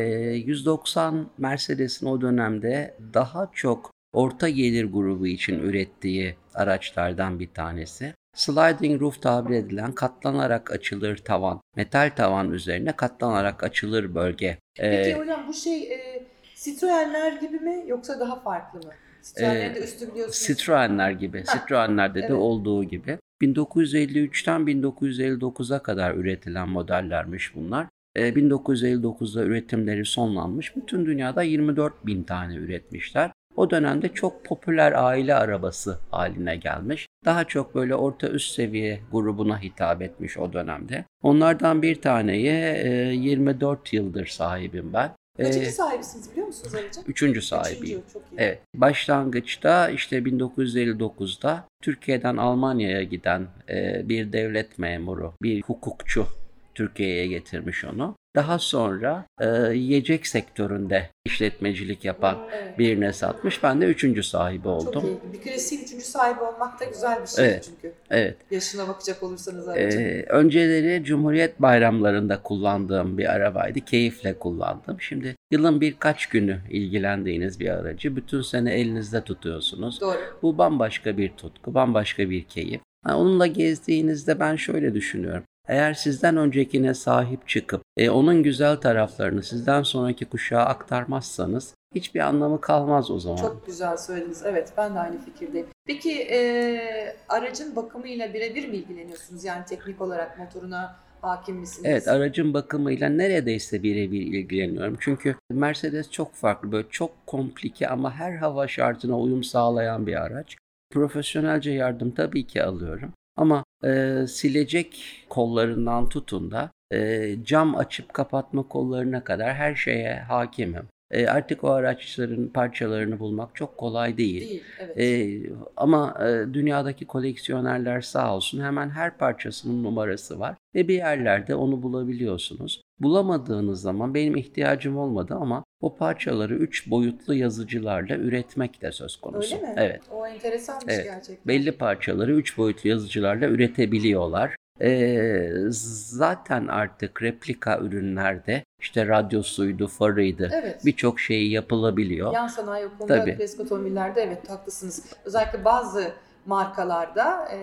190 0.46 1.28
Mercedes'in 1.38 2.06
o 2.06 2.22
dönemde 2.22 2.98
daha 3.14 3.50
çok 3.54 3.92
orta 4.14 4.50
gelir 4.50 4.86
grubu 4.86 5.28
için 5.28 5.60
ürettiği 5.60 6.36
araçlardan 6.54 7.40
bir 7.40 7.48
tanesi. 7.48 8.14
Sliding 8.36 9.02
roof 9.02 9.22
tabir 9.22 9.56
edilen 9.56 9.92
katlanarak 9.92 10.72
açılır 10.72 11.18
tavan, 11.18 11.62
metal 11.76 12.12
tavan 12.16 12.52
üzerine 12.52 12.92
katlanarak 12.92 13.64
açılır 13.64 14.16
bölge. 14.16 14.58
Peki 14.76 15.10
Ee, 15.10 15.14
hocam 15.14 15.48
bu 15.48 15.54
şey 15.54 15.94
e, 15.94 16.24
Citroenler 16.56 17.32
gibi 17.34 17.60
mi 17.60 17.84
yoksa 17.88 18.20
daha 18.20 18.40
farklı 18.40 18.80
mı? 18.80 18.94
Citroenlerin 19.24 19.76
de 19.76 19.80
üstü 19.80 20.12
biliyorsunuz. 20.12 20.48
Citroenler 20.48 21.12
gibi, 21.12 21.44
Ha, 21.48 21.60
Citroenlerde 21.60 22.22
de 22.22 22.26
evet. 22.26 22.36
olduğu 22.36 22.84
gibi. 22.84 23.18
1953'ten 23.42 24.62
1959'a 24.62 25.84
kadar 25.84 26.16
üretilen 26.16 26.70
modellermiş 26.70 27.56
bunlar. 27.56 27.88
Ee, 28.16 28.30
1959'da 28.30 29.44
üretimleri 29.44 30.06
sonlanmış. 30.06 30.76
Bütün 30.76 31.06
dünyada 31.06 31.44
24 31.44 32.06
bin 32.06 32.24
tane 32.24 32.56
üretmişler. 32.56 33.32
O 33.62 33.70
dönemde 33.70 34.10
çok 34.10 34.46
popüler 34.46 34.92
aile 34.92 35.36
arabası 35.36 36.00
haline 36.12 36.56
gelmiş. 36.56 37.08
Daha 37.26 37.44
çok 37.44 37.76
böyle 37.76 37.96
orta 37.96 38.28
üst 38.28 38.56
seviye 38.56 39.00
grubuna 39.12 39.62
hitap 39.62 40.02
etmiş 40.02 40.38
o 40.38 40.54
dönemde. 40.54 41.06
Onlardan 41.24 41.82
bir 41.82 42.02
taneye 42.02 42.82
e, 42.84 42.90
24 43.14 43.94
yıldır 43.94 44.28
sahibim 44.28 44.94
ben. 44.94 45.12
Kaçıncı 45.38 45.68
Ee, 45.68 45.72
sahibisiniz 45.72 46.32
biliyor 46.32 46.48
musunuz 46.48 46.76
Arıcı? 46.76 47.02
Üçüncü 47.08 47.42
sahibiyim. 47.42 48.00
Üçüncü, 48.00 48.14
çok 48.14 48.22
iyi. 48.22 48.36
Evet. 48.38 48.62
Başlangıçta 48.76 49.90
işte 49.90 50.18
1959'da 50.18 51.68
Türkiye'den 51.82 52.38
Almanya'ya 52.38 53.04
giden 53.04 53.48
e, 53.70 54.10
bir 54.10 54.34
devlet 54.34 54.80
memuru, 54.80 55.34
bir 55.42 55.62
hukukçu 55.62 56.28
Türkiye'ye 56.76 57.28
getirmiş 57.28 57.86
onu. 57.86 58.16
Daha 58.36 58.60
sonra 58.60 59.26
e, 59.42 59.74
yiyecek 59.74 60.28
sektöründe 60.28 61.10
işletmecilik 61.26 62.06
yapan 62.06 62.38
Evet. 62.54 62.80
birine 62.80 63.14
satmış. 63.14 63.64
Ben 63.64 63.82
de 63.82 63.86
üçüncü 63.86 64.24
sahibi 64.24 64.64
Çok 64.64 64.72
oldum. 64.88 65.06
iyi. 65.06 65.34
Bir 65.34 65.42
klasiğin 65.42 65.84
üçüncü 65.84 66.06
sahibi 66.06 66.40
olmak 66.40 66.80
da 66.80 66.86
güzel 66.86 67.22
bir 67.22 67.28
şey 67.28 67.46
Evet. 67.46 67.64
çünkü. 67.70 67.94
Evet. 68.10 68.38
Yaşına 68.52 68.88
bakacak 68.88 69.24
olursanız 69.24 69.68
Arıcı. 69.68 69.98
Ee, 70.00 70.26
önceleri 70.30 71.04
Cumhuriyet 71.04 71.62
bayramlarında 71.62 72.42
kullandığım 72.44 73.18
bir 73.18 73.26
arabaydı. 73.32 73.80
Keyifle 73.80 74.34
kullandım. 74.40 75.02
Şimdi 75.02 75.36
yılın 75.52 75.82
birkaç 75.82 76.26
günü 76.26 76.60
ilgilendiğiniz 76.70 77.60
bir 77.60 77.70
aracı 77.70 78.16
bütün 78.16 78.42
sene 78.42 78.74
elinizde 78.74 79.22
tutuyorsunuz. 79.22 80.02
Doğru. 80.02 80.18
Bu 80.42 80.58
bambaşka 80.58 81.18
bir 81.18 81.30
tutku, 81.30 81.74
bambaşka 81.74 82.30
bir 82.30 82.44
keyif. 82.44 82.82
Onunla 83.10 83.48
gezdiğinizde 83.48 84.40
ben 84.40 84.56
şöyle 84.56 84.94
düşünüyorum. 84.94 85.44
Eğer 85.72 85.94
sizden 85.94 86.38
öncekine 86.38 86.94
sahip 86.94 87.48
çıkıp 87.48 87.82
e, 87.98 88.10
onun 88.10 88.44
güzel 88.44 88.76
taraflarını 88.76 89.44
sizden 89.44 89.84
sonraki 89.84 90.26
kuşağa 90.26 90.62
aktarmazsanız 90.62 91.74
hiçbir 91.96 92.20
anlamı 92.20 92.62
kalmaz 92.62 93.12
o 93.12 93.20
zaman. 93.20 93.38
Çok 93.38 93.66
güzel 93.66 93.98
söylediniz. 93.98 94.44
Evet 94.46 94.74
ben 94.78 94.96
de 94.96 95.00
aynı 95.00 95.20
fikirdeyim. 95.26 95.68
Peki 95.86 96.22
e, 96.22 97.16
aracın 97.30 97.76
bakımıyla 97.76 98.34
birebir 98.34 98.68
mi 98.68 98.78
ilgileniyorsunuz? 98.78 99.44
Yani 99.44 99.66
teknik 99.66 100.02
olarak 100.02 100.40
motoruna 100.40 100.96
hakim 101.22 101.56
misiniz? 101.56 101.90
Evet 101.90 102.08
aracın 102.08 102.54
bakımıyla 102.54 103.10
neredeyse 103.10 103.84
birebir 103.84 104.22
ilgileniyorum. 104.22 104.98
Çünkü 105.00 105.36
Mercedes 105.52 106.12
çok 106.12 106.34
farklı 106.34 106.72
böyle 106.72 106.88
çok 106.90 107.28
komplike 107.28 107.88
ama 107.88 108.14
her 108.14 108.36
hava 108.36 108.68
şartına 108.68 109.20
uyum 109.20 109.44
sağlayan 109.44 110.08
bir 110.08 110.22
araç. 110.22 110.58
Profesyonelce 110.94 111.72
yardım 111.72 112.12
tabii 112.12 112.48
ki 112.48 112.64
alıyorum. 112.64 113.14
Ama 113.36 113.64
e, 113.84 114.24
silecek 114.28 115.26
kollarından 115.30 116.10
tutun 116.10 116.52
da 116.52 116.72
e, 116.94 117.36
cam 117.44 117.76
açıp 117.76 118.14
kapatma 118.14 118.68
kollarına 118.68 119.24
kadar 119.24 119.54
her 119.54 119.76
şeye 119.76 120.20
hakimim. 120.20 120.88
E, 121.12 121.28
artık 121.28 121.64
o 121.64 121.70
araçların 121.70 122.48
parçalarını 122.48 123.20
bulmak 123.20 123.56
çok 123.56 123.78
kolay 123.78 124.18
değil. 124.18 124.50
Değil. 124.50 124.64
Evet. 124.80 124.98
Ee, 125.00 125.50
ama 125.78 126.18
e, 126.28 126.54
dünyadaki 126.54 127.08
koleksiyonerler 127.08 128.02
sağ 128.02 128.36
olsun 128.36 128.62
hemen 128.62 128.90
her 128.90 129.18
parçasının 129.18 129.84
numarası 129.84 130.40
var 130.40 130.56
ve 130.76 130.88
bir 130.88 130.94
yerlerde 130.96 131.56
onu 131.56 131.84
bulabiliyorsunuz. 131.84 132.82
Bulamadığınız 133.04 133.82
zaman 133.82 134.14
benim 134.14 134.36
ihtiyacım 134.36 134.98
olmadı 134.98 135.38
ama 135.42 135.64
o 135.82 135.96
parçaları 135.96 136.56
üç 136.56 136.90
boyutlu 136.90 137.34
yazıcılarla 137.34 138.16
üretmek 138.16 138.82
de 138.82 138.92
söz 138.92 139.18
konusu. 139.18 139.56
Öyle 139.56 139.68
mi? 139.68 139.74
Evet. 139.78 140.02
O 140.12 140.28
enteresanmış 140.28 140.94
Evet. 140.94 141.06
gerçekten. 141.06 141.48
Belli 141.48 141.72
parçaları 141.72 142.34
üç 142.36 142.58
boyutlu 142.58 142.90
yazıcılarla 142.90 143.46
üretebiliyorlar. 143.48 144.56
Ee, 144.82 145.52
zaten 145.70 146.68
artık 146.68 147.22
replika 147.22 147.80
ürünlerde 147.80 148.64
işte 148.82 149.08
radyosuydu, 149.08 149.88
farıydı 149.88 150.50
Evet. 150.54 150.86
birçok 150.86 151.20
şeyi 151.20 151.52
yapılabiliyor. 151.52 152.34
Yan 152.34 152.48
sanayi 152.48 152.86
o 152.86 152.98
konuda 152.98 153.20
Tabii. 153.20 153.38
klasik 153.38 153.60
otomobillerde 153.60 154.22
evet 154.22 154.50
haklısınız. 154.50 155.06
Özellikle 155.26 155.66
bazı 155.66 156.12
markalarda 156.46 157.48
e, 157.52 157.58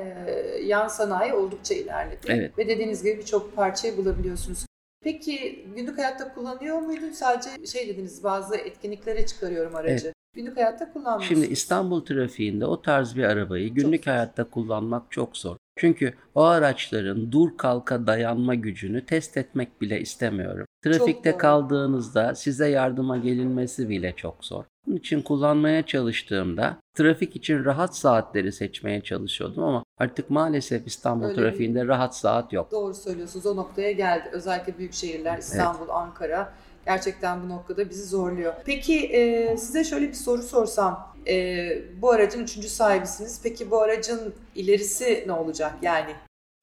yan 0.64 0.88
sanayi 0.88 1.32
oldukça 1.34 1.74
ilerledi. 1.74 2.26
Evet. 2.28 2.58
Ve 2.58 2.68
dediğiniz 2.68 3.02
gibi 3.02 3.18
birçok 3.18 3.56
parçayı 3.56 3.96
bulabiliyorsunuz. 3.96 4.67
Peki 5.00 5.66
günlük 5.76 5.98
hayatta 5.98 6.34
kullanıyor 6.34 6.78
muydun? 6.78 7.10
Sadece 7.10 7.66
şey 7.66 7.88
dediniz 7.88 8.24
bazı 8.24 8.56
etkinliklere 8.56 9.26
çıkarıyorum 9.26 9.74
aracı. 9.74 10.06
Evet. 10.06 10.14
Günlük 10.34 10.56
hayatta 10.56 10.92
kullanmıyorsunuz. 10.92 11.40
Şimdi 11.40 11.52
İstanbul 11.52 12.04
trafiğinde 12.04 12.66
o 12.66 12.82
tarz 12.82 13.16
bir 13.16 13.24
arabayı 13.24 13.74
günlük 13.74 14.04
zor. 14.04 14.12
hayatta 14.12 14.44
kullanmak 14.44 15.10
çok 15.10 15.36
zor. 15.36 15.56
Çünkü 15.76 16.14
o 16.34 16.42
araçların 16.42 17.32
dur 17.32 17.56
kalka 17.56 18.06
dayanma 18.06 18.54
gücünü 18.54 19.06
test 19.06 19.36
etmek 19.36 19.80
bile 19.80 20.00
istemiyorum. 20.00 20.66
Trafikte 20.84 21.36
kaldığınızda 21.36 22.34
size 22.34 22.68
yardıma 22.68 23.16
gelinmesi 23.16 23.88
bile 23.88 24.12
çok 24.16 24.44
zor. 24.44 24.64
Bunun 24.86 24.96
için 24.96 25.22
kullanmaya 25.22 25.86
çalıştığımda 25.86 26.76
trafik 26.94 27.36
için 27.36 27.64
rahat 27.64 27.96
saatleri 27.96 28.52
seçmeye 28.52 29.00
çalışıyordum 29.00 29.62
ama 29.64 29.84
artık 29.98 30.30
maalesef 30.30 30.86
İstanbul 30.86 31.24
Öyle 31.24 31.36
bir- 31.36 31.42
trafiğinde 31.42 31.86
rahat 31.86 32.16
saat 32.16 32.52
yok. 32.52 32.70
Doğru 32.70 32.94
söylüyorsunuz. 32.94 33.46
O 33.46 33.56
noktaya 33.56 33.92
geldi. 33.92 34.28
Özellikle 34.32 34.78
büyük 34.78 34.92
şehirler 34.94 35.38
İstanbul, 35.38 35.88
Ankara 35.88 36.52
gerçekten 36.86 37.42
bu 37.42 37.48
noktada 37.48 37.90
bizi 37.90 38.04
zorluyor. 38.06 38.54
Peki 38.66 39.06
e, 39.06 39.56
size 39.56 39.84
şöyle 39.84 40.08
bir 40.08 40.14
soru 40.14 40.42
sorsam. 40.42 41.14
E, 41.28 41.68
bu 42.02 42.10
aracın 42.10 42.42
üçüncü 42.44 42.68
sahibisiniz. 42.68 43.40
Peki 43.42 43.70
bu 43.70 43.80
aracın 43.82 44.34
ilerisi 44.54 45.24
ne 45.26 45.32
olacak? 45.32 45.72
Yani 45.82 46.10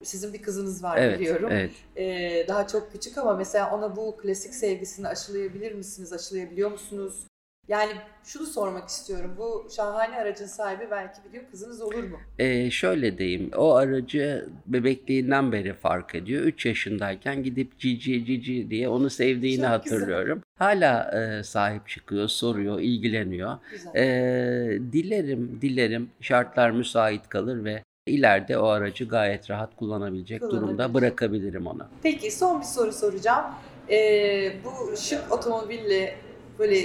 sizin 0.04 0.32
bir 0.34 0.42
kızınız 0.42 0.82
var 0.82 0.98
Evet, 0.98 1.20
biliyorum. 1.20 1.48
evet. 1.52 1.70
E, 1.96 2.48
daha 2.48 2.66
çok 2.66 2.92
küçük 2.92 3.18
ama 3.18 3.36
mesela 3.36 3.70
ona 3.70 3.96
bu 3.96 4.16
klasik 4.16 4.54
sevgisini 4.54 5.08
aşılayabilir 5.08 5.72
misiniz? 5.72 6.12
Aşılayabiliyor 6.12 6.70
musunuz? 6.70 7.26
Yani 7.68 7.92
şunu 8.24 8.46
sormak 8.46 8.88
istiyorum. 8.88 9.34
Bu 9.38 9.68
şahane 9.76 10.16
aracın 10.16 10.46
sahibi 10.46 10.90
belki 10.90 11.20
gün 11.32 11.42
kızınız 11.50 11.82
olur 11.82 12.04
mu? 12.04 12.20
Ee, 12.38 12.70
şöyle 12.70 13.18
diyeyim, 13.18 13.50
o 13.56 13.74
aracı 13.74 14.48
bebekliğinden 14.66 15.52
beri 15.52 15.72
fark 15.72 16.14
ediyor. 16.14 16.42
3 16.42 16.66
yaşındayken 16.66 17.42
gidip 17.42 17.78
cici 17.78 18.24
cici 18.26 18.70
diye 18.70 18.88
onu 18.88 19.10
sevdiğini 19.10 19.62
Çok 19.62 19.70
hatırlıyorum. 19.70 20.42
Hala 20.58 21.10
e, 21.20 21.42
sahip 21.42 21.88
çıkıyor, 21.88 22.28
soruyor, 22.28 22.80
ilgileniyor. 22.80 23.58
Güzel. 23.70 23.94
Ee, 23.94 24.78
dilerim, 24.92 25.58
dilerim 25.62 26.10
şartlar 26.20 26.70
müsait 26.70 27.28
kalır 27.28 27.64
ve 27.64 27.82
ileride 28.16 28.58
o 28.58 28.66
aracı 28.66 29.08
gayet 29.08 29.50
rahat 29.50 29.76
kullanabilecek 29.76 30.42
durumda 30.42 30.94
bırakabilirim 30.94 31.66
ona. 31.66 31.88
Peki 32.02 32.30
son 32.30 32.60
bir 32.60 32.66
soru 32.66 32.92
soracağım. 32.92 33.44
Ee, 33.90 34.52
bu 34.64 34.96
şık 34.96 35.32
otomobille 35.32 36.14
böyle 36.58 36.80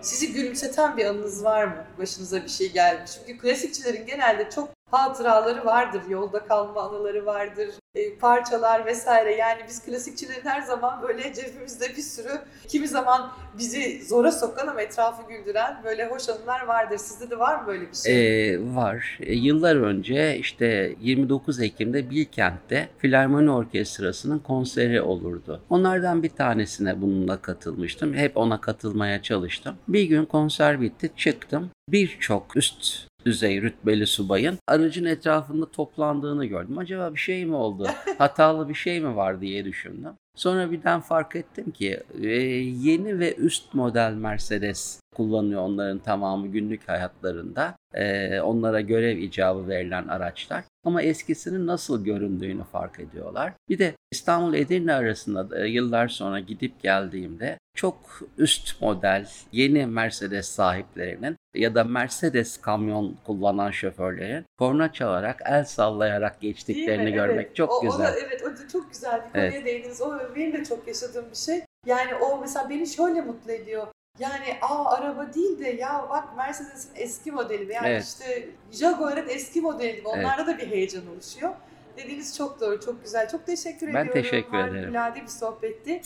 sizi 0.00 0.32
gülümseten 0.32 0.96
bir 0.96 1.04
anınız 1.04 1.44
var 1.44 1.64
mı? 1.64 1.84
Başınıza 1.98 2.44
bir 2.44 2.48
şey 2.48 2.72
geldi. 2.72 3.00
Çünkü 3.14 3.38
klasikçilerin 3.38 4.06
genelde 4.06 4.50
çok 4.50 4.68
hatıraları 4.92 5.64
vardır. 5.64 6.02
Yolda 6.08 6.44
kalma 6.46 6.82
anıları 6.82 7.26
vardır. 7.26 7.68
e, 7.94 8.14
parçalar 8.18 8.86
vesaire. 8.86 9.34
Yani 9.34 9.60
biz 9.68 9.84
klasikçilerin 9.84 10.44
her 10.44 10.60
zaman 10.60 11.02
böyle 11.02 11.34
cebimizde 11.34 11.88
bir 11.96 12.02
sürü 12.02 12.40
kimi 12.68 12.88
zaman 12.88 13.32
bizi 13.58 14.04
zora 14.04 14.32
sokan 14.32 14.66
ama 14.66 14.82
etrafı 14.82 15.22
güldüren 15.28 15.80
böyle 15.84 16.06
hoş 16.06 16.28
anılar 16.28 16.66
vardır. 16.66 16.98
Sizde 16.98 17.30
de 17.30 17.38
var 17.38 17.60
mı 17.60 17.66
böyle 17.66 17.90
bir 17.90 17.96
şey? 17.96 18.52
Ee, 18.52 18.58
var. 18.74 19.18
E, 19.20 19.34
yıllar 19.34 19.76
önce 19.76 20.36
işte 20.38 20.94
29 21.00 21.60
Ekim'de 21.60 22.10
Bilkent'te 22.10 22.88
Filarmoni 22.98 23.50
Orkestrası'nın 23.50 24.38
konseri 24.38 25.02
olurdu. 25.02 25.60
Onlardan 25.70 26.22
bir 26.22 26.30
tanesine 26.30 27.02
bununla 27.02 27.42
katılmıştım. 27.42 28.14
Hep 28.14 28.36
ona 28.36 28.60
katılmaya 28.60 29.22
çalıştım. 29.22 29.76
Bir 29.88 30.02
gün 30.02 30.24
konser 30.24 30.80
bitti, 30.80 31.10
çıktım. 31.16 31.70
Birçok 31.88 32.56
üst 32.56 33.11
düzey 33.26 33.62
rütbeli 33.62 34.06
subayın 34.06 34.58
aracın 34.66 35.04
etrafında 35.04 35.70
toplandığını 35.70 36.46
gördüm. 36.46 36.78
Acaba 36.78 37.14
bir 37.14 37.20
şey 37.20 37.46
mi 37.46 37.54
oldu? 37.54 37.88
Hatalı 38.18 38.68
bir 38.68 38.74
şey 38.74 39.00
mi 39.00 39.16
var 39.16 39.40
diye 39.40 39.64
düşündüm. 39.64 40.14
Sonra 40.36 40.70
birden 40.70 41.00
fark 41.00 41.36
ettim 41.36 41.70
ki 41.70 42.00
e, 42.22 42.28
yeni 42.28 43.18
ve 43.18 43.34
üst 43.36 43.74
model 43.74 44.12
Mercedes 44.12 45.00
kullanıyor 45.16 45.62
onların 45.62 45.98
tamamı 45.98 46.46
günlük 46.46 46.88
hayatlarında. 46.88 47.74
E, 47.94 48.40
onlara 48.40 48.80
görev 48.80 49.16
icabı 49.18 49.68
verilen 49.68 50.08
araçlar. 50.08 50.64
Ama 50.84 51.02
eskisinin 51.02 51.66
nasıl 51.66 52.04
göründüğünü 52.04 52.64
fark 52.64 53.00
ediyorlar. 53.00 53.52
Bir 53.68 53.78
de 53.78 53.92
İstanbul 54.12 54.54
Edirne 54.54 54.94
arasında 54.94 55.50
da 55.50 55.66
yıllar 55.66 56.08
sonra 56.08 56.40
gidip 56.40 56.82
geldiğimde 56.82 57.58
çok 57.74 57.96
üst 58.38 58.80
model 58.82 59.28
yeni 59.52 59.86
Mercedes 59.86 60.48
sahiplerinin 60.48 61.36
ya 61.54 61.74
da 61.74 61.84
Mercedes 61.84 62.60
kamyon 62.60 63.16
kullanan 63.26 63.70
şoförlerin 63.70 64.44
korna 64.58 64.92
çalarak 64.92 65.40
el 65.44 65.64
sallayarak 65.64 66.40
geçtiklerini 66.40 67.12
görmek 67.12 67.46
Evet. 67.46 67.56
çok 67.56 67.70
o, 67.70 67.74
O 67.76 67.80
güzel. 67.82 67.98
da, 68.06 68.18
evet 68.26 68.42
o 68.42 68.46
da 68.58 68.68
çok 68.72 68.90
güzel 68.92 69.22
bir 69.26 69.32
konuya 69.32 69.46
Evet. 69.48 69.66
değindiniz. 69.66 70.00
O 70.02 70.18
benim 70.36 70.52
de 70.52 70.64
çok 70.64 70.88
yaşadığım 70.88 71.30
bir 71.30 71.36
şey. 71.36 71.62
Yani 71.86 72.14
o 72.14 72.40
mesela 72.40 72.70
beni 72.70 72.86
şöyle 72.86 73.20
mutlu 73.20 73.52
ediyor. 73.52 73.86
Yani 74.18 74.58
aa 74.62 74.90
araba 74.90 75.34
değil 75.34 75.58
de 75.58 75.68
ya 75.68 76.06
bak 76.10 76.36
Mercedes'in 76.36 76.90
eski 76.94 77.32
modeli 77.32 77.68
veya 77.68 77.82
Evet. 77.84 78.04
işte 78.04 78.48
Jaguar'ın 78.72 79.28
eski 79.28 79.60
modeli 79.60 79.96
gibi 79.96 80.08
onlarda 80.08 80.46
da 80.46 80.58
bir 80.58 80.70
heyecan 80.70 81.06
oluşuyor. 81.06 81.52
Dediğiniz 81.96 82.36
çok 82.36 82.60
doğru, 82.60 82.80
çok 82.80 83.04
güzel. 83.04 83.28
Çok 83.28 83.46
teşekkür 83.46 83.86
Ben 83.86 83.90
ediyorum. 83.92 84.22
teşekkür 84.22 84.58
ederim. 84.58 84.94
Harikulade 84.94 85.22
bir 85.22 85.26
sohbetti. 85.26 86.00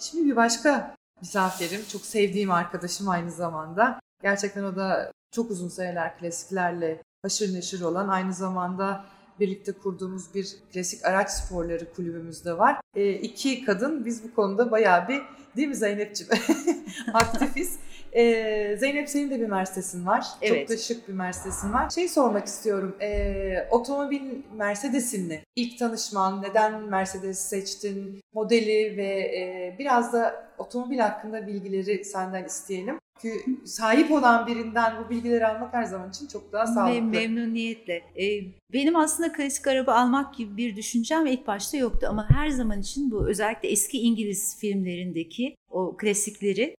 Şimdi 0.00 0.30
bir 0.30 0.36
başka 0.36 0.94
misafirim, 1.20 1.80
çok 1.92 2.02
sevdiğim 2.06 2.50
arkadaşım 2.50 3.08
aynı 3.08 3.30
zamanda. 3.30 4.00
Gerçekten 4.22 4.64
o 4.64 4.76
da 4.76 5.12
çok 5.30 5.50
uzun 5.50 5.68
seneler 5.68 6.18
klasiklerle 6.18 7.02
haşır 7.22 7.54
neşir 7.54 7.80
olan, 7.80 8.08
aynı 8.08 8.32
zamanda 8.32 9.04
birlikte 9.40 9.72
kurduğumuz 9.72 10.34
bir 10.34 10.56
klasik 10.72 11.04
araç 11.04 11.30
sporları 11.30 11.92
kulübümüz 11.92 12.44
de 12.44 12.58
var. 12.58 12.80
E, 12.94 13.12
iki 13.12 13.64
kadın 13.64 14.04
biz 14.04 14.24
bu 14.24 14.34
konuda 14.34 14.70
bayağı 14.70 15.08
bir 15.08 15.22
değil 15.56 15.68
mi 15.68 15.76
Zeynep'ciğim 15.76 16.32
aktifiz. 17.14 17.78
E, 18.12 18.76
Zeynep 18.76 19.08
senin 19.08 19.30
de 19.30 19.40
bir 19.40 19.46
Mercedes'in 19.46 20.06
var. 20.06 20.26
Evet. 20.42 20.68
Çok 20.68 20.78
da 20.78 20.82
şık 20.82 21.08
bir 21.08 21.12
Mercedes'in 21.12 21.72
var. 21.72 21.90
Şey 21.90 22.08
sormak 22.08 22.46
istiyorum. 22.46 22.96
E, 23.00 23.68
otomobil 23.70 24.20
Mercedes'inle 24.56 25.42
ilk 25.56 25.78
tanışman, 25.78 26.42
neden 26.42 26.82
Mercedes 26.82 27.38
seçtin, 27.38 28.20
modeli 28.34 28.96
ve 28.96 29.08
e, 29.18 29.76
biraz 29.78 30.12
da 30.12 30.46
otomobil 30.58 30.98
hakkında 30.98 31.46
bilgileri 31.46 32.04
senden 32.04 32.44
isteyelim. 32.44 32.98
Çünkü 33.22 33.66
sahip 33.66 34.12
olan 34.12 34.46
birinden 34.46 34.92
bu 35.04 35.10
bilgileri 35.10 35.46
almak 35.46 35.74
her 35.74 35.84
zaman 35.84 36.10
için 36.10 36.26
çok 36.26 36.52
daha 36.52 36.66
sağlıklı. 36.66 36.98
Mem- 36.98 37.10
memnuniyetle. 37.10 38.02
Ee, 38.16 38.44
benim 38.72 38.96
aslında 38.96 39.32
klasik 39.32 39.66
araba 39.66 39.94
almak 39.94 40.34
gibi 40.34 40.56
bir 40.56 40.76
düşüncem 40.76 41.26
ilk 41.26 41.46
başta 41.46 41.76
yoktu 41.76 42.06
ama 42.10 42.30
her 42.30 42.48
zaman 42.48 42.80
için 42.80 43.10
bu 43.10 43.28
özellikle 43.28 43.68
eski 43.68 43.98
İngiliz 43.98 44.58
filmlerindeki 44.60 45.56
o 45.70 45.96
klasikleri 45.96 46.74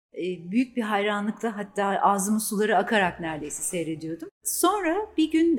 büyük 0.51 0.77
bir 0.77 0.83
hayranlıkla 0.83 1.57
hatta 1.57 1.85
ağzımın 1.85 2.39
suları 2.39 2.77
akarak 2.77 3.21
neredeyse 3.21 3.63
seyrediyordum. 3.63 4.29
Sonra 4.45 4.97
bir 5.17 5.31
gün 5.31 5.57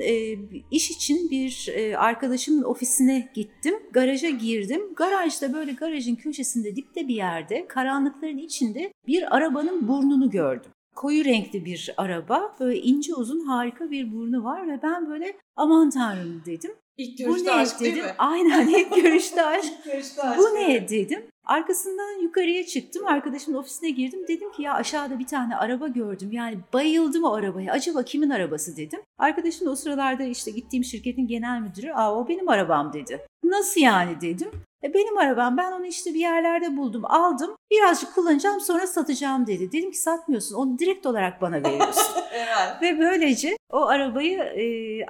iş 0.70 0.90
için 0.90 1.30
bir 1.30 1.68
e, 1.74 1.96
arkadaşımın 1.96 2.62
ofisine 2.62 3.30
gittim. 3.34 3.74
Garaja 3.92 4.28
girdim. 4.28 4.80
Garajda 4.96 5.52
böyle 5.52 5.72
garajın 5.72 6.14
köşesinde 6.14 6.76
dipte 6.76 7.08
bir 7.08 7.14
yerde 7.14 7.68
karanlıkların 7.68 8.38
içinde 8.38 8.92
bir 9.06 9.36
arabanın 9.36 9.88
burnunu 9.88 10.30
gördüm 10.30 10.70
koyu 10.98 11.24
renkli 11.24 11.64
bir 11.64 11.94
araba. 11.96 12.56
Böyle 12.60 12.80
ince 12.80 13.14
uzun 13.14 13.40
harika 13.40 13.90
bir 13.90 14.12
burnu 14.12 14.44
var 14.44 14.68
ve 14.68 14.82
ben 14.82 15.10
böyle 15.10 15.36
aman 15.56 15.90
tanrım 15.90 16.42
dedim. 16.46 16.70
İlk 16.98 17.18
Bu 17.18 17.24
görüşte 17.24 17.50
ne 17.50 17.54
aşk 17.54 17.80
değil 17.80 17.92
dedim. 17.94 18.04
mi? 18.06 18.14
Aynen 18.18 18.66
ilk 18.68 18.94
görüşte 19.02 19.44
aşk. 19.44 19.64
İlk 19.64 19.84
görüşte 19.84 20.22
aşk. 20.22 20.38
Bu 20.38 20.54
ne 20.54 20.88
dedim. 20.88 21.26
Arkasından 21.46 22.22
yukarıya 22.22 22.66
çıktım. 22.66 23.06
Arkadaşımın 23.06 23.58
ofisine 23.58 23.90
girdim. 23.90 24.20
Dedim 24.28 24.52
ki 24.52 24.62
ya 24.62 24.74
aşağıda 24.74 25.18
bir 25.18 25.26
tane 25.26 25.56
araba 25.56 25.88
gördüm. 25.88 26.28
Yani 26.32 26.58
bayıldım 26.72 27.24
o 27.24 27.32
arabaya. 27.34 27.72
Acaba 27.72 28.02
kimin 28.02 28.30
arabası 28.30 28.76
dedim. 28.76 29.00
Arkadaşım 29.18 29.66
da 29.66 29.70
o 29.70 29.74
sıralarda 29.76 30.22
işte 30.22 30.50
gittiğim 30.50 30.84
şirketin 30.84 31.26
genel 31.26 31.60
müdürü. 31.60 31.92
Aa 31.92 32.14
o 32.14 32.28
benim 32.28 32.48
arabam 32.48 32.92
dedi. 32.92 33.26
Nasıl 33.44 33.80
yani 33.80 34.20
dedim. 34.20 34.50
E, 34.84 34.94
benim 34.94 35.18
arabam 35.18 35.56
ben 35.56 35.72
onu 35.72 35.86
işte 35.86 36.14
bir 36.14 36.20
yerlerde 36.20 36.76
buldum 36.76 37.02
aldım 37.04 37.56
birazcık 37.70 38.14
kullanacağım 38.14 38.60
sonra 38.60 38.86
satacağım 38.86 39.46
dedi. 39.46 39.72
Dedim 39.72 39.90
ki 39.90 39.98
satmıyorsun 39.98 40.54
onu 40.54 40.78
direkt 40.78 41.06
olarak 41.06 41.42
bana 41.42 41.56
veriyorsun. 41.62 42.04
Evet. 42.32 42.82
Ve 42.82 42.98
böylece 42.98 43.56
o 43.72 43.86
arabayı 43.86 44.38
e, 44.38 44.64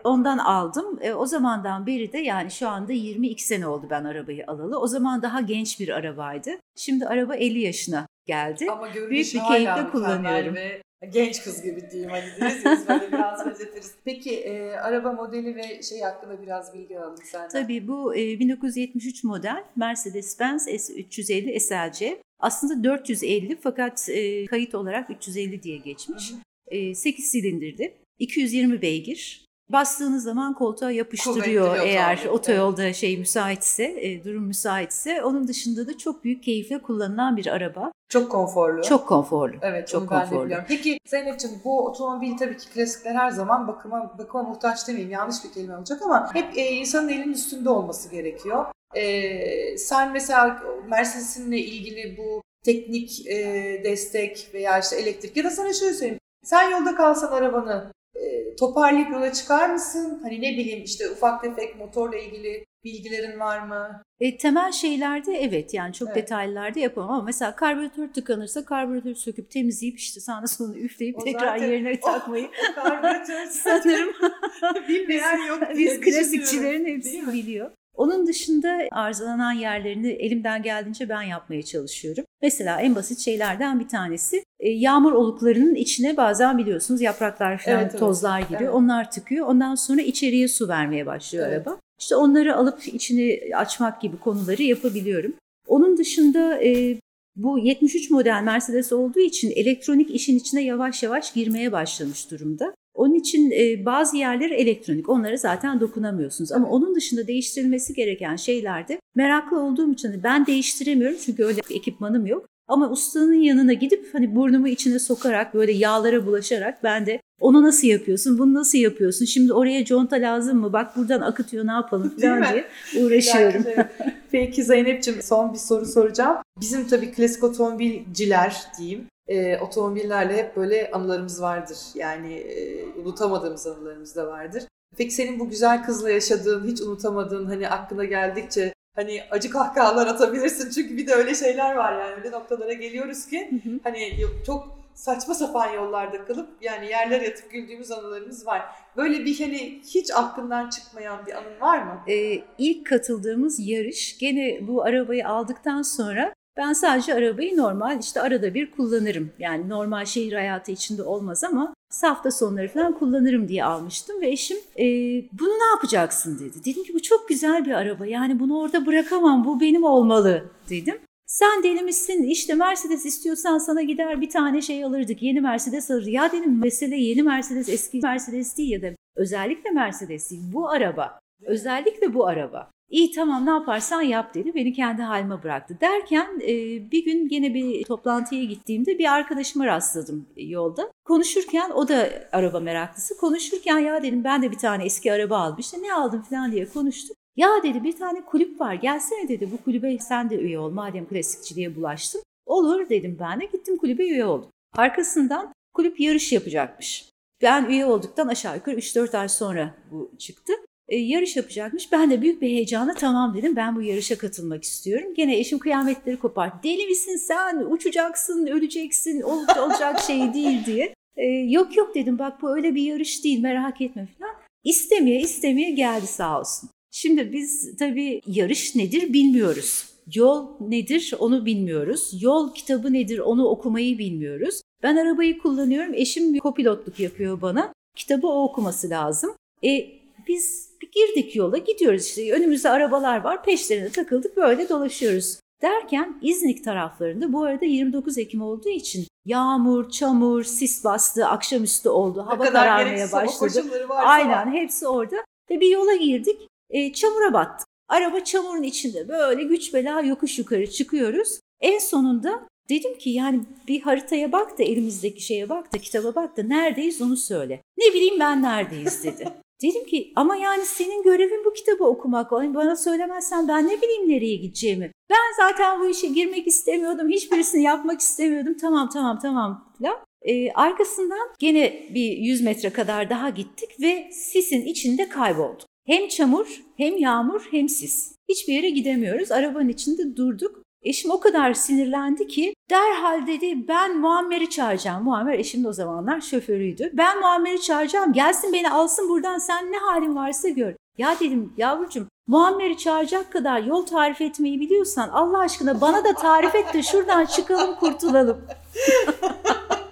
ondan 0.04 0.38
aldım. 0.38 0.98
E, 1.02 1.12
o 1.12 1.26
zamandan 1.26 1.86
beri 1.86 2.12
de 2.12 2.18
yani 2.18 2.50
şu 2.50 2.68
anda 2.68 2.92
22 2.92 3.46
sene 3.46 3.66
oldu 3.66 3.86
ben 3.90 4.04
arabayı 4.04 4.44
alalı. 4.46 4.80
O 4.80 4.86
zaman 4.86 5.22
daha 5.22 5.40
genç 5.40 5.80
bir 5.80 5.88
arabaydı. 5.88 6.50
Şimdi 6.76 7.06
araba 7.06 7.36
50 7.36 7.61
yaşına 7.61 8.06
geldi. 8.26 8.70
Ama 8.70 8.94
Büyük 8.94 9.34
bir 9.34 9.40
keyifle 9.48 9.90
kullanıyorum. 9.92 10.54
Ve 10.54 10.82
genç 11.12 11.42
kız 11.42 11.62
gibi 11.62 11.90
diyeyim 11.90 12.11
hani 12.11 12.24
deriz 12.40 12.64
ya, 12.64 12.72
biz 12.72 12.88
böyle 12.88 13.12
biraz 13.12 13.46
benzetiriz. 13.46 13.94
Peki 14.04 14.36
e, 14.40 14.72
araba 14.72 15.12
modeli 15.12 15.56
ve 15.56 15.82
şey 15.82 16.00
hakkında 16.00 16.42
biraz 16.42 16.74
bilgi 16.74 16.98
alalım 16.98 17.16
senden. 17.24 17.48
Tabii 17.48 17.88
bu 17.88 18.16
e, 18.16 18.38
1973 18.38 19.24
model 19.24 19.64
Mercedes-Benz 19.76 20.68
S350 20.68 21.61
SLC. 21.61 22.22
Aslında 22.40 22.84
450 22.84 23.56
fakat 23.61 24.09
e, 24.09 24.46
kayıt 24.46 24.74
olarak 24.74 25.11
350 25.11 25.62
diye 25.62 25.76
geçmiş. 25.76 26.32
E, 26.68 26.94
8 26.94 27.30
silindirli, 27.30 27.94
220 28.18 28.82
beygir. 28.82 29.48
Bastığınız 29.68 30.22
zaman 30.22 30.54
koltuğa 30.54 30.90
yapıştırıyor 30.90 31.66
Kuvvetli 31.66 31.88
eğer 31.88 32.16
otomobil, 32.16 32.38
otoyolda 32.38 32.92
şey 32.92 33.16
müsaitse, 33.16 33.84
e, 33.84 34.24
durum 34.24 34.44
müsaitse. 34.44 35.22
Onun 35.22 35.48
dışında 35.48 35.86
da 35.86 35.98
çok 35.98 36.24
büyük 36.24 36.42
keyifle 36.42 36.78
kullanılan 36.82 37.36
bir 37.36 37.46
araba. 37.46 37.92
Çok 38.08 38.30
konforlu. 38.30 38.82
Çok 38.82 39.08
konforlu. 39.08 39.56
Evet, 39.62 39.88
çok 39.88 40.08
konforlu. 40.08 40.54
Peki 40.68 40.98
Zeynep'ciğim 41.06 41.60
bu 41.64 41.86
otomobil 41.86 42.36
tabii 42.36 42.56
ki 42.56 42.68
klasikler 42.70 43.14
her 43.14 43.30
zaman 43.30 43.68
bakıma 43.68 44.18
bakıma 44.18 44.42
muhtaç 44.42 44.88
demeyeyim 44.88 45.12
yanlış 45.12 45.44
bir 45.44 45.52
kelime 45.52 45.76
olacak 45.76 46.02
ama 46.02 46.34
hep 46.34 46.58
e, 46.58 46.70
insanın 46.70 47.08
elinin 47.08 47.32
üstünde 47.32 47.70
olması 47.70 48.10
gerekiyor. 48.10 48.66
E, 48.94 49.78
sen 49.78 50.12
mesela 50.12 50.62
Mercedes'inle 50.88 51.58
ilgili 51.58 52.18
bu 52.18 52.42
teknik 52.64 53.26
e, 53.26 53.80
destek 53.84 54.50
veya 54.54 54.78
işte 54.78 54.96
elektrik 54.96 55.36
ya 55.36 55.44
da 55.44 55.50
sana 55.50 55.72
şöyle 55.72 55.94
söyleyeyim. 55.94 56.20
Sen 56.44 56.70
yolda 56.70 56.94
kalsan 56.94 57.32
arabanı 57.32 57.92
e, 58.24 58.56
toparlayıp 58.56 59.10
yola 59.12 59.32
çıkar 59.32 59.70
mısın? 59.70 60.18
Hani 60.22 60.36
ne 60.42 60.50
bileyim 60.58 60.84
işte 60.84 61.10
ufak 61.10 61.42
tefek 61.42 61.76
motorla 61.78 62.16
ilgili 62.18 62.64
bilgilerin 62.84 63.40
var 63.40 63.58
mı? 63.66 64.02
E, 64.20 64.36
temel 64.36 64.72
şeylerde 64.72 65.32
evet 65.32 65.74
yani 65.74 65.92
çok 65.92 66.08
Evet. 66.08 66.16
detaylarda 66.16 66.80
yapamam 66.80 67.10
ama 67.10 67.22
mesela 67.22 67.56
karbüratör 67.56 68.08
tıkanırsa 68.08 68.64
karbüratörü 68.64 69.14
söküp 69.14 69.50
temizleyip 69.50 69.98
işte 69.98 70.20
sağına 70.20 70.46
soluna 70.46 70.76
üfleyip 70.78 71.18
O 71.18 71.24
tekrar 71.24 71.58
zaten- 71.58 71.72
yerine 71.72 72.00
takmayı 72.00 72.48
O 72.72 72.74
karbüratör 72.74 73.46
sanırım 73.50 74.12
bilmeyen 74.88 75.46
yok 75.46 75.62
biz 75.78 76.00
klasikçilerin 76.00 76.84
hepsi 76.86 77.26
biliyor. 77.32 77.70
Onun 77.99 78.26
dışında 78.26 78.78
arızalanan 78.92 79.53
yerlerini 79.53 80.09
elimden 80.09 80.62
geldiğince 80.62 81.09
ben 81.09 81.22
yapmaya 81.22 81.62
çalışıyorum. 81.62 82.24
Mesela 82.42 82.80
en 82.80 82.94
basit 82.94 83.18
şeylerden 83.18 83.80
bir 83.80 83.88
tanesi 83.88 84.42
e, 84.61 84.70
yağmur 84.70 85.12
oluklarının 85.12 85.74
içine 85.74 86.16
bazen 86.16 86.59
biliyorsunuz 86.59 87.01
yapraklar 87.01 87.59
falan 87.59 87.78
Evet, 87.78 87.88
evet. 87.90 88.01
tozlar 88.01 88.40
giriyor. 88.40 88.61
Evet. 88.61 88.74
Onlar 88.74 89.11
tıkıyor. 89.11 89.46
Ondan 89.46 89.74
sonra 89.74 90.01
içeriye 90.01 90.49
su 90.49 90.68
vermeye 90.68 91.07
başlıyor 91.07 91.46
Evet. 91.49 91.66
araba. 91.66 91.80
İşte 92.01 92.16
onları 92.16 92.57
alıp 92.57 92.88
içini 92.88 93.40
açmak 93.57 94.01
gibi 94.01 94.16
konuları 94.16 94.62
yapabiliyorum. 94.62 95.34
Onun 95.66 95.96
dışında 95.96 96.64
e, 96.64 96.99
bu 97.36 97.59
73 97.59 98.11
model 98.11 98.42
Mercedes 98.42 98.92
olduğu 98.92 99.20
için 99.20 99.51
elektronik 99.51 100.11
işin 100.11 100.38
içine 100.38 100.64
yavaş 100.64 101.03
yavaş 101.03 101.32
girmeye 101.32 101.72
başlamış 101.72 102.30
durumda. 102.30 102.74
Onun 102.99 103.14
için 103.14 103.51
e, 103.51 103.84
bazı 103.84 104.16
yerleri 104.16 104.55
elektronik. 104.55 105.09
Onlara 105.09 105.36
zaten 105.36 105.80
dokunamıyorsunuz. 105.80 106.53
Ama 106.53 106.68
onun 106.68 106.94
dışında 106.94 107.26
değiştirilmesi 107.26 107.94
gereken 107.94 108.36
şeylerde 108.36 109.01
meraklı 109.14 109.61
olduğum 109.61 109.92
için 109.92 110.20
ben 110.24 110.46
değiştiremiyorum 110.46 111.16
çünkü 111.24 111.44
öyle 111.44 111.61
ekipmanım 111.70 112.26
yok. 112.26 112.46
Ama 112.68 112.90
ustanın 112.90 113.40
yanına 113.40 113.72
gidip 113.72 114.09
hani 114.12 114.34
burnumu 114.34 114.68
içine 114.68 114.99
sokarak 114.99 115.55
böyle 115.55 115.72
yağlara 115.72 116.26
bulaşarak 116.26 116.84
ben 116.84 117.07
de 117.07 117.20
onu 117.40 117.62
nasıl 117.62 117.86
yapıyorsun, 117.86 118.38
bunu 118.38 118.55
nasıl 118.55 118.78
yapıyorsun, 118.78 119.24
şimdi 119.24 119.53
oraya 119.53 119.84
conta 119.84 120.16
lazım 120.16 120.59
mı, 120.59 120.72
bak 120.72 120.96
buradan 120.96 121.20
akıtıyor 121.20 121.66
ne 121.66 121.72
yapalım 121.72 122.14
falan 122.20 122.44
diye 122.53 122.64
uğraşıyorum. 123.05 123.64
Peki 124.32 124.64
Zeynep'ciğim 124.64 125.22
son 125.22 125.53
bir 125.53 125.59
soru 125.59 125.86
soracağım. 125.86 126.36
Bizim 126.61 126.88
tabii 126.88 127.12
klasik 127.12 127.44
otomobilciler 127.44 128.57
diyeyim. 128.78 129.07
E, 129.29 129.59
otomobillerle 129.59 130.37
hep 130.37 130.57
böyle 130.57 130.91
anılarımız 130.91 131.43
vardır. 131.43 131.79
Yani 131.95 132.35
e, 132.35 132.85
unutamadığımız 132.85 133.66
anılarımız 133.66 134.16
da 134.16 134.26
vardır. 134.26 134.62
Peki 134.97 135.11
senin 135.11 135.41
bu 135.41 135.51
güzel 135.51 135.85
kızla 135.85 136.11
yaşadığın, 136.11 136.66
hiç 136.66 136.81
unutamadığın, 136.81 137.47
hani 137.47 137.68
aklına 137.68 138.05
geldikçe 138.05 138.72
hani 138.97 139.22
acı 139.31 139.51
kahkahalar 139.51 140.07
atabilirsin. 140.07 140.70
Çünkü 140.70 140.97
bir 140.97 141.07
de 141.07 141.14
öyle 141.14 141.35
şeyler 141.35 141.74
var 141.74 142.01
yani 142.01 142.14
öyle 142.14 142.31
noktalara 142.31 142.72
geliyoruz 142.72 143.26
ki 143.26 143.51
hani 143.85 144.12
çok 144.47 144.79
saçma 144.95 145.35
sapan 145.35 145.72
yollarda 145.72 146.24
kalıp 146.24 146.49
yani 146.61 146.87
yerler 146.87 147.20
yatıp 147.20 147.51
güldüğümüz 147.51 147.91
anılarımız 147.91 148.47
var. 148.47 148.62
Böyle 148.97 149.24
bir 149.24 149.41
hani 149.41 149.81
hiç 149.95 150.11
aklından 150.14 150.70
çıkmayan 150.70 151.26
bir 151.26 151.33
anın 151.33 151.61
var 151.61 151.83
mı? 151.83 152.01
Ee, 152.09 152.43
ilk 152.59 152.87
katıldığımız 152.87 153.68
yarış 153.68 154.18
gene 154.18 154.59
bu 154.68 154.85
arabayı 154.85 155.29
aldıktan 155.29 155.83
sonra 155.83 156.35
ben 156.59 156.72
sadece 156.72 157.14
arabayı 157.14 157.56
normal 157.56 158.00
işte 158.00 158.20
arada 158.20 158.54
bir 158.54 158.70
kullanırım. 158.70 159.30
Yani 159.38 159.68
normal 159.68 160.04
şehir 160.04 160.32
hayatı 160.32 160.72
içinde 160.72 161.02
olmaz 161.02 161.44
ama 161.44 161.74
hafta 162.02 162.30
sonları 162.30 162.68
falan 162.68 162.98
kullanırım 162.98 163.48
diye 163.48 163.64
almıştım 163.64 164.20
ve 164.20 164.28
eşim 164.28 164.56
e, 164.76 164.84
bunu 165.32 165.48
ne 165.48 165.70
yapacaksın 165.74 166.38
dedi. 166.38 166.64
Dedim 166.64 166.84
ki 166.84 166.94
bu 166.94 167.02
çok 167.02 167.28
güzel 167.28 167.64
bir 167.64 167.70
araba 167.70 168.06
yani 168.06 168.40
bunu 168.40 168.61
orada 168.61 168.86
bırakamam 168.86 169.44
bu 169.44 169.61
benim 169.61 169.84
olmalı 169.84 170.44
dedim. 170.70 170.98
Sen 171.26 171.62
deli 171.62 171.82
misin 171.82 172.22
işte 172.22 172.54
Mercedes 172.54 173.06
istiyorsan 173.06 173.59
sana 173.59 173.82
gider 173.82 174.20
bir 174.20 174.30
tane 174.30 174.62
şey 174.62 174.84
alırdık 174.84 175.22
yeni 175.22 175.40
Mercedes 175.40 175.90
alırdık. 175.90 176.12
Ya 176.12 176.32
dedim 176.32 176.61
mesele 176.61 176.96
yeni 176.96 177.22
Mercedes 177.22 177.68
eski 177.68 178.00
Mercedes 178.02 178.56
değil 178.56 178.70
ya 178.70 178.82
da 178.82 178.96
özellikle 179.16 179.70
Mercedes 179.70 180.30
değil 180.30 180.42
bu 180.52 180.68
araba. 180.68 181.20
Özellikle 181.44 182.14
bu 182.14 182.26
araba. 182.26 182.70
İyi 182.91 183.11
tamam 183.11 183.47
ne 183.47 183.51
yaparsan 183.51 184.03
yap 184.03 184.34
dedi. 184.34 184.55
Beni 184.55 184.72
kendi 184.72 185.03
halime 185.03 185.43
bıraktı. 185.43 185.76
Derken 185.80 186.41
e, 186.43 186.53
bir 186.91 187.05
gün 187.05 187.28
yine 187.30 187.55
bir 187.55 187.84
toplantıya 187.84 188.45
gittiğimde 188.45 188.99
bir 188.99 189.12
arkadaşıma 189.12 189.66
rastladım 189.66 190.26
yolda. 190.36 190.91
Konuşurken 191.05 191.70
o 191.70 191.89
da 191.89 192.09
araba 192.32 192.61
meraklısı. 192.61 193.16
Konuşurken 193.16 193.78
ya 193.78 194.03
dedim 194.03 194.24
ben 194.24 194.43
de 194.43 194.51
bir 194.51 194.59
tane 194.59 194.84
eski 194.84 195.12
araba. 195.12 195.57
İşte 195.59 195.82
ne 195.82 195.95
aldım 195.95 196.22
falan 196.22 196.53
diye 196.53 196.68
konuştuk. 196.68 197.16
Ya 197.36 197.49
dedi 197.62 197.84
bir 197.84 197.97
tane 197.97 198.24
kulüp 198.24 198.61
var 198.61 198.74
gelsene 198.74 199.28
dedi 199.28 199.49
bu 199.53 199.64
kulübe 199.64 199.99
sen 199.99 200.30
de 200.30 200.36
üye 200.36 200.59
ol 200.59 200.70
madem 200.70 201.09
klasikçiliğe 201.09 201.76
bulaştın. 201.76 202.22
Olur 202.47 202.89
dedim 202.89 203.16
ben 203.20 203.41
de 203.41 203.45
gittim 203.45 203.76
kulübe 203.76 204.03
üye 204.03 204.24
oldum. 204.24 204.51
Arkasından 204.76 205.53
kulüp 205.74 206.01
yarış 206.01 206.32
yapacakmış. 206.32 207.09
Ben 207.43 207.64
üye 207.64 207.86
olduktan 207.86 208.28
aşağı 208.28 208.57
yukarı 208.57 208.76
3-4 208.76 209.18
ay 209.18 209.28
sonra 209.28 209.74
bu 209.91 210.11
çıktı 210.18 210.53
yarış 210.97 211.36
yapacakmış. 211.36 211.93
Ben 211.93 212.11
de 212.11 212.22
büyük 212.22 212.43
bir 212.43 212.49
heyecanla 212.49 212.95
tamam 212.95 213.34
dedim 213.34 213.57
ben 213.57 213.76
bu 213.76 213.82
yarışa 213.82 214.18
katılmak 214.18 214.64
istiyorum. 214.64 215.14
Gene 215.14 215.39
eşim 215.39 215.59
kıyametleri 215.59 216.18
kopar. 216.18 216.62
Deli 216.62 216.86
misin 216.86 217.16
sen 217.16 217.59
uçacaksın 217.70 218.47
öleceksin 218.47 219.20
ol, 219.20 219.43
olacak 219.59 220.01
şey 220.01 220.34
değil 220.34 220.66
diye. 220.66 220.95
E, 221.16 221.24
yok 221.26 221.76
yok 221.76 221.95
dedim 221.95 222.18
bak 222.18 222.43
bu 222.43 222.57
öyle 222.57 222.74
bir 222.74 222.82
yarış 222.82 223.24
değil 223.24 223.41
merak 223.41 223.80
etme 223.80 224.09
falan. 224.18 224.34
İstemeye 224.64 225.20
istemeye 225.20 225.70
geldi 225.70 226.07
sağ 226.07 226.41
olsun. 226.41 226.70
Şimdi 226.91 227.32
biz 227.32 227.76
tabii 227.76 228.20
yarış 228.26 228.74
nedir 228.74 229.12
bilmiyoruz. 229.12 229.84
Yol 230.14 230.49
nedir 230.61 231.14
onu 231.18 231.47
bilmiyoruz. 231.47 232.11
Yol 232.20 232.55
kitabı 232.55 232.93
nedir 232.93 233.18
onu 233.18 233.45
okumayı 233.45 233.99
bilmiyoruz. 233.99 234.61
Ben 234.82 234.97
arabayı 234.97 235.39
kullanıyorum. 235.39 235.95
Eşim 235.95 236.34
bir 236.34 236.39
kopilotluk 236.39 237.01
yapıyor 237.01 237.41
bana. 237.41 237.72
Kitabı 237.97 238.26
o 238.26 238.45
okuması 238.45 238.91
lazım. 238.91 239.30
E, 239.64 239.97
biz 240.29 240.68
girdik 240.93 241.37
yola 241.37 241.59
gidiyoruz 241.59 242.05
işte 242.05 242.33
önümüzde 242.33 242.70
arabalar 242.70 243.24
var 243.24 243.45
peşlerine 243.45 243.89
takıldık 243.89 244.37
böyle 244.37 244.68
dolaşıyoruz. 244.68 245.39
Derken 245.62 246.18
İznik 246.22 246.64
taraflarında 246.64 247.33
bu 247.33 247.45
arada 247.45 247.64
29 247.64 248.18
Ekim 248.18 248.43
olduğu 248.43 248.68
için 248.68 249.07
yağmur, 249.24 249.91
çamur, 249.91 250.45
sis 250.45 250.85
bastı, 250.85 251.26
akşamüstü 251.26 251.89
oldu, 251.89 252.26
hava 252.26 252.45
kararmaya 252.51 253.12
başladı. 253.12 253.64
Aynen 253.91 254.53
hepsi 254.53 254.89
orada 254.89 255.16
ve 255.51 255.61
bir 255.61 255.68
yola 255.68 255.95
girdik 255.95 256.49
e, 256.70 256.93
çamura 256.93 257.33
battık. 257.33 257.68
Araba 257.89 258.24
çamurun 258.24 258.62
içinde 258.62 259.09
böyle 259.09 259.43
güç 259.43 259.74
bela 259.74 260.01
yokuş 260.01 260.39
yukarı 260.39 260.70
çıkıyoruz. 260.70 261.41
En 261.61 261.79
sonunda 261.79 262.49
dedim 262.68 262.99
ki 262.99 263.11
yani 263.11 263.41
bir 263.68 263.81
haritaya 263.81 264.33
bak 264.33 264.59
da 264.59 264.62
elimizdeki 264.62 265.22
şeye 265.22 265.49
bak 265.49 265.74
da 265.74 265.79
kitaba 265.79 266.14
bak 266.14 266.37
da 266.37 266.43
neredeyiz 266.43 267.03
onu 267.03 267.16
söyle. 267.16 267.62
Ne 267.79 267.95
bileyim 267.95 268.20
ben 268.20 268.43
neredeyiz 268.43 269.05
dedi. 269.05 269.29
Dedim 269.62 269.84
ki 269.86 270.12
ama 270.16 270.36
yani 270.36 270.64
senin 270.64 271.02
görevin 271.02 271.44
bu 271.44 271.52
kitabı 271.52 271.84
okumak. 271.84 272.30
Bana 272.30 272.76
söylemezsen 272.76 273.48
ben 273.48 273.68
ne 273.68 273.82
bileyim 273.82 274.09
nereye 274.09 274.36
gideceğimi. 274.36 274.92
Ben 275.11 275.46
zaten 275.48 275.80
bu 275.80 275.88
işe 275.88 276.06
girmek 276.06 276.46
istemiyordum. 276.46 277.09
Hiçbirisini 277.09 277.62
yapmak 277.62 278.00
istemiyordum. 278.00 278.56
Tamam 278.56 278.88
tamam 278.88 279.18
tamam 279.22 279.72
falan. 279.78 279.96
Ee, 280.22 280.50
arkasından 280.52 281.28
gene 281.38 281.88
bir 281.94 282.16
100 282.16 282.42
metre 282.42 282.70
kadar 282.70 283.11
daha 283.11 283.30
gittik 283.30 283.80
ve 283.80 284.11
sisin 284.12 284.62
içinde 284.62 285.09
kaybolduk. 285.09 285.68
Hem 285.86 286.09
çamur, 286.09 286.62
hem 286.76 286.96
yağmur, 286.96 287.48
hem 287.50 287.68
sis. 287.68 288.14
Hiçbir 288.28 288.54
yere 288.54 288.70
gidemiyoruz. 288.70 289.32
Arabanın 289.32 289.68
içinde 289.68 290.16
durduk. 290.16 290.62
Eşim 290.83 291.11
o 291.11 291.20
kadar 291.20 291.55
sinirlendi 291.55 292.26
ki 292.26 292.55
derhal 292.70 293.26
dedi 293.26 293.68
ben 293.68 293.99
Muammer'i 293.99 294.51
çağıracağım. 294.51 295.05
Muammer 295.05 295.39
eşim 295.39 295.64
de 295.64 295.68
o 295.68 295.72
zamanlar 295.72 296.20
şoförüydü. 296.20 296.91
Ben 296.93 297.20
Muammer'i 297.20 297.61
çağıracağım 297.61 298.12
gelsin 298.12 298.53
beni 298.53 298.70
alsın 298.70 299.09
buradan 299.09 299.39
sen 299.39 299.72
ne 299.72 299.79
halin 299.79 300.16
varsa 300.16 300.49
gör. 300.49 300.74
Ya 300.99 301.20
dedim 301.20 301.53
yavrucuğum 301.57 302.07
Muammer'i 302.26 302.76
çağıracak 302.76 303.33
kadar 303.33 303.62
yol 303.62 303.87
tarif 303.87 304.20
etmeyi 304.20 304.61
biliyorsan 304.61 305.09
Allah 305.09 305.39
aşkına 305.39 305.81
bana 305.81 306.05
da 306.05 306.12
tarif 306.12 306.55
et 306.55 306.74
de 306.74 306.83
şuradan 306.83 307.26
çıkalım 307.26 307.74
kurtulalım. 307.74 308.45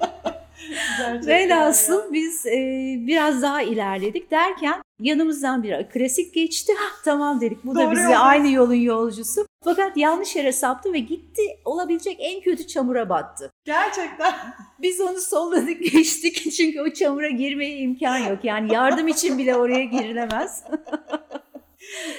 Velhasıl 1.26 2.12
biz 2.12 2.46
e, 2.46 2.58
biraz 3.06 3.42
daha 3.42 3.62
ilerledik 3.62 4.30
derken 4.30 4.82
yanımızdan 5.00 5.62
bir 5.62 5.88
klasik 5.88 6.34
geçti. 6.34 6.72
Hah, 6.78 7.02
tamam 7.04 7.40
dedik 7.40 7.64
bu 7.64 7.74
da 7.74 7.80
Doğru 7.84 7.90
bizi 7.92 8.02
yolda. 8.02 8.18
aynı 8.18 8.48
yolun 8.48 8.74
yolcusu. 8.74 9.46
Fakat 9.64 9.96
yanlış 9.96 10.36
yere 10.36 10.52
saptı 10.52 10.92
ve 10.92 10.98
gitti 10.98 11.42
olabilecek 11.64 12.16
en 12.20 12.40
kötü 12.40 12.66
çamura 12.66 13.08
battı. 13.08 13.50
Gerçekten. 13.64 14.34
Biz 14.78 15.00
onu 15.00 15.20
solladık 15.20 15.82
geçtik 15.92 16.52
çünkü 16.56 16.80
o 16.80 16.90
çamura 16.92 17.28
girmeye 17.28 17.76
imkan 17.76 18.18
yok. 18.18 18.38
Yani 18.42 18.74
yardım 18.74 19.08
için 19.08 19.38
bile 19.38 19.56
oraya 19.56 19.84
girilemez. 19.84 20.64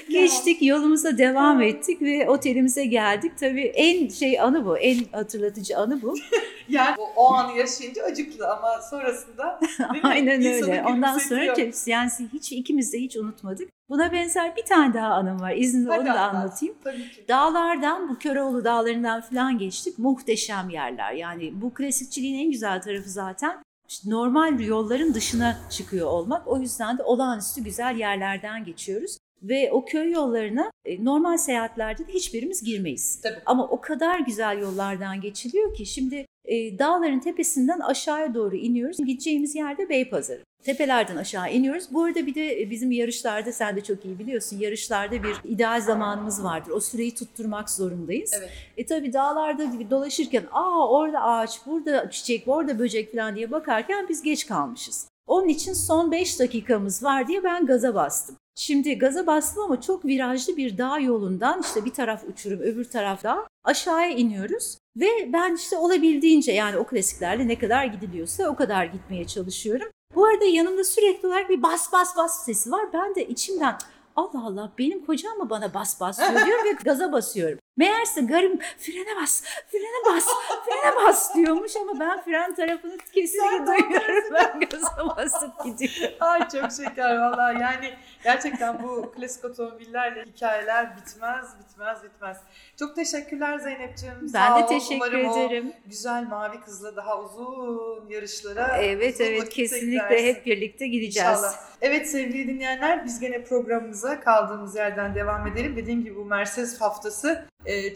Geçtik 0.09 0.61
yolumuza 0.61 1.18
devam 1.18 1.61
ettik 1.61 2.01
ve 2.01 2.30
otelimize 2.30 2.86
geldik. 2.86 3.32
Tabii 3.39 3.65
en 3.65 4.07
şey 4.07 4.39
anı 4.39 4.65
bu, 4.65 4.78
en 4.78 4.97
hatırlatıcı 5.11 5.78
anı 5.78 6.01
bu. 6.01 6.15
Yani 6.70 6.95
o, 6.97 7.13
o 7.15 7.34
anı 7.34 7.57
yaşayınca 7.57 8.03
acıklı 8.03 8.47
ama 8.51 8.82
sonrasında? 8.89 9.59
Aynen 10.03 10.45
öyle. 10.45 10.84
Ondan 10.88 11.18
sonra 11.18 11.55
yani 11.86 12.09
hiç 12.34 12.51
ikimiz 12.51 12.93
de 12.93 12.99
hiç 12.99 13.18
unutmadık. 13.18 13.70
Buna 13.89 14.11
benzer 14.11 14.55
bir 14.55 14.65
tane 14.65 14.93
daha 14.93 15.07
anım 15.07 15.41
var. 15.41 15.53
Hadi 15.55 15.99
onu 15.99 16.05
da 16.05 16.11
anlat. 16.11 16.36
anlatayım. 16.36 16.76
Tabii 16.84 17.11
ki. 17.11 17.26
Dağlardan 17.28 18.09
bu 18.09 18.20
Köroğlu 18.20 18.63
dağlarından 18.63 19.22
falan 19.22 19.57
geçtik. 19.57 19.99
Muhteşem 19.99 20.70
yerler. 20.70 21.13
Yani 21.13 21.61
bu 21.61 21.74
klasikçiliğin 21.74 22.45
en 22.45 22.51
güzel 22.51 22.82
tarafı 22.82 23.09
zaten 23.09 23.63
işte 23.89 24.09
normal 24.09 24.59
yolların 24.59 25.13
dışına 25.13 25.57
çıkıyor 25.70 26.07
olmak. 26.07 26.47
O 26.47 26.57
yüzden 26.57 26.97
de 26.97 27.03
olağanüstü 27.03 27.63
güzel 27.63 27.95
yerlerden 27.95 28.65
geçiyoruz. 28.65 29.18
Ve 29.43 29.71
o 29.71 29.85
köy 29.85 30.11
yollarına 30.11 30.71
e, 30.85 31.05
normal 31.05 31.38
seyahatlerde 31.38 32.07
de 32.07 32.13
hiçbirimiz 32.13 32.63
girmeyiz. 32.63 33.21
Tabii. 33.21 33.39
Ama 33.45 33.67
o 33.67 33.81
kadar 33.81 34.19
güzel 34.19 34.59
yollardan 34.59 35.21
geçiliyor 35.21 35.73
ki 35.75 35.85
şimdi 35.85 36.25
e, 36.45 36.79
dağların 36.79 37.19
tepesinden 37.19 37.79
aşağıya 37.79 38.33
doğru 38.33 38.55
iniyoruz. 38.55 38.97
Gideceğimiz 38.97 39.55
yerde 39.55 39.89
Beypazarı. 39.89 40.41
Tepelerden 40.63 41.15
aşağı 41.15 41.53
iniyoruz. 41.53 41.88
Bu 41.91 42.03
arada 42.03 42.25
bir 42.25 42.35
de 42.35 42.61
e, 42.61 42.69
bizim 42.69 42.91
yarışlarda 42.91 43.51
sen 43.51 43.75
de 43.75 43.81
çok 43.81 44.05
iyi 44.05 44.19
biliyorsun. 44.19 44.59
Yarışlarda 44.59 45.23
bir 45.23 45.35
ideal 45.43 45.81
zamanımız 45.81 46.43
vardır. 46.43 46.71
O 46.71 46.79
süreyi 46.79 47.15
tutturmak 47.15 47.69
zorundayız. 47.69 48.31
Evet. 48.39 48.49
E 48.77 48.85
tabii 48.85 49.13
dağlarda 49.13 49.89
dolaşırken 49.89 50.43
aa 50.51 50.89
orada 50.89 51.21
ağaç, 51.21 51.59
burada 51.65 52.11
çiçek, 52.11 52.47
orada 52.47 52.79
böcek 52.79 53.11
falan 53.11 53.35
diye 53.35 53.51
bakarken 53.51 54.05
biz 54.09 54.21
geç 54.21 54.47
kalmışız. 54.47 55.07
Onun 55.27 55.47
için 55.47 55.73
son 55.73 56.11
5 56.11 56.39
dakikamız 56.39 57.03
var 57.03 57.27
diye 57.27 57.43
ben 57.43 57.65
gaza 57.65 57.95
bastım. 57.95 58.35
Şimdi 58.59 58.97
gaza 58.97 59.27
bastım 59.27 59.63
ama 59.63 59.81
çok 59.81 60.05
virajlı 60.05 60.57
bir 60.57 60.77
dağ 60.77 60.99
yolundan 60.99 61.61
işte 61.61 61.85
bir 61.85 61.93
taraf 61.93 62.23
uçurum 62.23 62.59
öbür 62.59 62.85
taraf 62.85 63.23
dağ 63.23 63.47
aşağıya 63.63 64.09
iniyoruz. 64.09 64.77
Ve 64.97 65.33
ben 65.33 65.55
işte 65.55 65.77
olabildiğince 65.77 66.51
yani 66.51 66.77
o 66.77 66.83
klasiklerle 66.83 67.47
ne 67.47 67.59
kadar 67.59 67.85
gidiliyorsa 67.85 68.49
o 68.49 68.55
kadar 68.55 68.85
gitmeye 68.85 69.27
çalışıyorum. 69.27 69.87
Bu 70.15 70.25
arada 70.25 70.45
yanımda 70.45 70.83
sürekli 70.83 71.27
olarak 71.27 71.49
bir 71.49 71.63
bas 71.63 71.93
bas 71.93 72.17
bas 72.17 72.45
sesi 72.45 72.71
var. 72.71 72.93
Ben 72.93 73.15
de 73.15 73.27
içimden 73.27 73.77
Allah 74.15 74.45
Allah 74.45 74.71
benim 74.77 75.05
kocam 75.05 75.37
mı 75.37 75.49
bana 75.49 75.73
bas 75.73 76.01
bas 76.01 76.19
diyor 76.19 76.65
ve 76.65 76.71
gaza 76.83 77.11
basıyorum. 77.11 77.59
Meğerse 77.78 78.21
garım 78.21 78.59
frene 78.78 79.21
bas, 79.21 79.43
frene 79.71 80.15
bas, 80.15 80.25
frene 80.65 80.95
bas 80.95 81.36
diyormuş 81.36 81.75
ama 81.75 81.99
ben 81.99 82.21
fren 82.21 82.55
tarafını 82.55 82.97
kesinlikle 82.97 83.67
duyuyorum. 83.67 84.34
Ben 84.34 84.59
gaza 84.59 85.15
basıp 85.17 85.63
gidiyorum. 85.65 86.17
Ay 86.19 86.39
çok 86.49 86.71
şeker 86.71 87.17
valla 87.17 87.51
yani 87.51 87.93
gerçekten 88.23 88.84
bu 88.84 89.11
klasik 89.11 89.45
otomobillerle 89.45 90.23
hikayeler 90.25 90.97
bitmez 90.97 91.45
bitmez 91.59 92.03
bitmez. 92.03 92.38
Çok 92.80 92.95
teşekkürler 92.95 93.57
Zeynep'ciğim. 93.59 94.15
Ben 94.21 94.28
Sağ 94.28 94.59
de 94.59 94.63
ol. 94.63 94.67
teşekkür 94.67 94.95
Umarım 94.95 95.28
o 95.30 95.38
ederim. 95.45 95.73
güzel 95.86 96.23
mavi 96.30 96.59
kızla 96.61 96.95
daha 96.95 97.21
uzun 97.21 98.09
yarışlara 98.09 98.78
Evet 98.78 99.13
uzun 99.15 99.25
evet 99.25 99.49
kesinlikle 99.49 100.09
beklersin. 100.09 100.25
hep 100.25 100.45
birlikte 100.45 100.88
gideceğiz. 100.88 101.30
İnşallah. 101.30 101.53
Evet 101.82 102.09
sevgili 102.09 102.47
dinleyenler 102.47 103.05
biz 103.05 103.19
gene 103.19 103.43
programımıza 103.43 104.19
kaldığımız 104.19 104.75
yerden 104.75 105.15
devam 105.15 105.47
edelim. 105.47 105.75
Dediğim 105.75 106.03
gibi 106.03 106.15
bu 106.15 106.25
Mercedes 106.25 106.82
haftası 106.82 107.45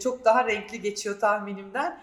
çok 0.02 0.24
daha 0.24 0.46
renkli 0.46 0.80
geçiyor 0.80 1.20
tahminimden. 1.20 2.00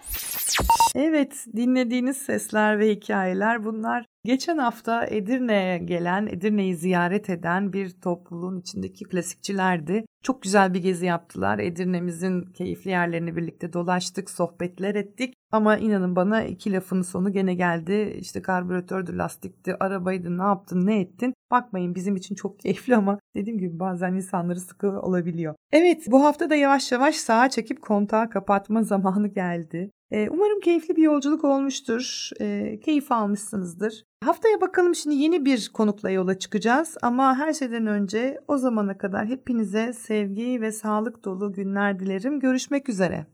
Evet 0.96 1.46
dinlediğiniz 1.56 2.18
sesler 2.18 2.80
ve 2.80 2.90
hikayeler 2.90 3.66
bunlar. 3.66 4.06
Geçen 4.26 4.58
hafta 4.58 5.06
Edirne'ye 5.06 5.78
gelen, 5.78 6.28
Edirne'yi 6.28 6.76
ziyaret 6.76 7.30
eden 7.30 7.74
bir 7.74 7.90
topluluğun 7.90 8.60
içindeki 8.60 9.06
klasikçilerdi. 9.06 10.06
Çok 10.24 10.42
güzel 10.42 10.74
bir 10.74 10.82
gezi 10.82 11.06
yaptılar. 11.06 11.60
Edirne'mizin 11.60 12.42
keyifli 12.42 12.92
yerlerini 12.92 13.36
birlikte 13.36 13.74
dolaştık, 13.74 14.30
sohbetler 14.30 14.96
ettik. 14.96 15.34
Ama 15.52 15.78
inanın 15.78 16.16
bana 16.16 16.44
iki 16.44 16.74
lafın 16.74 17.02
sonu 17.02 17.32
gene 17.32 17.54
geldi. 17.54 18.18
İşte 18.20 18.42
karbüratördü, 18.42 19.18
lastikti, 19.18 19.76
arabaydı, 19.80 20.38
ne 20.38 20.44
yaptın, 20.44 20.86
ne 20.86 21.00
ettin? 21.00 21.34
Bakmayın 21.52 21.96
bizim 21.96 22.16
için 22.16 22.36
çok 22.36 22.60
keyifli 22.60 22.96
ama 22.96 23.20
dediğim 23.36 23.60
gibi 23.60 23.80
bazen 23.80 24.14
insanları 24.14 24.60
sıkı 24.60 25.02
olabiliyor. 25.02 25.56
Evet 25.72 26.04
bu 26.08 26.24
hafta 26.24 26.50
da 26.50 26.56
yavaş 26.56 26.92
yavaş 26.92 27.16
sağa 27.16 27.50
çekip 27.50 27.82
kontağı 27.82 28.30
kapatma 28.30 28.84
zamanı 28.84 29.28
geldi. 29.28 29.92
Ee, 30.12 30.30
umarım 30.30 30.60
keyifli 30.60 30.96
bir 30.96 31.02
yolculuk 31.02 31.44
olmuştur. 31.44 32.30
Ee, 32.42 32.80
keyif 32.80 33.12
almışsınızdır. 33.12 34.04
Haftaya 34.24 34.62
bakalım 34.62 34.96
şimdi 34.96 35.16
yeni 35.16 35.46
bir 35.46 35.70
konukla 35.74 36.10
yola 36.10 36.40
çıkacağız 36.40 36.98
ama 37.02 37.38
her 37.38 37.54
şeyden 37.54 37.88
önce 37.88 38.40
o 38.48 38.58
zamana 38.58 38.98
kadar 38.98 39.26
hepinize 39.28 39.94
sevgi 39.94 40.62
ve 40.62 40.72
sağlık 40.72 41.26
dolu 41.26 41.54
günler 41.54 42.00
dilerim. 42.00 42.40
Görüşmek 42.40 42.90
üzere. 42.90 43.26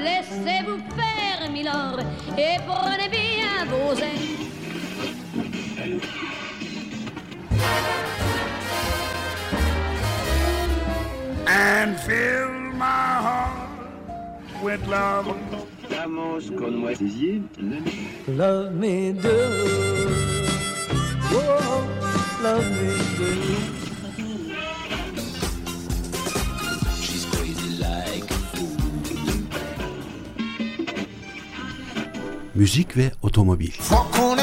Laissez-vous 0.00 0.80
faire, 0.96 1.50
Milord, 1.52 1.98
et 2.38 2.60
prenez 2.66 3.10
bien 3.10 3.66
vos 3.70 4.02
ailes. 4.02 4.36
And 11.46 11.98
fill 12.00 12.52
my 12.74 13.12
heart 13.26 14.62
with 14.62 14.86
love. 14.86 15.34
Estamos 15.82 16.50
con 16.58 16.76
Moisier. 16.76 17.42
Love 18.26 18.72
me 18.72 19.12
do. 19.12 19.38
Whoa, 21.30 21.86
love 22.42 22.68
me 22.78 22.92
do. 23.18 23.30
She's 27.00 27.24
crazy 27.26 27.70
like 27.78 28.26
Müzik 32.54 32.96
ve 32.96 33.10
otomobil. 33.22 33.70
Fuck 33.70 34.18
on 34.18 34.38